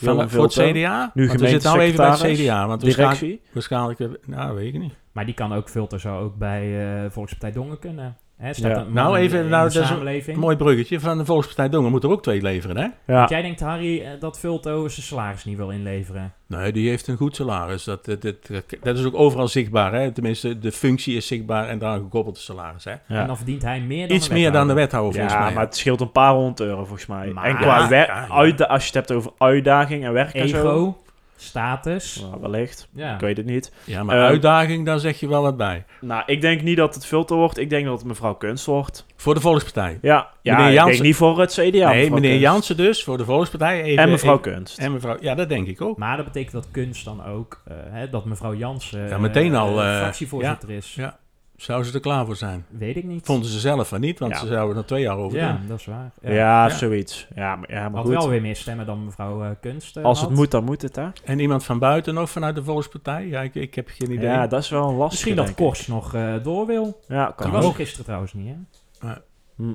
Willem 0.00 0.28
voor 0.28 0.42
het 0.42 0.52
Vulto. 0.52 0.70
CDA? 0.72 1.10
Nu 1.14 1.26
Want 1.26 1.40
we 1.40 1.48
zitten 1.48 1.70
nou 1.70 1.82
even 1.82 1.96
bij 1.96 2.08
het 2.08 2.38
CDA. 2.38 2.66
Want 2.66 2.80
Directie. 2.80 3.40
waarschijnlijk... 3.52 4.26
Nou, 4.26 4.54
weet 4.54 4.74
ik 4.74 4.80
niet. 4.80 4.94
Maar 5.12 5.24
die 5.24 5.34
kan 5.34 5.52
ook 5.52 5.68
filter 5.68 6.00
zo 6.00 6.18
ook 6.18 6.36
bij 6.36 6.94
eh 7.04 7.10
Volkspartij 7.10 7.52
Dongen 7.52 7.78
kunnen. 7.78 8.16
Hè, 8.38 8.52
staat 8.52 8.70
Ja. 8.70 8.76
een 8.78 8.84
man 8.84 8.92
Nou, 9.04 9.16
even- 9.16 9.38
in 9.42 9.48
nou, 9.48 9.68
de 9.68 9.74
dat 9.74 9.82
is 9.82 10.26
een. 10.26 10.38
Mooi 10.38 10.56
bruggetje. 10.56 11.00
Van 11.00 11.18
de 11.18 11.24
Volkspartij 11.24 11.68
Dongen 11.68 11.90
moet 11.90 12.04
er 12.04 12.10
ook 12.10 12.22
twee 12.22 12.42
leveren, 12.42 12.76
hè? 12.76 12.82
Ja. 12.82 12.92
Want 13.06 13.30
jij 13.30 13.42
denkt, 13.42 13.60
Harry, 13.60 14.00
eh, 14.00 14.08
dat 14.20 14.38
Vulto 14.38 14.88
zijn 14.88 15.06
salaris 15.06 15.44
niet 15.44 15.56
wil 15.56 15.70
inleveren. 15.70 16.32
Nee, 16.46 16.72
die 16.72 16.88
heeft 16.88 17.06
een 17.06 17.16
goed 17.16 17.36
salaris. 17.36 17.84
Dat, 17.84 18.04
dat, 18.04 18.22
dat, 18.22 18.36
dat 18.82 18.98
is 18.98 19.04
ook 19.04 19.14
overal 19.14 19.48
zichtbaar, 19.48 19.92
hè? 19.92 20.12
Tenminste, 20.12 20.58
de 20.58 20.72
functie 20.72 21.16
is 21.16 21.26
zichtbaar 21.26 21.68
en 21.68 21.78
daaraan 21.78 21.98
gekoppeld 22.00 22.34
de 22.34 22.40
salaris, 22.40 22.84
hè? 22.84 22.90
Ja. 22.90 23.20
En 23.20 23.26
dan 23.26 23.36
verdient 23.36 23.62
hij 23.62 23.80
meer 23.80 24.08
dan 24.08 24.16
Iets 24.16 24.28
meer 24.28 24.52
dan 24.52 24.68
de 24.68 24.74
wethouder. 24.74 25.12
volgens 25.12 25.34
Ja, 25.34 25.44
mij. 25.44 25.52
maar 25.54 25.64
het 25.64 25.76
scheelt 25.76 26.00
een 26.00 26.12
paar 26.12 26.32
honderd 26.32 26.60
euro 26.60 26.84
volgens 26.84 27.06
mij. 27.06 27.26
Maar- 27.28 27.44
en 27.44 27.56
qua 27.56 27.88
Ja, 27.90 28.26
als 28.28 28.80
je 28.82 28.86
het 28.86 28.94
hebt 28.94 29.12
over 29.12 29.30
uitdaging 29.38 30.04
en 30.04 30.12
werk 30.12 30.34
en 30.34 30.48
zo. 30.48 30.96
Status. 31.40 32.20
Nou, 32.30 32.40
wellicht. 32.40 32.88
Ja. 32.94 33.14
Ik 33.14 33.20
weet 33.20 33.36
het 33.36 33.46
niet. 33.46 33.72
Ja, 33.84 34.02
maar 34.02 34.16
Ehm, 34.16 34.24
uitdaging, 34.26 34.86
daar 34.86 34.98
zeg 34.98 35.20
je 35.20 35.28
wel 35.28 35.42
wat 35.42 35.56
bij. 35.56 35.84
Nou, 36.00 36.22
ik 36.26 36.40
denk 36.40 36.62
niet 36.62 36.76
dat 36.76 36.94
het 36.94 37.06
Vulto 37.06 37.36
wordt. 37.36 37.58
Ik 37.58 37.70
denk 37.70 37.84
dat 37.86 37.98
het 37.98 38.06
mevrouw 38.06 38.34
Kunst 38.34 38.66
wordt. 38.66 39.06
Voor 39.16 39.34
de 39.34 39.40
Volkspartij. 39.40 39.98
Ja, 40.02 40.28
ja 40.42 40.56
Meneer 40.56 40.68
ik 40.68 40.74
Jansen- 40.74 40.92
denk 40.92 41.04
niet 41.04 41.16
voor 41.16 41.40
het 41.40 41.52
CDA. 41.52 41.60
nee, 41.88 42.10
meneer 42.10 42.20
Kunst. 42.30 42.40
Jansen 42.44 42.76
dus, 42.76 43.04
voor 43.04 43.16
de 43.16 43.24
Volkspartij. 43.24 43.82
Even, 43.82 44.02
En 44.02 44.10
mevrouw 44.10 44.38
even- 44.38 44.52
Kunst. 44.52 44.78
En 44.78 44.92
mevrouw, 44.92 45.16
ja, 45.20 45.34
dat 45.34 45.48
denk 45.48 45.66
ik 45.66 45.80
ook. 45.80 45.96
Maar 45.98 46.16
dat 46.16 46.24
betekent 46.26 46.52
dat 46.52 46.66
kunst 46.70 47.04
dan 47.04 47.24
ook, 47.24 47.62
eh, 47.64 47.76
hè, 47.90 48.08
dat 48.10 48.24
mevrouw 48.24 48.54
Jansen 48.54 49.08
Ja, 49.08 49.18
meteen 49.18 49.52
eh, 49.52 49.60
al, 49.60 49.82
eh, 49.82 49.96
fractievoorzitter 49.98 50.70
is. 50.70 50.94
ja. 50.94 51.18
Zou 51.58 51.84
ze 51.84 51.94
er 51.94 52.00
klaar 52.00 52.26
voor 52.26 52.36
zijn? 52.36 52.64
Weet 52.70 52.96
ik 52.96 53.04
niet. 53.04 53.24
Vonden 53.26 53.50
ze 53.50 53.58
zelf 53.58 53.88
van 53.88 54.00
niet, 54.00 54.18
want 54.18 54.32
Ja. 54.32 54.38
ze 54.38 54.46
zouden 54.46 54.76
er 54.76 54.84
twee 54.86 55.02
jaar 55.02 55.16
over 55.16 55.38
ja, 55.38 55.52
doen. 55.52 55.66
dat 55.68 55.78
is 55.78 55.86
waar. 55.86 56.10
Ja, 56.22 56.30
Ja. 56.32 56.68
zoiets. 56.68 57.26
Ja, 57.34 57.56
maar, 57.56 57.70
ja, 57.72 57.80
maar 57.82 57.90
Had 58.00 58.04
goed. 58.04 58.14
wel 58.14 58.28
weer 58.28 58.40
meer 58.40 58.56
stemmen 58.56 58.86
dan 58.86 59.04
mevrouw 59.04 59.42
eh, 59.44 59.50
Kunst 59.60 59.96
eh, 59.96 60.04
Als 60.04 60.20
het 60.20 60.28
had. 60.28 60.38
moet, 60.38 60.50
dan 60.50 60.64
moet 60.64 60.82
het, 60.82 60.96
hè? 60.96 61.08
En 61.24 61.38
iemand 61.38 61.64
van 61.64 61.78
buiten 61.78 62.14
nog 62.14 62.30
vanuit 62.30 62.54
de 62.54 62.64
Volkspartij? 62.64 63.26
Ja, 63.26 63.40
ik, 63.42 63.54
ik 63.54 63.74
heb 63.74 63.88
geen 63.92 64.10
idee. 64.12 64.28
Ja, 64.28 64.46
dat 64.46 64.62
is 64.62 64.68
wel 64.68 64.88
een 64.88 64.94
lastige, 64.96 65.28
Misschien 65.30 65.46
dat. 65.54 65.54
Kors 65.66 65.86
nog 65.86 66.14
eh, 66.14 66.34
door 66.42 66.66
wil. 66.66 67.00
Ja, 67.08 67.26
Die 67.26 67.34
kan 67.34 67.50
was 67.50 67.64
ook. 67.64 67.70
er 67.70 67.76
gisteren 67.76 68.04
trouwens 68.04 68.32
niet, 68.32 68.54
hè? 68.98 69.12
Hm. 69.56 69.74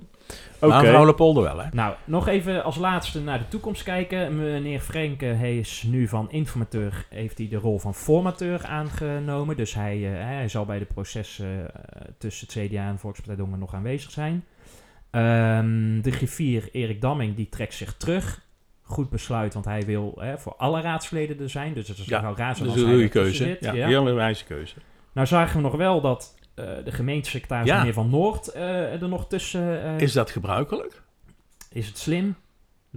Maar 0.59 0.69
Oké. 0.69 0.81
mevrouw 0.81 1.05
Lepolder 1.05 1.43
wel, 1.43 1.59
hè? 1.61 1.67
Nou, 1.71 1.95
nog 2.05 2.27
even 2.27 2.63
als 2.63 2.75
laatste 2.75 3.21
naar 3.21 3.37
de 3.39 3.47
toekomst 3.47 3.83
kijken. 3.83 4.37
Meneer 4.37 4.79
Frenke 4.79 5.25
hij 5.25 5.57
is 5.57 5.83
nu 5.87 6.07
van 6.07 6.31
informateur, 6.31 7.05
heeft 7.09 7.37
hij 7.37 7.47
de 7.47 7.55
rol 7.57 7.79
van 7.79 7.95
formateur 7.95 8.65
aangenomen. 8.65 9.57
Dus 9.57 9.73
hij, 9.73 10.13
eh, 10.13 10.25
hij 10.25 10.47
zal 10.49 10.65
bij 10.65 10.79
de 10.79 10.85
processen 10.85 11.73
eh, 11.75 12.01
tussen 12.17 12.47
het 12.53 12.69
CDA 12.71 12.87
en 12.87 12.99
Volkspartij 12.99 13.35
Dongen 13.35 13.59
nog 13.59 13.73
aanwezig 13.73 14.11
zijn. 14.11 14.43
Ehm, 15.11 16.01
de 16.01 16.11
griffier 16.11 16.69
Erik 16.71 17.01
Damming, 17.01 17.35
die 17.35 17.49
trekt 17.49 17.73
zich 17.73 17.93
terug. 17.97 18.41
Goed 18.81 19.09
besluit, 19.09 19.53
want 19.53 19.65
hij 19.65 19.81
wil 19.85 20.13
hè, 20.19 20.37
voor 20.37 20.55
alle 20.57 20.81
raadsleden 20.81 21.39
er 21.39 21.49
zijn. 21.49 21.73
Dus 21.73 21.87
het 21.87 21.97
is 21.97 22.05
Ja, 22.05 22.21
nogal 22.21 22.37
raar 22.37 22.57
Dat 22.57 22.75
is 22.75 22.81
een 22.81 22.89
goede 22.89 23.07
keuze. 23.09 23.43
zit. 23.43 23.57
Ja, 23.63 23.73
ja. 23.73 23.87
hele 23.87 24.11
wijze 24.13 24.43
keuze. 24.45 24.75
Nou 25.13 25.27
zagen 25.27 25.55
we 25.55 25.61
nog 25.61 25.75
wel 25.75 26.01
dat 26.01 26.35
eh, 26.53 26.65
de 26.83 26.91
gemeentesecretaris 26.91 27.67
Ja. 27.67 27.77
meneer 27.77 27.93
Van 27.93 28.09
Noord 28.09 28.47
eh, 28.47 29.01
er 29.01 29.09
nog 29.09 29.27
tussen 29.27 29.83
eh, 29.83 29.99
Is 29.99 30.13
dat 30.13 30.31
gebruikelijk? 30.31 31.01
Is 31.69 31.87
het 31.87 31.97
slim? 31.97 32.35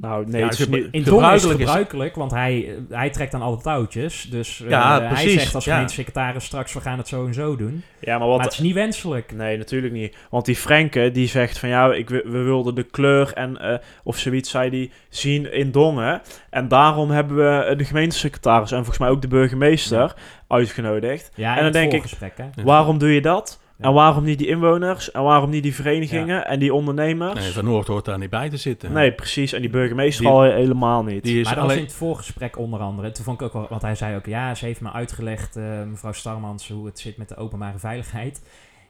Nou, 0.01 0.27
nee, 0.27 0.41
Ja, 0.41 0.49
het 0.49 0.59
is 0.59 0.69
niet... 0.69 0.89
In 0.91 1.03
Dongen 1.03 1.35
is 1.35 1.43
het 1.43 1.53
Gebruikelijk 1.57 2.15
want 2.15 2.31
hij, 2.31 2.69
eh, 2.69 2.97
hij 2.97 3.11
trekt 3.11 3.35
aan 3.35 3.43
alle 3.43 3.57
touwtjes. 3.57 4.27
Dus 4.31 4.63
eh, 4.63 4.69
Ja, 4.69 5.03
hij 5.03 5.29
zegt 5.29 5.55
als 5.55 5.65
ja. 5.65 5.73
gemeentesecretaris 5.73 6.45
straks, 6.45 6.73
we 6.73 6.81
gaan 6.81 6.99
het 6.99 7.09
zo 7.09 7.27
en 7.27 7.35
zo 7.35 7.57
doen. 7.57 7.83
Ja, 8.01 8.19
maar 8.19 8.27
wat... 8.29 8.37
Maar 8.37 8.47
het 8.47 8.55
is 8.55 8.61
niet 8.61 8.75
wenselijk. 8.75 9.33
Nee, 9.33 9.59
natuurlijk 9.59 9.93
niet. 9.93 10.17
Want 10.31 10.45
die 10.45 10.57
Frenke, 10.57 11.11
die 11.11 11.29
zegt 11.29 11.59
van 11.59 11.69
ja, 11.69 11.93
ik, 11.93 12.09
we 12.09 12.23
wilden 12.43 12.75
de 12.75 12.83
kleur 12.83 13.33
en 13.33 13.61
eh, 13.61 13.79
of 14.03 14.19
zoiets 14.19 14.51
zei 14.51 14.71
die 14.71 14.93
zien 15.09 15.53
in 15.53 15.71
Dongen. 15.71 16.23
En 16.51 16.69
daarom 16.69 17.11
hebben 17.11 17.37
we 17.37 17.77
de 17.77 17.85
gemeentesecretaris 17.85 18.71
en 18.71 18.77
volgens 18.77 18.99
mij 18.99 19.09
ook 19.09 19.23
de 19.23 19.29
burgemeester 19.29 20.15
uitgenodigd. 20.49 21.31
Ja, 21.35 21.51
En 21.51 21.57
en 21.57 21.63
dan 21.63 21.73
denk 21.73 21.93
ik, 21.93 22.03
hè? 22.19 22.27
Ja. 22.55 22.63
Waarom 22.65 22.99
doe 22.99 23.15
je 23.15 23.21
dat? 23.21 23.61
En 23.79 23.93
waarom 23.93 24.25
niet 24.25 24.39
die 24.39 24.47
inwoners? 24.47 25.11
En 25.11 25.23
waarom 25.23 25.51
niet 25.51 25.63
die 25.63 25.75
verenigingen 25.75 26.47
en 26.47 26.59
die 26.59 26.75
ondernemers? 26.75 27.35
Nee, 27.35 27.43
Nee, 27.43 27.53
Van 27.53 27.65
Noord 27.65 27.87
hoort 27.87 28.05
daar 28.05 28.19
niet 28.19 28.31
bij 28.31 28.49
te 28.51 28.57
zitten. 28.57 29.15
precies. 29.15 29.53
En 29.53 29.61
die 29.61 29.71
burgemeester 29.71 30.25
Die- 30.25 30.33
al 30.35 30.43
helemaal 30.43 31.03
niet. 31.05 31.23
Die 31.25 31.39
is 31.41 31.45
Maar 31.45 31.55
dat 31.55 31.63
was 31.63 31.73
in 31.73 31.79
alleen... 31.79 31.89
het 31.91 31.99
voorgesprek 31.99 32.59
onder 32.59 32.81
andere. 32.81 33.11
Toen 33.11 33.25
vond 33.25 33.41
ik 33.41 33.47
ook 33.47 33.53
wel, 33.53 33.67
want 33.71 33.83
hij 33.83 33.95
zei 33.95 34.17
ook, 34.17 34.27
ja, 34.27 34.55
ze 34.55 34.65
heeft 34.65 34.81
me 34.81 34.93
uitgelegd, 34.93 35.57
eh, 35.57 35.83
mevrouw 35.83 36.13
Starmans, 36.13 36.69
hoe 36.69 36.87
het 36.87 36.99
zit 36.99 37.17
met 37.17 37.29
de 37.29 37.37
openbare 37.37 37.79
veiligheid. 37.79 38.43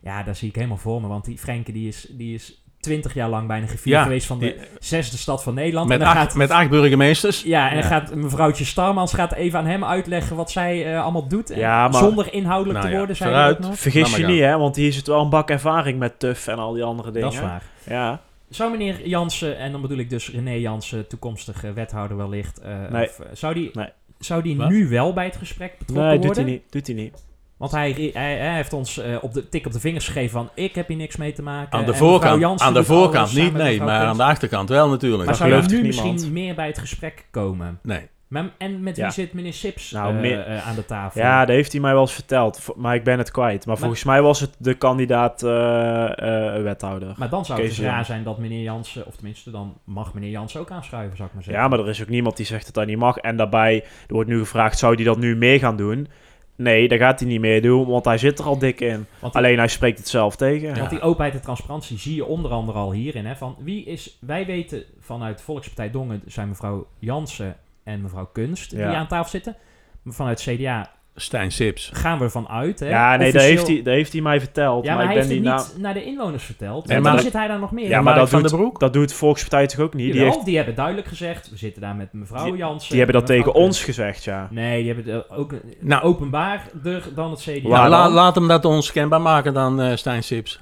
Ja, 0.02 0.22
daar 0.22 0.36
zie 0.36 0.48
ik 0.48 0.54
helemaal 0.54 0.76
voor 0.76 1.00
me, 1.00 1.08
want 1.08 1.24
die 1.24 1.38
Frenke, 1.38 1.72
die 1.72 1.88
is, 1.88 2.08
die 2.10 2.34
is 2.34 2.64
twintig 2.86 3.14
jaar 3.14 3.28
lang 3.28 3.46
bijna 3.46 3.66
gevierd 3.66 3.96
Ja, 3.96 4.02
geweest 4.02 4.26
van 4.26 4.38
de 4.38 4.44
die- 4.46 4.54
zesde 4.80 5.16
stad 5.16 5.42
van 5.42 5.54
Nederland. 5.54 5.88
Met 5.88 5.98
en 5.98 6.04
dan 6.04 6.14
acht, 6.14 6.22
gaat, 6.26 6.34
met 6.34 6.50
acht 6.50 6.70
burgemeesters. 6.70 7.42
ja, 7.42 7.68
en 7.70 7.74
dan 7.74 7.82
Ja. 7.82 7.88
gaat 7.88 8.14
mevrouwtje 8.14 8.64
Starmans 8.64 9.12
gaat 9.14 9.32
even 9.32 9.58
aan 9.58 9.66
hem 9.66 9.84
uitleggen 9.84 10.36
wat 10.36 10.50
zij 10.50 10.92
eh, 10.94 11.02
allemaal 11.02 11.28
doet. 11.28 11.50
En 11.50 11.58
Ja, 11.58 11.88
maar- 11.88 12.02
Zonder 12.02 12.32
inhoudelijk 12.32 12.72
Nou 12.78 12.84
te 12.86 12.92
ja, 12.92 12.98
worden, 12.98 13.16
zei 13.16 13.30
vooruit. 13.30 13.56
hij 13.56 13.64
ook 13.64 13.70
nog. 13.70 13.80
Vergis 13.80 14.10
Laat 14.10 14.20
je 14.20 14.26
niet, 14.26 14.40
hè? 14.40 14.58
Want 14.58 14.76
hier 14.76 14.92
zit 14.92 15.06
wel 15.06 15.20
een 15.22 15.30
bak 15.30 15.50
ervaring 15.50 15.98
met 15.98 16.18
TUF 16.18 16.46
en 16.46 16.58
al 16.58 16.72
die 16.72 16.82
andere 16.84 17.10
dingen. 17.10 17.26
Dat 17.26 17.36
is 17.36 17.40
waar. 17.40 17.62
Ja. 17.88 18.20
Zou 18.48 18.70
meneer 18.70 19.08
Jansen, 19.08 19.58
en 19.58 19.72
dan 19.72 19.80
bedoel 19.80 19.98
ik 19.98 20.10
dus 20.10 20.30
René 20.30 20.50
Jansen, 20.52 21.06
toekomstige 21.08 21.72
wethouder 21.72 22.16
wellicht, 22.16 22.60
eh, 22.60 22.70
Nee. 22.90 23.08
of, 23.08 23.18
eh, 23.18 23.26
zou 23.32 23.54
die, 23.54 23.70
Nee. 23.72 23.88
zou 24.18 24.42
die 24.42 24.56
Wat? 24.56 24.68
nu 24.68 24.88
wel 24.88 25.12
bij 25.12 25.24
het 25.24 25.36
gesprek 25.36 25.78
betrokken 25.78 26.06
Nee, 26.06 26.16
doet 26.16 26.24
worden? 26.26 26.42
hij 26.44 26.52
niet. 26.52 26.62
Doet 26.72 26.86
hij 26.86 26.96
niet. 26.96 27.24
Want 27.56 27.70
hij, 27.70 28.10
hij, 28.12 28.36
hij 28.36 28.54
heeft 28.54 28.72
ons 28.72 28.98
eh, 28.98 29.16
op 29.20 29.32
de 29.32 29.48
tik 29.48 29.66
op 29.66 29.72
de 29.72 29.80
vingers 29.80 30.06
gegeven 30.06 30.30
van 30.30 30.50
ik 30.54 30.74
heb 30.74 30.88
hier 30.88 30.96
niks 30.96 31.16
mee 31.16 31.32
te 31.32 31.42
maken. 31.42 31.78
Aan 31.78 31.84
de 31.84 31.92
En 31.92 31.98
voorkant, 31.98 32.40
Jansen 32.40 32.66
aan 32.66 32.74
de 32.74 32.84
voorkant 32.84 33.34
niet, 33.34 33.52
nee, 33.52 33.80
maar 33.82 34.00
aan 34.06 34.16
de 34.16 34.22
achterkant 34.24 34.68
wel 34.68 34.88
natuurlijk. 34.88 35.18
Maar 35.18 35.28
Dat 35.28 35.36
zou 35.36 35.48
je 35.48 35.54
gelooft 35.54 35.74
nu 35.74 35.86
misschien 35.86 36.14
niemand? 36.14 36.32
meer 36.32 36.54
bij 36.54 36.66
het 36.66 36.78
gesprek 36.78 37.26
komen? 37.30 37.78
Nee. 37.82 38.08
Maar, 38.28 38.50
en 38.58 38.82
met 38.82 38.96
wie 38.96 39.04
Ja. 39.04 39.10
zit 39.10 39.32
meneer 39.32 39.52
Sips 39.52 39.90
Nou, 39.90 40.14
eh, 40.14 40.20
meer- 40.20 40.46
eh, 40.46 40.68
aan 40.68 40.74
de 40.74 40.84
tafel? 40.84 41.20
Ja, 41.20 41.38
dat 41.44 41.48
heeft 41.54 41.72
hij 41.72 41.80
mij 41.80 41.92
wel 41.92 42.00
eens 42.00 42.12
verteld. 42.12 42.60
Maar 42.76 42.94
ik 42.94 43.04
ben 43.04 43.18
het 43.18 43.30
kwijt. 43.30 43.66
Maar, 43.66 43.76
volgens 43.76 44.04
mij 44.04 44.22
was 44.22 44.40
het 44.40 44.54
de 44.58 44.74
kandidaat 44.74 45.42
eh, 45.42 46.56
eh, 46.56 46.62
wethouder. 46.62 47.14
Maar 47.16 47.28
dan 47.28 47.44
zou 47.44 47.60
het 47.60 47.68
dus 47.68 47.80
raar 47.80 48.04
zijn 48.04 48.22
dat 48.22 48.38
meneer 48.38 48.62
Jansen, 48.62 49.06
of 49.06 49.14
tenminste 49.16 49.50
dan 49.50 49.74
mag 49.84 50.14
meneer 50.14 50.30
Jansen 50.30 50.60
ook 50.60 50.70
aanschuiven, 50.70 51.16
zou 51.16 51.28
ik 51.28 51.34
maar 51.34 51.42
zeggen. 51.44 51.62
Ja, 51.62 51.68
maar 51.68 51.78
er 51.78 51.88
is 51.88 52.02
ook 52.02 52.08
niemand 52.08 52.36
die 52.36 52.46
zegt 52.46 52.64
dat 52.64 52.74
dat 52.74 52.86
niet 52.86 52.98
mag. 52.98 53.16
En 53.16 53.36
daarbij, 53.36 53.84
er 54.06 54.14
wordt 54.14 54.28
nu 54.30 54.38
gevraagd, 54.38 54.78
zou 54.78 54.94
hij 54.94 55.04
dat 55.04 55.18
nu 55.18 55.36
mee 55.36 55.58
gaan 55.58 55.76
doen? 55.76 56.08
Nee, 56.56 56.88
dat 56.88 56.98
gaat 56.98 57.20
hij 57.20 57.28
niet 57.28 57.40
meer 57.40 57.62
doen, 57.62 57.86
want 57.86 58.04
hij 58.04 58.18
zit 58.18 58.38
er 58.38 58.44
al 58.44 58.58
dik 58.58 58.80
in. 58.80 59.06
Want 59.18 59.32
die, 59.32 59.42
Alleen 59.42 59.58
hij 59.58 59.68
spreekt 59.68 59.98
het 59.98 60.08
zelf 60.08 60.36
tegen. 60.36 60.78
want 60.78 60.90
die 60.90 61.00
openheid 61.00 61.34
en 61.34 61.40
transparantie 61.42 61.98
zie 61.98 62.14
je 62.14 62.24
onder 62.24 62.50
andere 62.50 62.78
al 62.78 62.92
hierin. 62.92 63.26
Hè, 63.26 63.36
van 63.36 63.56
wie 63.58 63.84
is, 63.84 64.16
wij 64.20 64.46
weten 64.46 64.84
vanuit 65.00 65.42
Volkspartij 65.42 65.90
Dongen 65.90 66.22
zijn 66.26 66.48
mevrouw 66.48 66.86
Jansen 66.98 67.56
en 67.84 68.00
mevrouw 68.02 68.28
Kunst 68.32 68.70
Ja. 68.70 68.88
die 68.88 68.96
aan 68.96 69.06
tafel 69.06 69.30
zitten. 69.30 69.56
Maar 70.02 70.14
vanuit 70.14 70.40
CDA 70.40 70.90
Stijn 71.18 71.52
Sips. 71.52 71.90
gaan 71.92 72.18
we 72.18 72.24
ervan 72.24 72.48
uit. 72.48 72.80
Hè, 72.80 72.88
Ja, 72.88 73.08
nee, 73.16 73.18
dat 73.18 73.26
officieel- 73.42 73.56
heeft, 73.56 73.66
hij, 73.66 73.82
dat 73.82 73.94
heeft 73.94 74.12
hij 74.12 74.22
mij 74.22 74.40
verteld. 74.40 74.84
Ja, 74.84 74.94
maar, 74.94 75.04
maar, 75.04 75.14
hij 75.14 75.22
ik 75.22 75.28
heeft 75.28 75.34
het 75.44 75.52
niet 75.52 75.54
niet 75.64 75.74
na... 75.76 75.82
naar 75.82 75.94
de 75.94 76.04
inwoners 76.04 76.44
verteld. 76.44 76.86
Nee, 76.86 76.96
En 76.96 77.02
maar 77.02 77.12
dan 77.12 77.20
zit 77.20 77.32
hij 77.32 77.48
daar 77.48 77.58
nog 77.58 77.70
meer. 77.72 77.88
Ja, 77.88 77.98
in. 77.98 78.04
maar 78.04 78.14
dat 78.14 78.28
van 78.28 78.40
doet, 78.40 78.50
der 78.50 78.58
Broek? 78.58 78.80
dat 78.80 78.92
doet 78.92 79.12
Volkspartij 79.12 79.66
toch 79.66 79.80
ook 79.80 79.94
niet? 79.94 80.04
Die, 80.06 80.14
Jawel, 80.14 80.32
heeft, 80.32 80.44
die 80.44 80.56
hebben 80.56 80.74
duidelijk 80.74 81.06
gezegd, 81.06 81.50
we 81.50 81.56
zitten 81.56 81.82
daar 81.82 81.94
met 81.96 82.12
mevrouw 82.12 82.44
Die- 82.44 82.56
Jansen. 82.56 82.88
die 82.88 82.98
hebben 82.98 83.16
dat 83.16 83.26
tegen 83.26 83.54
ons 83.54 83.84
gezegd, 83.84 84.24
ja. 84.24 84.48
Nee, 84.50 84.82
die 84.82 84.92
hebben 84.94 85.14
het 85.14 85.30
ook 85.30 85.54
Nou. 85.80 86.02
openbaarder 86.02 87.02
dan 87.14 87.30
het 87.30 87.40
CDA. 87.40 87.68
La- 87.68 87.88
dan? 87.88 88.12
laat 88.12 88.34
hem 88.34 88.48
dat 88.48 88.64
ons 88.64 88.92
kenbaar 88.92 89.20
maken 89.20 89.54
dan 89.54 89.80
eh 89.80 89.96
Stijn 89.96 90.22
Sips. 90.22 90.60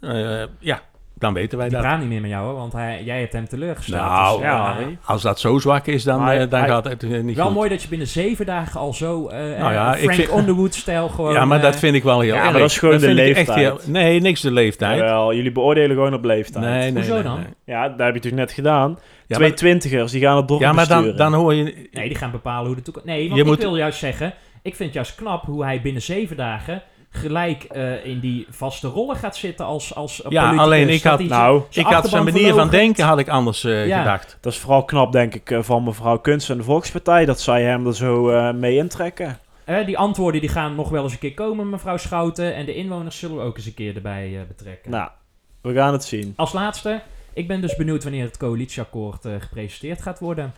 Eh, 0.00 0.42
ja, 0.58 0.80
dan 1.14 1.34
weten 1.34 1.58
wij 1.58 1.68
Die 1.68 1.76
dat. 1.76 1.86
praat 1.86 1.98
niet 2.00 2.08
meer 2.08 2.20
met 2.20 2.30
jou, 2.30 2.44
hoor, 2.44 2.54
want 2.54 2.72
hij, 2.72 3.02
jij 3.04 3.20
hebt 3.20 3.32
hem 3.32 3.48
teleurgesteld. 3.48 4.02
Nou, 4.02 4.36
Dus, 4.38 4.46
ja, 4.46 4.76
eh. 4.78 4.86
Als 5.04 5.22
dat 5.22 5.40
zo 5.40 5.58
zwak 5.58 5.86
is, 5.86 6.02
dan, 6.04 6.28
eh, 6.28 6.38
dan 6.50 6.60
hij- 6.60 6.68
gaat 6.68 6.84
het 6.84 7.02
eh, 7.02 7.20
niet 7.20 7.36
Wel 7.36 7.46
goed. 7.46 7.54
mooi 7.54 7.68
dat 7.68 7.82
je 7.82 7.88
binnen 7.88 8.06
zeven 8.06 8.46
dagen 8.46 8.80
al 8.80 8.92
zo 8.92 9.28
eh 9.28 9.58
Nou 9.58 9.72
ja, 9.72 9.94
ik 9.94 10.02
Frank 10.02 10.14
vind- 10.14 10.38
Underwood-stijl 10.38 11.08
gewoon... 11.08 11.32
ja, 11.32 11.44
maar 11.44 11.60
dat 11.60 11.76
vind 11.76 11.94
ik 11.94 12.02
wel 12.02 12.20
heel 12.20 12.34
Ja, 12.34 12.38
maar 12.42 12.48
erg. 12.50 12.58
dat 12.58 12.70
is 12.70 12.78
gewoon 12.78 12.98
de 12.98 13.10
ik 13.10 13.18
echt 13.18 13.36
leeftijd. 13.36 13.58
heel- 13.58 13.78
nee, 13.86 14.20
niks 14.20 14.40
de 14.40 14.50
leeftijd. 14.52 14.98
Jawel, 14.98 15.34
jullie 15.34 15.52
beoordelen 15.52 15.96
gewoon 15.96 16.14
op 16.14 16.24
leeftijd. 16.24 16.64
nee, 16.64 16.78
nee, 16.80 16.92
Hoezo 16.92 17.14
nee, 17.14 17.22
dan? 17.22 17.36
nee. 17.36 17.46
Ja, 17.64 17.88
dat 17.88 17.98
heb 18.06 18.14
je 18.14 18.20
toch 18.20 18.32
net 18.32 18.52
gedaan? 18.52 18.98
Ja, 19.26 19.36
Twee 19.36 19.48
maar, 19.48 19.56
twintigers, 19.56 20.12
die 20.12 20.20
gaan 20.20 20.36
het 20.36 20.48
dorp 20.48 20.60
ja, 20.60 20.72
maar 20.72 20.88
dan, 20.88 21.16
dan 21.16 21.34
hoor 21.34 21.54
je... 21.54 21.88
Nee, 21.92 22.08
die 22.08 22.16
gaan 22.18 22.30
bepalen 22.30 22.66
hoe 22.66 22.74
de 22.76 22.82
toekomst... 22.82 23.08
Nee, 23.08 23.22
want 23.22 23.34
Je 23.34 23.40
ik 23.40 23.46
moet- 23.46 23.58
wil 23.62 23.76
juist 23.76 23.98
zeggen... 23.98 24.26
Ik 24.62 24.74
vind 24.74 24.84
het 24.88 24.92
juist 24.94 25.14
knap 25.14 25.44
hoe 25.44 25.64
hij 25.64 25.80
binnen 25.80 26.02
zeven 26.02 26.36
dagen... 26.36 26.82
gelijk 27.16 27.62
eh, 27.64 28.04
in 28.06 28.20
die 28.20 28.46
vaste 28.50 28.88
rollen 28.88 29.16
gaat 29.16 29.36
zitten 29.36 29.64
als, 29.66 29.94
als 29.94 30.22
Ja, 30.28 30.54
alleen 30.56 30.88
ik 30.88 31.02
had- 31.02 31.20
Nou, 31.22 31.62
zijn 31.68 31.86
ik 31.86 31.92
had 31.92 32.08
zijn 32.08 32.24
manier 32.24 32.54
van 32.54 32.68
denken 32.70 33.04
had 33.04 33.18
ik 33.18 33.28
anders 33.28 33.64
eh, 33.64 33.86
Ja. 33.86 33.98
gedacht. 33.98 34.38
Dat 34.40 34.52
is 34.52 34.58
vooral 34.58 34.84
knap, 34.84 35.12
denk 35.12 35.34
ik, 35.34 35.50
eh, 35.50 35.62
van 35.62 35.84
mevrouw 35.84 36.18
Kunst 36.18 36.50
en 36.50 36.56
de 36.56 36.62
Volkspartij... 36.62 37.24
dat 37.24 37.40
zij 37.40 37.62
hem 37.62 37.86
er 37.86 37.94
zo 37.94 38.30
eh, 38.30 38.52
mee 38.54 38.76
intrekken. 38.76 39.38
Eh, 39.64 39.86
die 39.86 39.98
antwoorden 39.98 40.40
die 40.40 40.50
gaan 40.50 40.74
nog 40.74 40.88
wel 40.88 41.02
eens 41.02 41.12
een 41.12 41.18
keer 41.18 41.34
komen, 41.34 41.70
mevrouw 41.70 41.96
Schouten. 41.96 42.54
En 42.54 42.64
de 42.66 42.74
inwoners 42.74 43.18
zullen 43.18 43.36
we 43.36 43.42
ook 43.42 43.56
eens 43.56 43.66
een 43.66 43.74
keer 43.74 43.94
erbij 43.96 44.36
eh, 44.36 44.40
betrekken. 44.48 44.90
Nou, 44.90 45.08
we 45.60 45.72
gaan 45.74 45.92
het 45.92 46.04
zien. 46.04 46.32
Als 46.36 46.52
laatste, 46.52 47.00
ik 47.32 47.48
ben 47.48 47.60
dus 47.60 47.76
benieuwd 47.76 48.02
wanneer 48.02 48.24
het 48.24 48.36
coalitieakkoord 48.36 49.24
eh, 49.24 49.32
gepresenteerd 49.38 50.02
gaat 50.02 50.18
worden. 50.20 50.54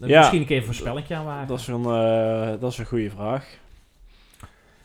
Ja. 0.00 0.18
Misschien 0.18 0.40
een 0.40 0.46
keer 0.46 0.56
een 0.56 0.64
voorspellingje 0.64 1.14
aanwagen. 1.14 1.46
Dat 1.46 1.58
is 1.60 1.66
een, 1.66 1.84
eh, 1.84 2.60
dat 2.60 2.72
is 2.72 2.78
een 2.78 2.86
goede 2.86 3.10
vraag. 3.10 3.46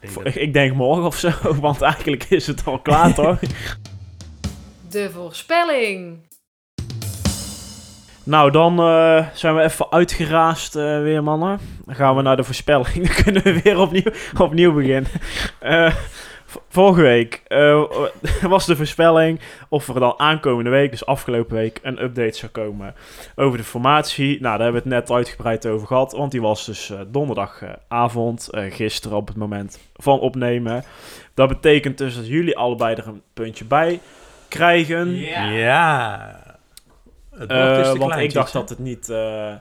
Ik, 0.01 0.35
ik 0.35 0.53
denk 0.53 0.73
morgen 0.73 1.03
of 1.03 1.15
zo, 1.17 1.29
want 1.61 1.81
eigenlijk 1.81 2.23
is 2.23 2.47
het 2.47 2.65
al 2.65 2.79
klaar, 2.79 3.13
toch? 3.23 3.39
De 4.89 5.09
voorspelling. 5.13 6.29
Nou, 8.23 8.51
dan 8.51 8.79
eh, 8.79 9.25
zijn 9.33 9.55
we 9.55 9.61
even 9.61 9.91
uitgeraasd 9.91 10.75
eh, 10.75 11.01
weer, 11.01 11.23
mannen. 11.23 11.59
Dan 11.85 11.95
gaan 11.95 12.15
we 12.15 12.21
naar 12.21 12.35
de 12.35 12.43
voorspelling. 12.43 12.93
Dan 13.07 13.23
kunnen 13.23 13.43
we 13.43 13.61
weer 13.61 13.79
opnieuw, 13.79 14.11
opnieuw 14.37 14.73
beginnen. 14.73 15.11
Eh, 15.59 15.91
v- 15.91 16.30
vorige 16.69 17.01
week 17.01 17.41
eh, 17.47 17.83
was 18.41 18.65
de 18.65 18.75
voorspelling 18.75 19.39
of 19.69 19.87
er 19.87 19.99
dan 19.99 20.13
aankomende 20.17 20.69
week, 20.69 20.91
dus 20.91 21.05
afgelopen 21.05 21.55
week, 21.55 21.79
een 21.83 22.03
update 22.03 22.37
zou 22.37 22.51
komen 22.51 22.95
over 23.35 23.57
de 23.57 23.63
formatie. 23.63 24.27
Nou, 24.27 24.41
daar 24.41 24.63
hebben 24.63 24.83
we 24.83 24.89
het 24.89 24.99
net 24.99 25.17
uitgebreid 25.17 25.67
over 25.67 25.87
gehad, 25.87 26.11
want 26.11 26.31
die 26.31 26.41
was 26.41 26.65
dus 26.65 26.89
eh, 26.89 26.99
donderdagavond, 27.07 28.49
eh, 28.49 28.63
gisteren 28.71 29.17
op 29.17 29.27
het 29.27 29.37
moment 29.37 29.79
van 29.95 30.19
opnemen. 30.19 30.83
Dat 31.33 31.47
betekent 31.47 31.97
dus 31.97 32.15
dat 32.15 32.27
jullie 32.27 32.57
allebei 32.57 32.95
er 32.95 33.07
een 33.07 33.21
puntje 33.33 33.65
bij 33.65 33.99
krijgen. 34.47 35.15
Ja. 35.15 36.39
Eh, 37.31 37.47
te 37.47 37.97
want 37.97 38.11
klein, 38.11 38.23
ik 38.23 38.33
dacht 38.33 38.53
dat 38.53 38.69
het 38.69 38.79
niet, 38.79 39.09
eh, 39.09 39.53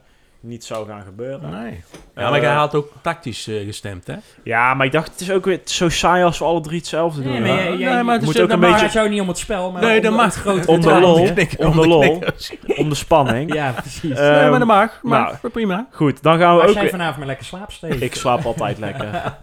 niet 0.43 0.65
zou 0.65 0.87
gaan 0.89 1.03
gebeuren. 1.03 1.51
Nee. 1.51 1.71
Eh, 2.15 2.23
Ja, 2.23 2.31
maar 2.31 2.41
jij 2.41 2.53
had 2.55 2.75
ook 2.75 2.93
tactisch 3.03 3.47
eh, 3.49 3.65
gestemd, 3.65 4.07
hè? 4.07 4.15
Ja, 4.45 4.75
maar 4.75 4.87
ik 4.87 4.93
dacht, 4.93 5.11
het 5.11 5.21
is 5.21 5.31
ook 5.31 5.45
weer 5.45 5.61
zo 5.65 5.89
saai 5.89 6.25
als 6.25 6.39
we 6.39 6.45
alle 6.45 6.61
drie 6.61 6.79
hetzelfde 6.79 7.23
doen. 7.23 7.33
Nee, 7.33 7.41
maar 7.41 7.77
Nee, 7.77 8.03
maar 8.03 8.15
het 8.15 8.25
moet 8.25 8.35
is- 8.35 8.41
ook 8.41 8.51
een 8.51 8.61
beetje- 8.61 8.83
het 8.83 8.93
zou 8.93 9.09
niet 9.09 9.21
om 9.21 9.29
het 9.29 9.39
spel, 9.39 9.73
maar 9.73 9.83
Nee, 9.83 9.97
om 9.97 10.03
dat 10.03 10.11
de- 10.13 10.17
mag. 10.17 10.25
het 10.27 10.35
grote 10.35 10.69
Om 10.71 10.81
de 10.81 11.01
lol. 11.01 11.25
Knikken, 11.33 11.67
om 11.67 11.73
de 11.75 11.81
om 11.81 11.87
lol. 11.89 12.01
knikkers. 12.01 12.53
Om 12.77 12.89
de 12.89 12.95
spanning. 12.95 13.55
Ja, 13.55 13.71
precies. 13.73 14.19
Eh, 14.19 14.31
nee, 14.41 14.51
maar 14.51 14.59
dat 14.59 14.69
mag. 14.69 14.99
nou, 15.03 15.35
Maar 15.43 15.51
prima. 15.51 15.87
Goed, 15.91 16.23
dan 16.23 16.39
gaan 16.39 16.55
we 16.55 16.61
Als 16.61 16.69
ook 16.69 16.75
jij 16.75 16.83
weer... 16.83 16.91
vanavond 16.93 17.19
maar 17.19 17.27
lekker 17.27 17.47
slaapt, 17.47 17.73
Steve. 17.73 18.05
Ik 18.05 18.15
slaap 18.15 18.45
altijd 18.45 18.79
lekker. 18.79 19.09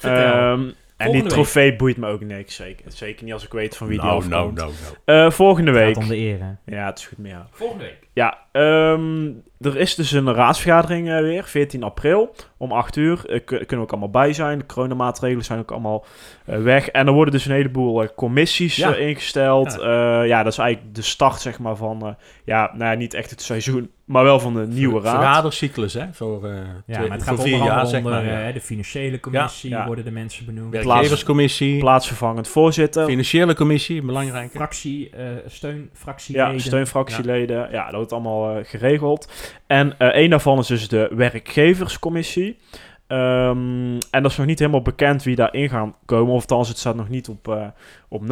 Ehm, 0.00 0.62
en 0.96 1.12
die 1.12 1.22
trofee 1.22 1.76
boeit 1.76 1.96
me 1.96 2.08
ook 2.08 2.20
niks, 2.20 2.54
zeker. 2.54 2.84
Zeker 2.92 3.24
niet 3.24 3.32
als 3.32 3.44
ik 3.44 3.52
weet 3.52 3.76
van 3.76 3.86
wie 3.86 3.96
die 4.00 4.06
Nou, 4.06 4.18
afkomt. 4.22 4.34
nou, 4.34 4.52
nou, 4.54 4.72
nou. 5.04 5.24
Eh, 5.26 5.32
volgende 5.32 5.70
Het 5.70 5.80
week. 5.80 5.94
gaat 5.94 6.02
om 6.02 6.08
de 6.08 6.16
eer, 6.16 6.38
hè. 6.40 6.76
Ja, 6.76 6.86
het 6.86 6.98
is 6.98 7.06
goed, 7.06 7.18
maar 7.18 7.30
ja. 7.30 7.46
Volgende 7.50 7.84
week. 7.84 8.05
Ja, 8.16 8.38
ehm, 8.52 9.26
er 9.60 9.76
is 9.76 9.94
dus 9.94 10.12
een 10.12 10.34
raadsvergadering 10.34 11.10
eh, 11.10 11.20
weer, 11.20 11.44
14 11.44 11.82
april, 11.82 12.34
om 12.56 12.72
8 12.72 12.96
uur. 12.96 13.16
Kun- 13.26 13.44
kunnen 13.44 13.66
we 13.76 13.82
ook 13.82 13.90
allemaal 13.90 14.10
bij 14.10 14.32
zijn. 14.32 14.58
De 14.58 14.66
coronamaatregelen 14.66 15.44
zijn 15.44 15.58
ook 15.58 15.70
allemaal 15.70 16.04
eh, 16.44 16.62
weg. 16.62 16.88
En 16.88 17.06
er 17.06 17.12
worden 17.12 17.34
dus 17.34 17.46
een 17.46 17.52
heleboel 17.54 18.14
commissies 18.14 18.76
Ja. 18.76 18.94
eh, 18.94 19.08
ingesteld. 19.08 19.76
Ja. 19.80 19.88
Ja. 19.88 20.22
ja, 20.22 20.42
dat 20.42 20.52
is 20.52 20.58
eigenlijk 20.58 20.94
de 20.94 21.02
start, 21.02 21.40
zeg 21.40 21.58
maar, 21.58 21.76
van... 21.76 22.02
eh, 22.06 22.12
ja, 22.44 22.70
nou 22.74 22.90
ja, 22.90 22.96
niet 22.96 23.14
echt 23.14 23.30
het 23.30 23.42
seizoen, 23.42 23.90
maar 24.04 24.24
wel 24.24 24.40
van 24.40 24.54
de 24.54 24.66
nieuwe 24.66 25.00
raad. 25.00 25.14
Vergadercyclus, 25.14 25.94
hè? 25.94 26.04
Voor, 26.12 26.44
eh, 26.44 26.50
Ja, 26.86 26.94
twee- 26.94 27.08
maar 27.08 27.16
het 27.16 27.26
gaat 27.26 27.42
vier 27.42 27.56
jaar, 27.64 27.86
zeg 27.86 28.04
onder 28.04 28.12
maar. 28.24 28.46
eh, 28.46 28.54
de 28.54 28.60
financiële 28.60 29.20
commissie 29.20 29.70
Ja. 29.70 29.86
worden 29.86 30.04
de 30.04 30.10
mensen 30.10 30.46
benoemd. 30.46 30.72
Werkgeverscommissie, 30.72 31.78
Plaatsvervangend 31.78 32.48
voorzitter. 32.48 33.04
financiële 33.06 33.54
commissie, 33.54 34.02
belangrijk. 34.02 34.50
Fractie, 34.50 35.10
eh 35.10 35.24
steunfractieleden. 35.46 36.52
Ja, 36.52 36.58
steunfractieleden. 36.58 37.68
Ja. 37.70 37.90
dat 37.90 38.05
wordt 38.10 38.24
allemaal 38.24 38.56
eh, 38.56 38.64
geregeld. 38.64 39.32
En 39.66 39.98
eh 39.98 40.08
één 40.08 40.30
daarvan 40.30 40.58
is 40.58 40.66
dus 40.66 40.88
de 40.88 41.10
werkgeverscommissie. 41.14 42.58
Ehm, 43.06 43.98
en 44.10 44.22
dat 44.22 44.30
is 44.30 44.36
nog 44.36 44.46
niet 44.46 44.58
helemaal 44.58 44.82
bekend 44.82 45.22
wie 45.22 45.36
daarin 45.36 45.68
gaan 45.68 45.94
komen. 46.04 46.34
Of 46.34 46.40
althans, 46.40 46.68
het 46.68 46.78
staat 46.78 46.96
nog 46.96 47.08
niet 47.08 47.28
op, 47.28 47.48
eh 47.48 47.66
op. 48.08 48.30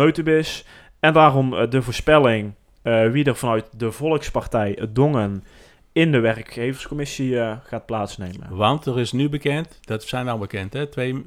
En 1.01 1.13
daarom 1.13 1.55
eh, 1.55 1.71
de 1.71 1.83
voorspelling 1.83 2.55
eh, 2.85 3.11
wie 3.11 3.25
er 3.25 3.37
vanuit 3.37 3.67
de 3.77 3.93
Volkspartij 3.93 4.77
het 4.79 4.95
Dongen 4.95 5.45
in 5.93 6.13
de 6.13 6.19
werkgeverscommissie 6.19 7.41
eh, 7.41 7.57
gaat 7.63 7.87
plaatsnemen. 7.87 8.57
Want 8.57 8.87
er 8.87 9.01
is 9.01 9.13
nu 9.13 9.29
bekend, 9.29 9.79
dat 9.81 10.03
zijn 10.03 10.29
al 10.29 10.39
bekend, 10.39 10.73
hè? 10.73 10.87
Twee 10.87 11.27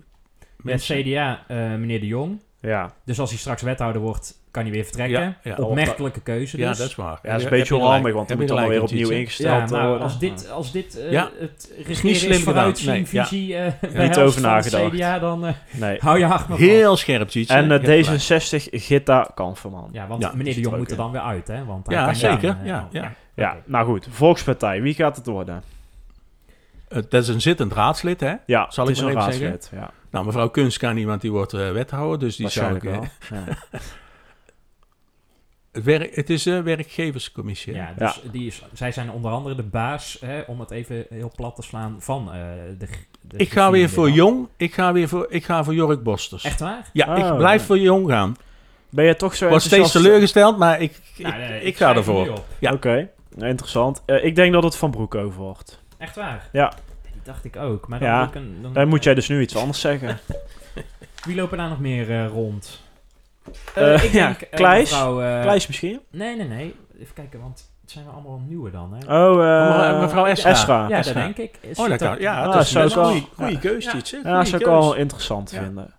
Met. 0.57 0.81
CDA, 0.81 1.43
eh, 1.47 1.57
meneer 1.57 1.99
De 1.99 2.07
Jong. 2.07 2.41
Ja, 2.59 2.93
Dus 3.05 3.19
als 3.19 3.29
hij 3.29 3.39
straks 3.39 3.61
wethouder 3.61 4.01
wordt, 4.01 4.39
kan 4.57 4.65
hij 4.65 4.75
weer 4.75 4.83
vertrekken. 4.83 5.19
Ja, 5.21 5.35
ja. 5.43 5.55
Opmerkelijke 5.55 6.21
keuze 6.21 6.57
dus. 6.57 6.65
Ja, 6.65 6.71
dat 6.73 6.87
is 6.87 6.95
waar. 6.95 7.19
ja 7.23 7.29
dat 7.31 7.37
is 7.37 7.43
een 7.43 7.49
beetje 7.49 7.75
je 7.75 7.81
onhandig, 7.81 8.13
want 8.13 8.27
dan 8.27 8.37
moet 8.37 8.47
dan 8.47 8.67
weer 8.67 8.81
opnieuw 8.81 9.09
ingesteld 9.09 9.69
Ja, 9.69 9.85
worden. 9.87 10.01
als 10.01 10.19
dit, 10.19 10.49
als 10.51 10.71
dit 10.71 10.99
eh, 10.99 11.11
Ja. 11.11 11.29
het 11.39 11.69
niet 11.77 11.87
regeren 11.87 12.15
slim 12.15 12.31
is 12.31 12.37
gedaan. 12.37 12.43
vooruitzien, 12.43 12.91
Nee, 12.91 13.05
ja. 13.11 13.25
visie, 13.25 13.55
eh 13.55 13.71
Niet 14.07 14.17
over 14.17 14.35
het 14.35 14.43
nagedacht. 14.45 14.91
CDA, 14.95 15.19
dan 15.19 15.45
eh, 15.45 15.53
Nee. 15.71 15.97
hou 16.05 16.19
je 16.19 16.25
hart 16.25 16.47
maar. 16.47 16.57
Heel 16.57 16.97
scherp, 16.97 17.27
Tjitse. 17.29 17.53
En 17.53 17.71
eh, 17.71 17.81
Je 17.83 17.89
hebt 17.91 18.07
gelijk. 18.25 18.43
D66, 18.53 18.63
Gitta 18.71 19.31
Kanferman. 19.35 19.89
Ja, 19.91 20.07
want 20.07 20.21
Ja, 20.21 20.31
meneer 20.35 20.53
De 20.53 20.59
Jong 20.59 20.69
het 20.71 20.77
moet 20.81 20.91
er 20.91 20.97
dan 20.97 21.11
weer 21.11 21.21
uit, 21.21 21.47
hè? 21.47 21.65
Want 21.65 21.87
hij 21.87 21.95
Ja, 21.95 22.05
kan 22.05 22.15
zeker. 22.15 22.57
Ja, 22.63 22.83
oh, 22.87 22.91
ja. 22.93 23.13
Ja, 23.35 23.51
Oké. 23.51 23.61
nou 23.65 23.85
goed. 23.85 24.07
Volkspartij, 24.11 24.81
wie 24.81 24.93
gaat 24.93 25.15
het 25.15 25.25
worden? 25.25 25.63
Dat 26.87 27.13
is 27.13 27.27
een 27.27 27.41
zittend 27.41 27.73
raadslid, 27.73 28.19
hè? 28.19 28.33
Ja, 28.45 28.71
Zal 28.71 28.85
het 28.87 28.97
ik 28.97 28.99
is 29.03 29.13
maar 29.13 29.23
een 29.23 29.27
even 29.27 29.33
zeggen? 29.33 29.49
raadslid. 29.51 29.79
Ja, 29.79 29.89
Nou, 30.11 30.25
mevrouw 30.25 30.49
Kunst 30.49 30.77
kan 30.77 30.95
niet, 30.95 31.05
want 31.05 31.21
die 31.21 31.31
wordt 31.31 31.53
eh, 31.53 31.71
wethouder, 31.71 32.19
dus 32.19 32.35
die 32.35 32.49
zou 32.49 32.75
ik... 32.75 32.81
wel. 32.83 33.03
Ja. 33.29 33.43
Het, 35.77 35.85
werk, 35.85 36.15
het 36.15 36.29
is 36.29 36.45
een 36.45 36.63
werkgeverscommissie. 36.63 37.73
Ja, 37.73 37.93
dus 37.97 38.21
Die 38.31 38.47
is, 38.47 38.61
zij 38.73 38.91
zijn 38.91 39.11
onder 39.11 39.31
andere 39.31 39.55
de 39.55 39.63
baas, 39.63 40.17
hè, 40.25 40.41
om 40.47 40.59
het 40.59 40.71
even 40.71 41.05
heel 41.09 41.31
plat 41.35 41.55
te 41.55 41.61
slaan, 41.61 41.95
van 41.99 42.33
eh, 42.33 42.39
de, 42.77 42.87
de 43.21 43.37
Ik 43.37 43.51
ga 43.51 43.71
weer 43.71 43.89
voor 43.89 44.05
dan. 44.07 44.15
Jong, 44.15 44.47
ik 44.57 44.73
ga 44.73 44.93
weer 44.93 45.07
voor, 45.07 45.25
ik 45.29 45.45
ga 45.45 45.63
voor 45.63 45.73
Jork 45.73 46.03
Bosters. 46.03 46.43
Echt 46.43 46.59
waar? 46.59 46.89
Ja, 46.93 47.15
Oh, 47.17 47.31
ik 47.31 47.37
blijf 47.37 47.59
ja. 47.61 47.65
voor 47.67 47.79
Jong 47.79 48.09
gaan. 48.09 48.35
Ben 48.89 49.05
je 49.05 49.15
toch 49.15 49.35
zo 49.35 49.43
Ik 49.45 49.49
word 49.51 49.61
steeds 49.63 49.91
teleurgesteld, 49.91 50.57
maar 50.57 50.81
ik, 50.81 50.99
ik, 51.17 51.23
Nou, 51.27 51.37
nee, 51.37 51.61
ik, 51.61 51.77
ga 51.77 51.95
ervoor. 51.95 52.41
Ja. 52.59 52.73
Oké, 52.73 53.09
nou, 53.35 53.49
interessant. 53.49 54.01
Eh, 54.05 54.23
ik 54.23 54.35
denk 54.35 54.53
dat 54.53 54.63
het 54.63 54.75
Van 54.75 54.91
Broekhoven 54.91 55.41
wordt. 55.41 55.81
Echt 55.97 56.15
waar? 56.15 56.49
Ja. 56.51 56.73
Die 57.03 57.21
dacht 57.23 57.45
ik 57.45 57.55
ook. 57.55 57.87
Maar 57.87 57.99
dan 57.99 58.07
Ja, 58.07 58.19
moet 58.19 58.27
ik 58.29 58.35
een- 58.35 58.57
dan, 58.61 58.73
Dan 58.73 58.87
moet 58.87 59.03
jij 59.03 59.13
dus 59.13 59.27
nu 59.27 59.41
iets 59.41 59.55
anders 59.55 59.79
zeggen. 59.79 60.19
Wie 61.25 61.35
lopen 61.35 61.57
daar 61.57 61.69
nog 61.69 61.79
meer 61.79 62.09
eh, 62.11 62.27
rond? 62.27 62.81
Eh, 63.75 63.93
Eh, 63.93 64.03
ik 64.03 64.11
denk, 64.11 64.41
eh, 64.41 64.49
Kleis? 64.51 64.91
mevrouw, 64.91 65.15
Kleis 65.41 65.67
misschien? 65.67 65.99
Nee, 66.11 66.35
nee, 66.35 66.47
nee. 66.47 66.75
Even 66.99 67.13
kijken, 67.13 67.39
want 67.39 67.71
het 67.81 67.91
zijn 67.91 68.05
er 68.05 68.11
allemaal 68.11 68.41
nieuwe 68.47 68.71
dan, 68.71 68.93
hè? 68.99 69.29
Oh, 69.29 69.99
mevrouw 70.01 70.25
Esra. 70.25 70.49
Esra. 70.49 70.87
ja, 70.89 71.01
dat 71.01 71.13
denk 71.13 71.37
ik. 71.37 71.57
Is 71.61 71.79
Oh, 71.79 71.89
dat 71.89 72.05
ook- 72.05 72.19
Ja, 72.19 72.43
Ah, 72.43 72.53
dat 72.53 72.61
is 72.61 72.71
zou 72.71 73.09
een 73.09 73.15
ik 73.47 73.53
ja. 73.53 73.59
keus. 73.59 73.83
Zeg. 73.83 73.93
Ja, 74.11 74.19
Goeie 74.31 74.45
zou 74.45 74.61
ik 74.61 74.65
wel 74.67 74.95
interessant 74.95 75.51
Ja. 75.51 75.61
vinden. 75.63 75.93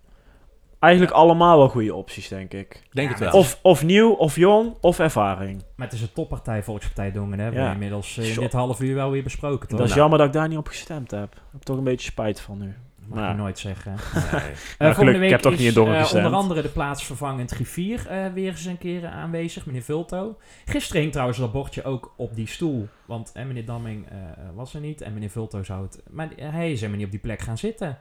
Eigenlijk 0.79 1.13
allemaal 1.13 1.57
wel 1.57 1.69
goede 1.69 1.93
opties, 1.95 2.27
denk 2.27 2.53
ik. 2.53 2.81
Denk 2.91 3.09
het 3.09 3.19
wel. 3.19 3.31
Of, 3.31 3.59
of 3.61 3.83
nieuw, 3.83 4.11
of 4.11 4.35
jong, 4.35 4.73
of 4.81 4.99
ervaring. 4.99 5.63
Maar 5.75 5.87
het 5.87 5.95
is 5.95 6.01
een 6.01 6.13
toppartij, 6.13 6.63
Volkspartij 6.63 7.11
Dongen, 7.11 7.39
hè? 7.39 7.49
We 7.51 7.59
inmiddels 7.71 8.17
in 8.17 8.39
dit 8.39 8.53
half 8.53 8.81
uur 8.81 8.95
wel 8.95 9.11
weer 9.11 9.23
besproken, 9.23 9.67
toch? 9.67 9.77
Dat 9.77 9.87
is 9.87 9.93
nou. 9.95 9.99
jammer 9.99 10.17
dat 10.17 10.27
ik 10.27 10.33
daar 10.33 10.47
niet 10.47 10.57
op 10.57 10.67
gestemd 10.67 11.11
heb. 11.11 11.33
Ik 11.33 11.39
heb 11.51 11.61
toch 11.61 11.77
een 11.77 11.83
beetje 11.83 12.11
spijt 12.11 12.41
van 12.41 12.57
nu. 12.57 12.75
Mag 13.09 13.17
Nou. 13.19 13.31
je 13.31 13.37
nooit 13.37 13.59
zeggen. 13.59 13.91
Nee. 13.91 14.21
Gelukkig, 14.31 14.95
volgende 14.95 15.23
ik 15.23 15.29
heb 15.29 15.39
toch 15.39 15.53
is, 15.53 15.59
niet 15.59 15.73
Dongen 15.73 15.97
eh, 15.99 16.13
onder 16.13 16.31
andere 16.33 16.61
de 16.61 16.67
plaatsvervangend 16.69 17.51
griffier 17.51 18.07
eh, 18.07 18.33
weer 18.33 18.49
eens 18.49 18.65
een 18.65 18.77
keer 18.77 19.07
aanwezig, 19.07 19.65
meneer 19.65 19.81
Vulto. 19.81 20.37
Gisteren 20.65 21.01
hing 21.01 21.11
trouwens 21.11 21.39
dat 21.39 21.51
bordje 21.51 21.83
ook 21.83 22.13
op 22.17 22.35
die 22.35 22.47
stoel, 22.47 22.87
want 23.05 23.31
eh, 23.33 23.45
meneer 23.45 23.65
Damming 23.65 24.07
was 24.55 24.73
er 24.73 24.79
niet 24.81 25.01
en 25.01 25.13
meneer 25.13 25.29
Vulto 25.29 25.63
zou 25.63 25.81
het... 25.83 26.03
Maar 26.09 26.29
hij 26.35 26.71
is 26.71 26.77
helemaal 26.77 26.97
niet 26.97 27.05
op 27.05 27.11
die 27.11 27.21
plek 27.21 27.39
gaan 27.41 27.57
zitten. 27.57 27.97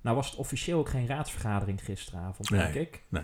Nou 0.00 0.16
was 0.16 0.30
het 0.30 0.38
officieel 0.38 0.78
ook 0.78 0.88
geen 0.88 1.06
raadsvergadering 1.06 1.84
gisteravond, 1.84 2.48
denk 2.48 2.74
Nee, 2.74 2.82
ik. 2.82 3.02
nee. 3.08 3.22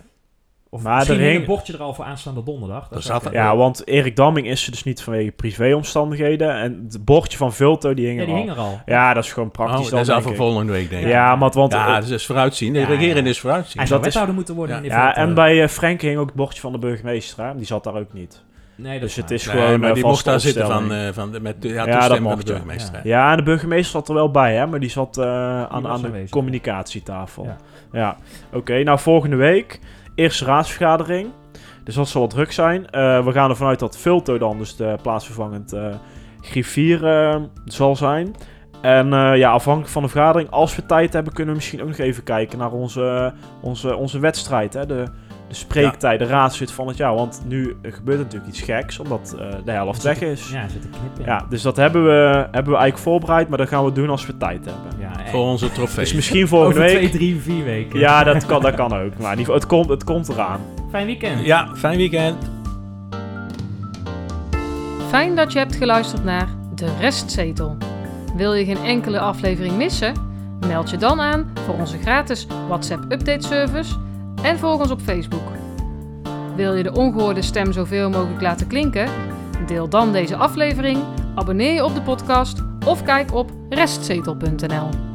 Of 0.72 0.82
Maar 0.82 0.96
misschien 0.96 1.18
er 1.20 1.24
hing 1.26 1.38
een 1.40 1.44
bordje 1.46 1.72
er 1.72 1.80
al 1.82 1.94
voor 1.94 2.04
aanstaande 2.04 2.42
donderdag. 2.42 2.88
Dat 2.88 2.98
Er 2.98 3.04
zat. 3.04 3.28
Ja, 3.32 3.56
want 3.56 3.86
Erik 3.86 4.16
Damming 4.16 4.46
is 4.46 4.64
er 4.64 4.70
dus 4.70 4.84
niet 4.84 5.02
vanwege 5.02 5.30
privéomstandigheden. 5.30 6.54
En 6.60 6.84
het 6.88 7.04
bordje 7.04 7.36
van 7.38 7.52
Vulto, 7.52 7.94
die 7.94 8.06
hing 8.06 8.16
Ja, 8.16 8.20
er 8.20 8.26
die 8.26 8.36
al. 8.36 8.40
hing 8.42 8.52
er 8.56 8.62
al. 8.62 8.80
Ja, 8.86 9.14
dat 9.14 9.24
is 9.24 9.32
gewoon 9.32 9.50
praktisch 9.50 9.84
Oh, 9.84 9.90
dat 9.90 10.00
is 10.00 10.10
al 10.10 10.22
voor 10.22 10.34
volgende 10.34 10.72
week, 10.72 10.90
denk 10.90 11.02
ik. 11.02 11.08
Ja, 11.08 11.36
maar 11.36 11.50
want... 11.50 11.72
Ja, 11.72 12.00
dat 12.00 12.08
is 12.10 12.26
vooruitzien. 12.26 12.72
De 12.72 12.78
Ja, 12.78 12.86
regering 12.86 13.24
ja. 13.24 13.30
is 13.30 13.40
vooruitzien. 13.40 13.78
Hij 13.78 13.86
zou 13.86 13.98
dat 14.00 14.08
is- 14.08 14.14
wethouder 14.14 14.34
moeten 14.34 14.54
worden, 14.54 14.84
Ja. 14.84 15.16
en 15.16 15.34
bij 15.34 15.62
eh, 15.62 15.68
Frank 15.68 16.00
hing 16.00 16.18
ook 16.18 16.26
het 16.26 16.34
bordje 16.34 16.60
van 16.60 16.72
de 16.72 16.78
burgemeester. 16.78 17.44
Hè? 17.44 17.56
Die 17.56 17.66
zat 17.66 17.84
daar 17.84 17.94
ook 17.94 18.12
niet. 18.12 18.42
Nee, 18.76 18.92
dat 18.92 19.00
Dus 19.00 19.16
het 19.16 19.30
is 19.30 19.46
Nee, 19.46 19.56
gewoon 19.56 19.80
maar 19.80 19.88
eh, 19.88 19.94
die 19.94 20.04
mocht 20.04 20.24
daar 20.24 20.40
zitten 20.40 20.66
van, 20.66 20.92
eh, 20.92 21.08
van 21.12 21.32
de, 21.32 21.40
met 21.40 21.62
de 21.62 21.68
ja, 21.68 21.74
Ja, 21.74 21.92
toestemming 21.92 22.28
dat 22.28 22.36
van 22.36 22.38
de 22.46 22.46
ja. 22.46 22.52
burgemeester. 22.58 23.00
Ja, 23.04 23.30
en 23.30 23.36
de 23.36 23.42
burgemeester 23.42 23.90
zat 23.90 24.08
er 24.08 24.14
wel 24.14 24.30
bij, 24.30 24.54
hè? 24.54 24.66
Maar 24.66 24.80
die 24.80 24.90
zat 24.90 25.18
eh, 25.18 25.24
aan, 25.64 26.02
de 26.02 26.24
communicatietafel. 26.30 27.44
Ja. 27.44 27.56
Ja, 27.92 28.16
oké. 28.52 28.82
nou, 28.82 28.98
volgende 28.98 29.36
week, 29.36 29.80
eerste 30.14 30.44
raadsvergadering. 30.44 31.28
Dus 31.84 31.94
dat 31.94 32.08
zal 32.08 32.20
wel 32.20 32.30
druk 32.30 32.52
zijn. 32.52 32.90
Eh, 32.90 33.24
we 33.24 33.32
gaan 33.32 33.50
ervan 33.50 33.68
uit 33.68 33.78
dat 33.78 33.98
Vulto 33.98 34.38
dan 34.38 34.58
dus 34.58 34.76
de 34.76 34.96
plaatsvervangend 35.02 35.72
eh 35.72 35.94
griffier 36.40 37.06
eh, 37.06 37.40
zal 37.64 37.96
zijn. 37.96 38.34
En 38.80 39.08
ja, 39.36 39.50
afhankelijk 39.50 39.92
van 39.92 40.02
de 40.02 40.08
vergadering, 40.08 40.50
als 40.50 40.76
we 40.76 40.86
tijd 40.86 41.12
hebben, 41.12 41.32
kunnen 41.32 41.54
we 41.54 41.60
misschien 41.60 41.82
ook 41.82 41.88
nog 41.88 41.98
even 41.98 42.22
kijken 42.22 42.58
naar 42.58 42.72
onze, 42.72 43.32
onze, 43.60 43.96
onze 43.96 44.18
wedstrijd. 44.18 44.72
Hè? 44.74 44.86
De, 44.86 45.04
de 45.50 45.56
spreektijd, 45.56 46.18
de 46.18 46.24
raadszit 46.24 46.72
van 46.72 46.86
het 46.88 46.96
jaar. 46.96 47.14
Want 47.14 47.42
nu 47.46 47.76
gebeurt 47.82 48.18
er 48.18 48.24
natuurlijk 48.24 48.50
iets 48.50 48.60
geks, 48.60 48.98
omdat 48.98 49.36
eh, 49.38 49.46
de 49.64 49.70
helft 49.70 50.02
weg 50.02 50.20
is. 50.20 50.50
Ja, 50.50 50.68
zit 50.68 50.84
een 50.84 50.90
knip 50.90 51.18
in. 51.18 51.24
Ja, 51.24 51.46
dus 51.48 51.62
dat 51.62 51.76
hebben 51.76 52.04
we, 52.04 52.46
hebben 52.50 52.72
we 52.72 52.78
eigenlijk 52.78 52.98
voorbereid, 52.98 53.48
maar 53.48 53.58
dat 53.58 53.68
gaan 53.68 53.84
we 53.84 53.92
doen 53.92 54.10
als 54.10 54.26
we 54.26 54.36
tijd 54.36 54.64
hebben. 54.64 54.92
Ja, 54.98 55.30
Voor 55.30 55.44
onze 55.44 55.72
trofee. 55.72 56.04
Dus 56.04 56.14
misschien 56.14 56.48
volgende 56.48 56.74
over 56.74 56.88
week. 56.88 56.98
twee, 56.98 57.10
drie, 57.10 57.40
vier 57.40 57.64
weken. 57.64 57.98
Ja, 57.98 58.24
dat 58.24 58.46
kan, 58.46 58.62
dat 58.62 58.74
kan 58.74 58.92
ook. 58.92 59.18
Maar 59.18 59.32
in 59.32 59.38
ieder 59.38 59.38
geval, 59.38 59.54
het 59.54 59.66
komt, 59.66 59.88
het 59.88 60.04
komt 60.04 60.28
eraan. 60.28 60.60
Fijn 60.90 61.06
weekend. 61.06 61.44
Ja, 61.44 61.68
fijn 61.76 61.96
weekend. 61.96 62.50
Fijn 65.08 65.36
dat 65.36 65.52
je 65.52 65.58
hebt 65.58 65.76
geluisterd 65.76 66.24
naar 66.24 66.48
De 66.74 66.96
Restzetel. 67.00 67.76
Wil 68.36 68.54
je 68.54 68.64
geen 68.64 68.84
enkele 68.84 69.20
aflevering 69.20 69.76
missen? 69.76 70.14
Meld 70.66 70.90
je 70.90 70.96
dan 70.96 71.20
aan 71.20 71.50
voor 71.64 71.74
onze 71.74 71.98
gratis 71.98 72.46
WhatsApp 72.68 73.12
update 73.12 73.46
service 73.46 73.94
en 74.42 74.58
volg 74.58 74.80
ons 74.80 74.90
op 74.90 75.00
Facebook. 75.00 75.48
Wil 76.56 76.74
je 76.74 76.82
de 76.82 76.92
ongehoorde 76.92 77.42
stem 77.42 77.72
zoveel 77.72 78.10
mogelijk 78.10 78.40
laten 78.40 78.66
klinken? 78.66 79.08
Deel 79.66 79.88
dan 79.88 80.12
deze 80.12 80.36
aflevering, 80.36 80.98
abonneer 81.34 81.72
je 81.72 81.84
op 81.84 81.94
de 81.94 82.02
podcast 82.02 82.62
of 82.86 83.02
kijk 83.02 83.34
op 83.34 83.50
restzetel.nl. 83.68 85.09